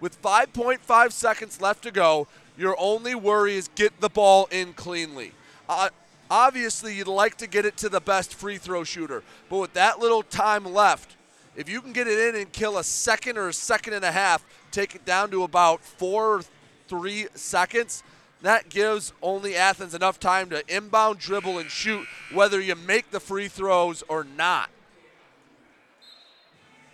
With 0.00 0.20
5.5 0.22 1.12
seconds 1.12 1.60
left 1.60 1.82
to 1.82 1.90
go, 1.90 2.26
your 2.58 2.76
only 2.78 3.14
worry 3.14 3.54
is 3.54 3.70
get 3.76 4.00
the 4.00 4.08
ball 4.08 4.48
in 4.50 4.72
cleanly. 4.74 5.32
Uh, 5.68 5.90
obviously, 6.30 6.94
you'd 6.94 7.06
like 7.06 7.36
to 7.36 7.46
get 7.46 7.64
it 7.64 7.76
to 7.78 7.88
the 7.88 8.00
best 8.00 8.34
free 8.34 8.58
throw 8.58 8.84
shooter, 8.84 9.22
but 9.48 9.58
with 9.58 9.72
that 9.74 10.00
little 10.00 10.24
time 10.24 10.64
left, 10.64 11.16
if 11.56 11.68
you 11.68 11.80
can 11.80 11.92
get 11.92 12.06
it 12.06 12.18
in 12.18 12.40
and 12.40 12.52
kill 12.52 12.78
a 12.78 12.84
second 12.84 13.38
or 13.38 13.48
a 13.48 13.52
second 13.52 13.94
and 13.94 14.04
a 14.04 14.12
half, 14.12 14.44
take 14.70 14.94
it 14.94 15.04
down 15.04 15.30
to 15.30 15.44
about 15.44 15.82
four 15.82 16.36
or 16.36 16.42
three 16.88 17.26
seconds, 17.34 18.02
that 18.42 18.68
gives 18.68 19.12
only 19.22 19.56
Athens 19.56 19.94
enough 19.94 20.20
time 20.20 20.50
to 20.50 20.62
inbound, 20.74 21.18
dribble, 21.18 21.58
and 21.58 21.70
shoot, 21.70 22.06
whether 22.32 22.60
you 22.60 22.74
make 22.74 23.10
the 23.10 23.20
free 23.20 23.48
throws 23.48 24.02
or 24.08 24.24
not. 24.24 24.70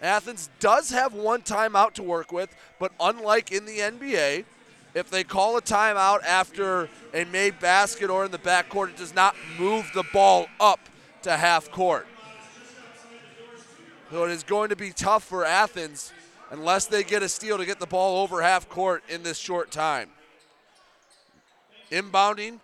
Athens 0.01 0.51
does 0.61 0.91
have 0.91 1.15
one 1.15 1.43
timeout 1.43 1.93
to 1.95 2.03
work 2.03 2.32
with, 2.32 2.55
but 2.78 2.93
unlike 3.01 3.53
in 3.53 3.65
the 3.65 3.78
NBA, 3.78 4.45
if 4.94 5.10
they 5.10 5.24
call 5.24 5.56
a 5.56 5.62
timeout 5.62 6.22
after 6.24 6.88
a 7.12 7.24
made 7.24 7.58
basket 7.58 8.10
or 8.10 8.24
in 8.24 8.30
the 8.30 8.38
backcourt, 8.38 8.90
it 8.90 8.96
does 8.96 9.14
not 9.14 9.34
move 9.58 9.90
the 9.94 10.04
ball 10.12 10.46
up 10.60 10.80
to 11.22 11.36
half 11.36 11.70
court. 11.70 12.06
So 14.10 14.24
it 14.24 14.30
is 14.30 14.44
going 14.44 14.68
to 14.68 14.76
be 14.76 14.90
tough 14.90 15.24
for 15.24 15.44
Athens 15.44 16.12
unless 16.50 16.86
they 16.86 17.02
get 17.02 17.22
a 17.22 17.28
steal 17.28 17.58
to 17.58 17.66
get 17.66 17.80
the 17.80 17.86
ball 17.86 18.22
over 18.22 18.42
half 18.42 18.68
court 18.68 19.02
in 19.08 19.24
this 19.24 19.38
short 19.38 19.72
time. 19.72 20.10
Inbounding 21.90 22.60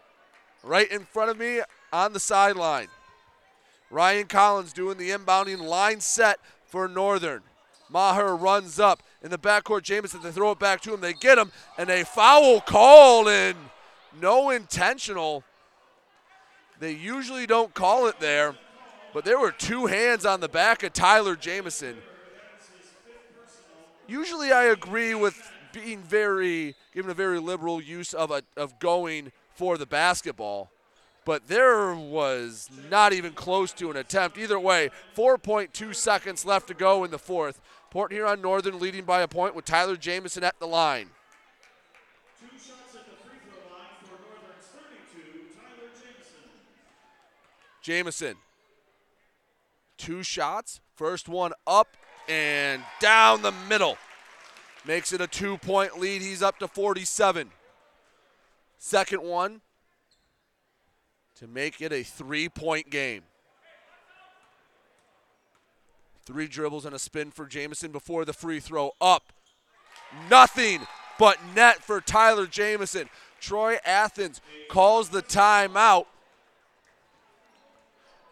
right 0.62 0.90
in 0.90 1.04
front 1.04 1.30
of 1.30 1.38
me 1.38 1.60
on 1.92 2.12
the 2.12 2.20
sideline. 2.20 2.88
Ryan 3.90 4.26
Collins 4.26 4.72
doing 4.72 4.98
the 4.98 5.10
inbounding 5.10 5.60
line 5.60 6.00
set 6.00 6.38
for 6.66 6.86
Northern. 6.86 7.42
Maher 7.88 8.36
runs 8.36 8.78
up 8.78 9.02
in 9.22 9.30
the 9.30 9.38
backcourt. 9.38 9.82
Jamison, 9.82 10.20
they 10.22 10.30
throw 10.30 10.52
it 10.52 10.58
back 10.58 10.80
to 10.82 10.94
him. 10.94 11.00
They 11.00 11.12
get 11.12 11.38
him, 11.38 11.52
and 11.78 11.90
a 11.90 12.04
foul 12.04 12.60
call 12.60 13.28
and 13.28 13.56
no 14.20 14.50
intentional. 14.50 15.44
They 16.78 16.92
usually 16.92 17.46
don't 17.46 17.74
call 17.74 18.06
it 18.06 18.20
there, 18.20 18.54
but 19.12 19.24
there 19.24 19.38
were 19.38 19.52
two 19.52 19.86
hands 19.86 20.24
on 20.24 20.40
the 20.40 20.48
back 20.48 20.82
of 20.82 20.92
Tyler 20.92 21.36
Jamison. 21.36 21.96
Usually 24.06 24.50
I 24.50 24.64
agree 24.64 25.14
with 25.14 25.40
being 25.72 26.02
very, 26.02 26.74
given 26.92 27.10
a 27.10 27.14
very 27.14 27.38
liberal 27.38 27.80
use 27.80 28.12
of, 28.12 28.30
a, 28.30 28.42
of 28.56 28.78
going 28.80 29.30
for 29.54 29.78
the 29.78 29.86
basketball 29.86 30.70
but 31.24 31.46
there 31.48 31.94
was 31.94 32.68
not 32.90 33.12
even 33.12 33.32
close 33.32 33.72
to 33.74 33.90
an 33.90 33.96
attempt. 33.96 34.38
Either 34.38 34.58
way, 34.58 34.90
4.2 35.16 35.94
seconds 35.94 36.44
left 36.44 36.68
to 36.68 36.74
go 36.74 37.04
in 37.04 37.10
the 37.10 37.18
fourth. 37.18 37.60
Port 37.90 38.12
Huron 38.12 38.40
Northern 38.40 38.78
leading 38.78 39.04
by 39.04 39.22
a 39.22 39.28
point 39.28 39.54
with 39.54 39.64
Tyler 39.64 39.96
Jamison 39.96 40.44
at 40.44 40.58
the 40.60 40.66
line. 40.66 41.10
Jamison. 47.82 48.36
Two 49.96 50.22
shots. 50.22 50.80
First 50.94 51.28
one 51.28 51.52
up 51.66 51.96
and 52.28 52.82
down 53.00 53.42
the 53.42 53.52
middle. 53.68 53.98
Makes 54.86 55.12
it 55.12 55.20
a 55.20 55.26
two 55.26 55.58
point 55.58 55.98
lead. 55.98 56.22
He's 56.22 56.42
up 56.42 56.58
to 56.60 56.68
47. 56.68 57.50
Second 58.78 59.22
one 59.22 59.60
to 61.36 61.46
make 61.46 61.80
it 61.80 61.92
a 61.92 62.02
three 62.02 62.48
point 62.48 62.90
game. 62.90 63.22
Three 66.24 66.46
dribbles 66.46 66.84
and 66.84 66.94
a 66.94 66.98
spin 66.98 67.30
for 67.30 67.46
Jamison 67.46 67.92
before 67.92 68.24
the 68.24 68.32
free 68.32 68.60
throw. 68.60 68.92
Up. 69.00 69.32
Nothing 70.28 70.86
but 71.18 71.38
net 71.54 71.82
for 71.82 72.00
Tyler 72.00 72.46
Jamison. 72.46 73.08
Troy 73.40 73.78
Athens 73.84 74.40
calls 74.68 75.08
the 75.08 75.22
timeout. 75.22 76.06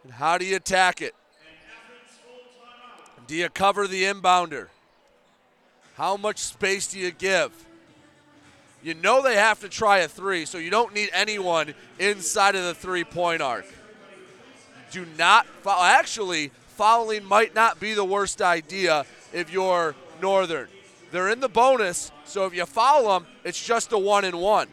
And 0.04 0.12
how 0.12 0.38
do 0.38 0.44
you 0.44 0.56
attack 0.56 1.02
it? 1.02 1.14
Do 3.26 3.34
you 3.34 3.48
cover 3.48 3.86
the 3.86 4.04
inbounder? 4.04 4.68
How 5.96 6.16
much 6.16 6.38
space 6.38 6.86
do 6.86 6.98
you 6.98 7.10
give? 7.10 7.52
You 8.82 8.94
know 8.94 9.20
they 9.20 9.34
have 9.34 9.60
to 9.60 9.68
try 9.68 9.98
a 9.98 10.08
three, 10.08 10.46
so 10.46 10.56
you 10.56 10.70
don't 10.70 10.94
need 10.94 11.10
anyone 11.12 11.74
inside 11.98 12.54
of 12.54 12.64
the 12.64 12.74
three 12.74 13.04
point 13.04 13.42
arc. 13.42 13.66
Do 14.92 15.04
not 15.18 15.46
foul. 15.62 15.82
Actually, 15.82 16.52
fouling 16.78 17.24
might 17.24 17.56
not 17.56 17.80
be 17.80 17.92
the 17.92 18.04
worst 18.04 18.40
idea 18.40 19.04
if 19.32 19.52
you're 19.52 19.96
Northern. 20.22 20.68
They're 21.10 21.28
in 21.28 21.40
the 21.40 21.48
bonus, 21.48 22.12
so 22.24 22.46
if 22.46 22.54
you 22.54 22.64
foul 22.66 23.08
them, 23.08 23.26
it's 23.42 23.62
just 23.62 23.90
a 23.90 23.98
one 23.98 24.24
and 24.24 24.40
one. 24.40 24.68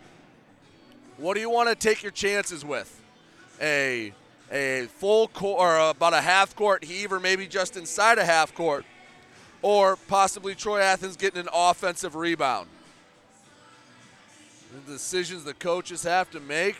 What 1.17 1.33
do 1.33 1.39
you 1.39 1.49
want 1.49 1.67
to 1.69 1.75
take 1.75 2.03
your 2.03 2.11
chances 2.11 2.63
with? 2.63 3.01
A 3.59 4.13
a 4.51 4.85
full 4.99 5.27
court 5.29 5.59
or 5.59 5.89
about 5.89 6.13
a 6.13 6.21
half 6.21 6.55
court 6.55 6.83
heave, 6.83 7.11
or 7.11 7.19
maybe 7.19 7.47
just 7.47 7.75
inside 7.75 8.19
a 8.19 8.25
half 8.25 8.53
court, 8.53 8.85
or 9.63 9.95
possibly 10.07 10.53
Troy 10.53 10.81
Athens 10.81 11.15
getting 11.15 11.39
an 11.39 11.49
offensive 11.51 12.13
rebound. 12.13 12.69
The 14.85 14.91
decisions 14.91 15.43
the 15.43 15.55
coaches 15.55 16.03
have 16.03 16.29
to 16.31 16.39
make. 16.39 16.77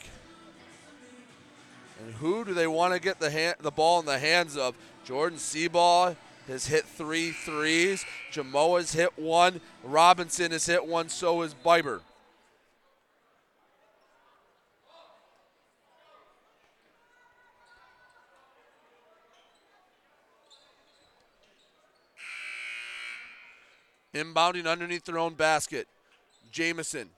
And 2.06 2.14
who 2.15 2.45
do 2.45 2.53
they 2.53 2.68
want 2.68 2.93
to 2.93 2.99
get 2.99 3.19
the 3.19 3.31
hand, 3.31 3.56
the 3.61 3.72
ball 3.72 3.99
in 4.02 4.06
the 4.06 4.19
hands 4.19 4.56
of? 4.56 4.76
Jordan 5.06 5.38
Seaball 5.38 6.15
has 6.48 6.65
hit 6.65 6.84
three 6.84 7.30
threes. 7.32 8.03
Jamoa's 8.34 8.94
hit 8.94 9.18
one. 9.19 9.61
Robinson 9.84 10.52
has 10.52 10.65
hit 10.65 10.88
one. 10.88 11.10
So 11.10 11.41
has 11.41 11.53
Biber. 11.53 12.02
Inbounding 24.15 24.65
underneath 24.65 25.06
their 25.06 25.19
own 25.19 25.36
basket. 25.36 25.88
Jamison 26.52 27.10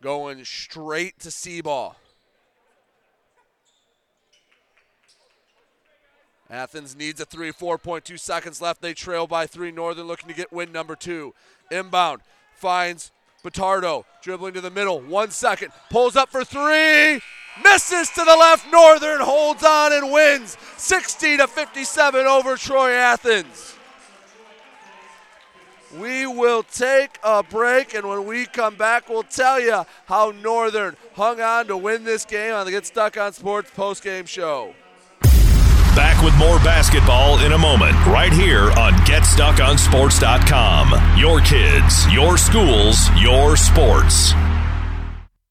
going 0.00 0.44
straight 0.46 1.18
to 1.18 1.28
Seaball. 1.28 1.96
Athens 6.50 6.96
needs 6.96 7.20
a 7.20 7.26
three, 7.26 7.52
4.2 7.52 8.18
seconds 8.18 8.62
left. 8.62 8.80
They 8.80 8.94
trail 8.94 9.26
by 9.26 9.46
three. 9.46 9.70
Northern 9.70 10.06
looking 10.06 10.28
to 10.28 10.34
get 10.34 10.52
win 10.52 10.72
number 10.72 10.96
two. 10.96 11.34
Inbound 11.70 12.22
finds 12.54 13.12
Batardo 13.44 14.04
dribbling 14.22 14.54
to 14.54 14.60
the 14.60 14.70
middle. 14.70 15.00
One 15.00 15.30
second. 15.30 15.72
Pulls 15.90 16.16
up 16.16 16.30
for 16.30 16.44
three. 16.44 17.20
Misses 17.62 18.08
to 18.10 18.24
the 18.24 18.36
left. 18.36 18.70
Northern 18.70 19.20
holds 19.20 19.62
on 19.62 19.92
and 19.92 20.10
wins 20.10 20.56
60 20.76 21.36
to 21.38 21.46
57 21.46 22.26
over 22.26 22.56
Troy 22.56 22.92
Athens. 22.92 23.74
We 25.96 26.26
will 26.26 26.62
take 26.62 27.18
a 27.24 27.42
break, 27.42 27.94
and 27.94 28.06
when 28.06 28.26
we 28.26 28.44
come 28.44 28.74
back, 28.76 29.08
we'll 29.08 29.22
tell 29.22 29.58
you 29.58 29.84
how 30.04 30.32
Northern 30.42 30.96
hung 31.14 31.40
on 31.40 31.66
to 31.68 31.78
win 31.78 32.04
this 32.04 32.26
game 32.26 32.52
on 32.52 32.66
the 32.66 32.72
Get 32.72 32.84
Stuck 32.84 33.16
on 33.16 33.32
Sports 33.32 33.70
post-game 33.74 34.26
show. 34.26 34.74
Back 35.98 36.22
with 36.22 36.38
more 36.38 36.60
basketball 36.60 37.40
in 37.40 37.54
a 37.54 37.58
moment, 37.58 37.94
right 38.06 38.32
here 38.32 38.70
on 38.78 38.92
GetStuckOnSports.com. 39.02 41.18
Your 41.18 41.40
kids, 41.40 42.06
your 42.12 42.38
schools, 42.38 43.10
your 43.20 43.56
sports. 43.56 44.32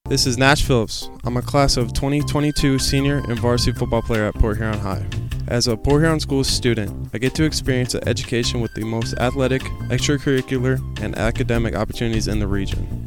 This 0.05 0.25
is 0.25 0.37
Nash 0.37 0.63
Phillips. 0.63 1.09
I'm 1.25 1.35
a 1.35 1.41
class 1.41 1.75
of 1.75 1.91
2022 1.91 2.79
senior 2.79 3.17
and 3.27 3.37
varsity 3.37 3.77
football 3.77 4.01
player 4.01 4.23
at 4.23 4.35
Port 4.35 4.55
Huron 4.55 4.79
High. 4.79 5.05
As 5.49 5.67
a 5.67 5.75
Port 5.75 6.01
Huron 6.01 6.21
School 6.21 6.45
student, 6.45 7.09
I 7.13 7.17
get 7.17 7.35
to 7.35 7.43
experience 7.43 7.93
an 7.93 8.07
education 8.07 8.61
with 8.61 8.73
the 8.73 8.85
most 8.85 9.15
athletic, 9.15 9.63
extracurricular, 9.89 10.79
and 11.01 11.17
academic 11.17 11.75
opportunities 11.75 12.29
in 12.29 12.39
the 12.39 12.47
region. 12.47 13.06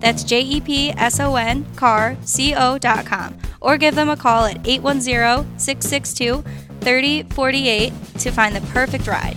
That's 0.00 0.24
J 0.24 0.40
E 0.40 0.60
P 0.60 0.90
S 0.90 1.20
O 1.20 1.36
N 1.36 1.64
car 1.76 2.16
C 2.22 2.54
O.com. 2.54 3.38
Or 3.60 3.78
give 3.78 3.94
them 3.94 4.10
a 4.10 4.16
call 4.16 4.44
at 4.44 4.66
810 4.66 5.58
662 5.58 6.42
3048 6.80 7.92
to 8.18 8.30
find 8.30 8.54
the 8.54 8.60
perfect 8.72 9.06
ride. 9.06 9.36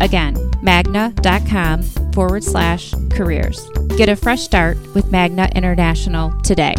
Again, 0.00 0.36
magna.com 0.62 1.82
forward 2.12 2.44
slash 2.44 2.94
careers. 3.10 3.68
Get 3.96 4.08
a 4.08 4.16
fresh 4.16 4.42
start 4.42 4.76
with 4.94 5.10
Magna 5.10 5.48
International 5.54 6.32
today. 6.42 6.74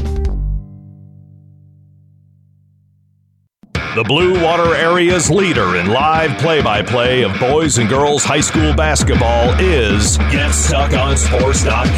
The 3.96 4.04
Blue 4.04 4.44
Water 4.44 4.76
Area's 4.76 5.32
leader 5.32 5.78
in 5.78 5.88
live 5.88 6.38
play 6.38 6.62
by 6.62 6.82
play 6.82 7.24
of 7.24 7.40
boys 7.40 7.78
and 7.78 7.88
girls 7.88 8.26
high 8.26 8.42
school 8.42 8.74
basketball 8.74 9.52
is 9.58 10.18
GetStuckOnSports.com. 10.18 11.96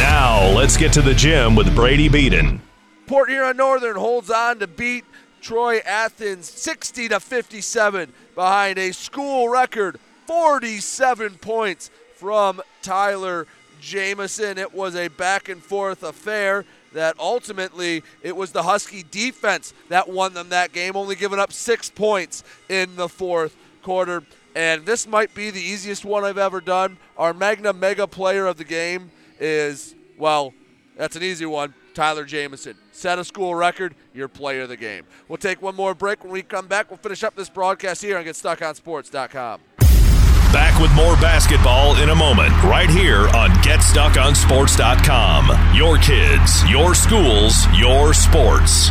Now, 0.00 0.48
let's 0.54 0.76
get 0.76 0.92
to 0.92 1.02
the 1.02 1.12
gym 1.12 1.56
with 1.56 1.74
Brady 1.74 2.08
Beaton. 2.08 2.62
Port 3.08 3.30
Huron 3.30 3.56
Northern 3.56 3.96
holds 3.96 4.30
on 4.30 4.60
to 4.60 4.68
beat 4.68 5.04
Troy 5.40 5.78
Athens 5.78 6.48
60 6.48 7.08
to 7.08 7.20
57 7.20 8.12
behind 8.34 8.78
a 8.78 8.92
school 8.92 9.48
record 9.48 9.98
47 10.26 11.36
points 11.36 11.90
from 12.14 12.60
Tyler 12.82 13.46
Jamison. 13.80 14.58
It 14.58 14.72
was 14.72 14.94
a 14.94 15.08
back 15.08 15.48
and 15.48 15.62
forth 15.62 16.02
affair 16.02 16.64
that 16.92 17.18
ultimately 17.18 18.02
it 18.22 18.36
was 18.36 18.52
the 18.52 18.62
Husky 18.62 19.04
defense 19.10 19.72
that 19.88 20.08
won 20.08 20.34
them 20.34 20.50
that 20.50 20.72
game, 20.72 20.96
only 20.96 21.14
giving 21.14 21.38
up 21.38 21.52
six 21.52 21.88
points 21.88 22.44
in 22.68 22.96
the 22.96 23.08
fourth 23.08 23.56
quarter. 23.82 24.22
And 24.54 24.84
this 24.84 25.06
might 25.06 25.34
be 25.34 25.50
the 25.50 25.60
easiest 25.60 26.04
one 26.04 26.24
I've 26.24 26.38
ever 26.38 26.60
done. 26.60 26.98
Our 27.16 27.32
Magna 27.32 27.72
Mega 27.72 28.06
player 28.06 28.46
of 28.46 28.56
the 28.56 28.64
game 28.64 29.10
is, 29.38 29.94
well, 30.18 30.52
that's 30.96 31.16
an 31.16 31.22
easy 31.22 31.46
one. 31.46 31.74
Tyler 31.94 32.24
Jamison. 32.24 32.74
Set 32.92 33.18
a 33.18 33.24
school 33.24 33.54
record, 33.54 33.94
your 34.14 34.28
player 34.28 34.62
of 34.62 34.68
the 34.68 34.76
game. 34.76 35.04
We'll 35.28 35.38
take 35.38 35.62
one 35.62 35.76
more 35.76 35.94
break. 35.94 36.24
When 36.24 36.32
we 36.32 36.42
come 36.42 36.66
back, 36.66 36.90
we'll 36.90 36.98
finish 36.98 37.22
up 37.22 37.36
this 37.36 37.48
broadcast 37.48 38.02
here 38.02 38.18
on 38.18 38.24
GetStuckOnSports.com. 38.24 39.60
Back 40.52 40.80
with 40.80 40.92
more 40.94 41.14
basketball 41.16 41.96
in 42.02 42.10
a 42.10 42.14
moment, 42.14 42.50
right 42.64 42.90
here 42.90 43.28
on 43.28 43.50
GetStuckOnSports.com. 43.62 45.76
Your 45.76 45.96
kids, 45.98 46.68
your 46.68 46.96
schools, 46.96 47.66
your 47.78 48.12
sports. 48.12 48.90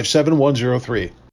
7103. 0.07 1.11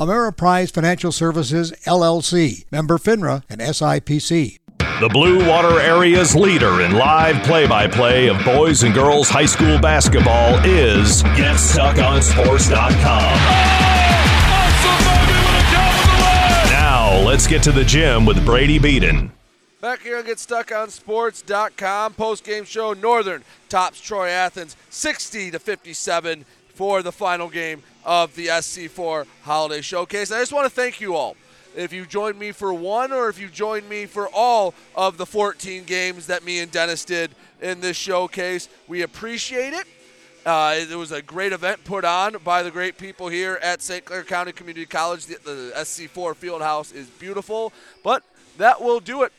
Ameriprise 0.00 0.72
Financial 0.72 1.12
Services, 1.12 1.72
LLC, 1.84 2.64
member 2.72 2.96
FINRA 2.96 3.44
and 3.50 3.60
SIPC. 3.60 4.56
The 4.78 5.10
Blue 5.12 5.46
Water 5.46 5.78
Area's 5.78 6.34
leader 6.34 6.80
in 6.80 6.92
live 6.92 7.42
play 7.42 7.66
by 7.66 7.86
play 7.86 8.30
of 8.30 8.42
boys 8.42 8.82
and 8.82 8.94
girls 8.94 9.28
high 9.28 9.44
school 9.44 9.78
basketball 9.78 10.54
is 10.64 11.22
GetStuckOnSports.com. 11.22 13.00
Now, 16.70 17.20
let's 17.26 17.46
get 17.46 17.62
to 17.64 17.72
the 17.72 17.84
gym 17.84 18.24
with 18.24 18.42
Brady 18.42 18.78
Beaton. 18.78 19.30
Back 19.82 20.00
here 20.00 20.16
on 20.16 20.24
GetStuckOnSports.com, 20.24 22.14
post-game 22.14 22.64
show, 22.64 22.94
Northern 22.94 23.44
tops 23.68 24.00
Troy 24.00 24.30
Athens 24.30 24.78
60 24.88 25.50
to 25.50 25.58
57 25.58 26.46
for 26.74 27.02
the 27.02 27.12
final 27.12 27.50
game 27.50 27.82
of 28.04 28.34
the 28.34 28.46
SC4 28.46 29.26
Holiday 29.42 29.80
Showcase. 29.80 30.32
I 30.32 30.40
just 30.40 30.52
want 30.52 30.66
to 30.66 30.70
thank 30.70 31.00
you 31.00 31.14
all. 31.14 31.36
If 31.76 31.92
you 31.92 32.04
joined 32.04 32.38
me 32.38 32.50
for 32.52 32.74
one 32.74 33.12
or 33.12 33.28
if 33.28 33.38
you 33.38 33.48
joined 33.48 33.88
me 33.88 34.06
for 34.06 34.28
all 34.28 34.74
of 34.96 35.18
the 35.18 35.26
14 35.26 35.84
games 35.84 36.26
that 36.26 36.44
me 36.44 36.58
and 36.58 36.70
Dennis 36.70 37.04
did 37.04 37.30
in 37.60 37.80
this 37.80 37.96
showcase, 37.96 38.68
we 38.88 39.02
appreciate 39.02 39.72
it. 39.72 39.86
Uh, 40.44 40.74
it 40.78 40.96
was 40.96 41.12
a 41.12 41.22
great 41.22 41.52
event 41.52 41.84
put 41.84 42.04
on 42.04 42.36
by 42.42 42.62
the 42.62 42.70
great 42.70 42.96
people 42.96 43.28
here 43.28 43.58
at 43.62 43.82
St. 43.82 44.04
Clair 44.04 44.24
County 44.24 44.52
Community 44.52 44.86
College. 44.86 45.26
The, 45.26 45.38
the 45.44 45.72
SC4 45.76 46.34
field 46.34 46.62
house 46.62 46.92
is 46.92 47.06
beautiful, 47.08 47.72
but 48.02 48.24
that 48.56 48.80
will 48.80 49.00
do 49.00 49.22
it. 49.22 49.32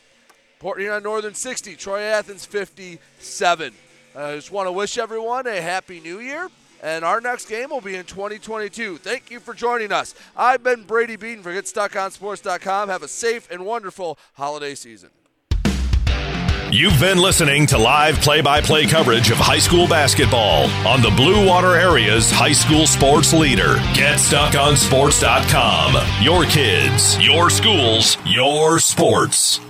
Port 0.58 0.78
Huron 0.78 1.02
Northern 1.02 1.34
60, 1.34 1.74
Troy 1.74 2.00
Athens 2.00 2.44
57. 2.46 3.74
I 4.14 4.34
just 4.36 4.52
want 4.52 4.68
to 4.68 4.72
wish 4.72 4.96
everyone 4.96 5.46
a 5.48 5.60
happy 5.60 5.98
new 5.98 6.20
year 6.20 6.48
and 6.82 7.04
our 7.04 7.20
next 7.20 7.48
game 7.48 7.70
will 7.70 7.80
be 7.80 7.96
in 7.96 8.04
2022. 8.04 8.98
Thank 8.98 9.30
you 9.30 9.40
for 9.40 9.54
joining 9.54 9.92
us. 9.92 10.14
I've 10.36 10.62
been 10.62 10.82
Brady 10.82 11.16
Beaton 11.16 11.42
for 11.42 11.52
GetStuckOnSports.com. 11.52 12.88
Have 12.88 13.02
a 13.02 13.08
safe 13.08 13.50
and 13.50 13.64
wonderful 13.64 14.18
holiday 14.34 14.74
season. 14.74 15.10
You've 16.74 16.98
been 16.98 17.18
listening 17.18 17.66
to 17.66 17.76
live 17.76 18.18
play 18.20 18.40
by 18.40 18.62
play 18.62 18.86
coverage 18.86 19.30
of 19.30 19.36
high 19.36 19.58
school 19.58 19.86
basketball 19.86 20.70
on 20.88 21.02
the 21.02 21.10
Blue 21.10 21.46
Water 21.46 21.74
Area's 21.74 22.30
high 22.30 22.52
school 22.52 22.86
sports 22.86 23.34
leader. 23.34 23.76
GetStuckOnSports.com. 23.92 26.24
Your 26.24 26.46
kids, 26.46 27.22
your 27.22 27.50
schools, 27.50 28.16
your 28.24 28.78
sports. 28.78 29.60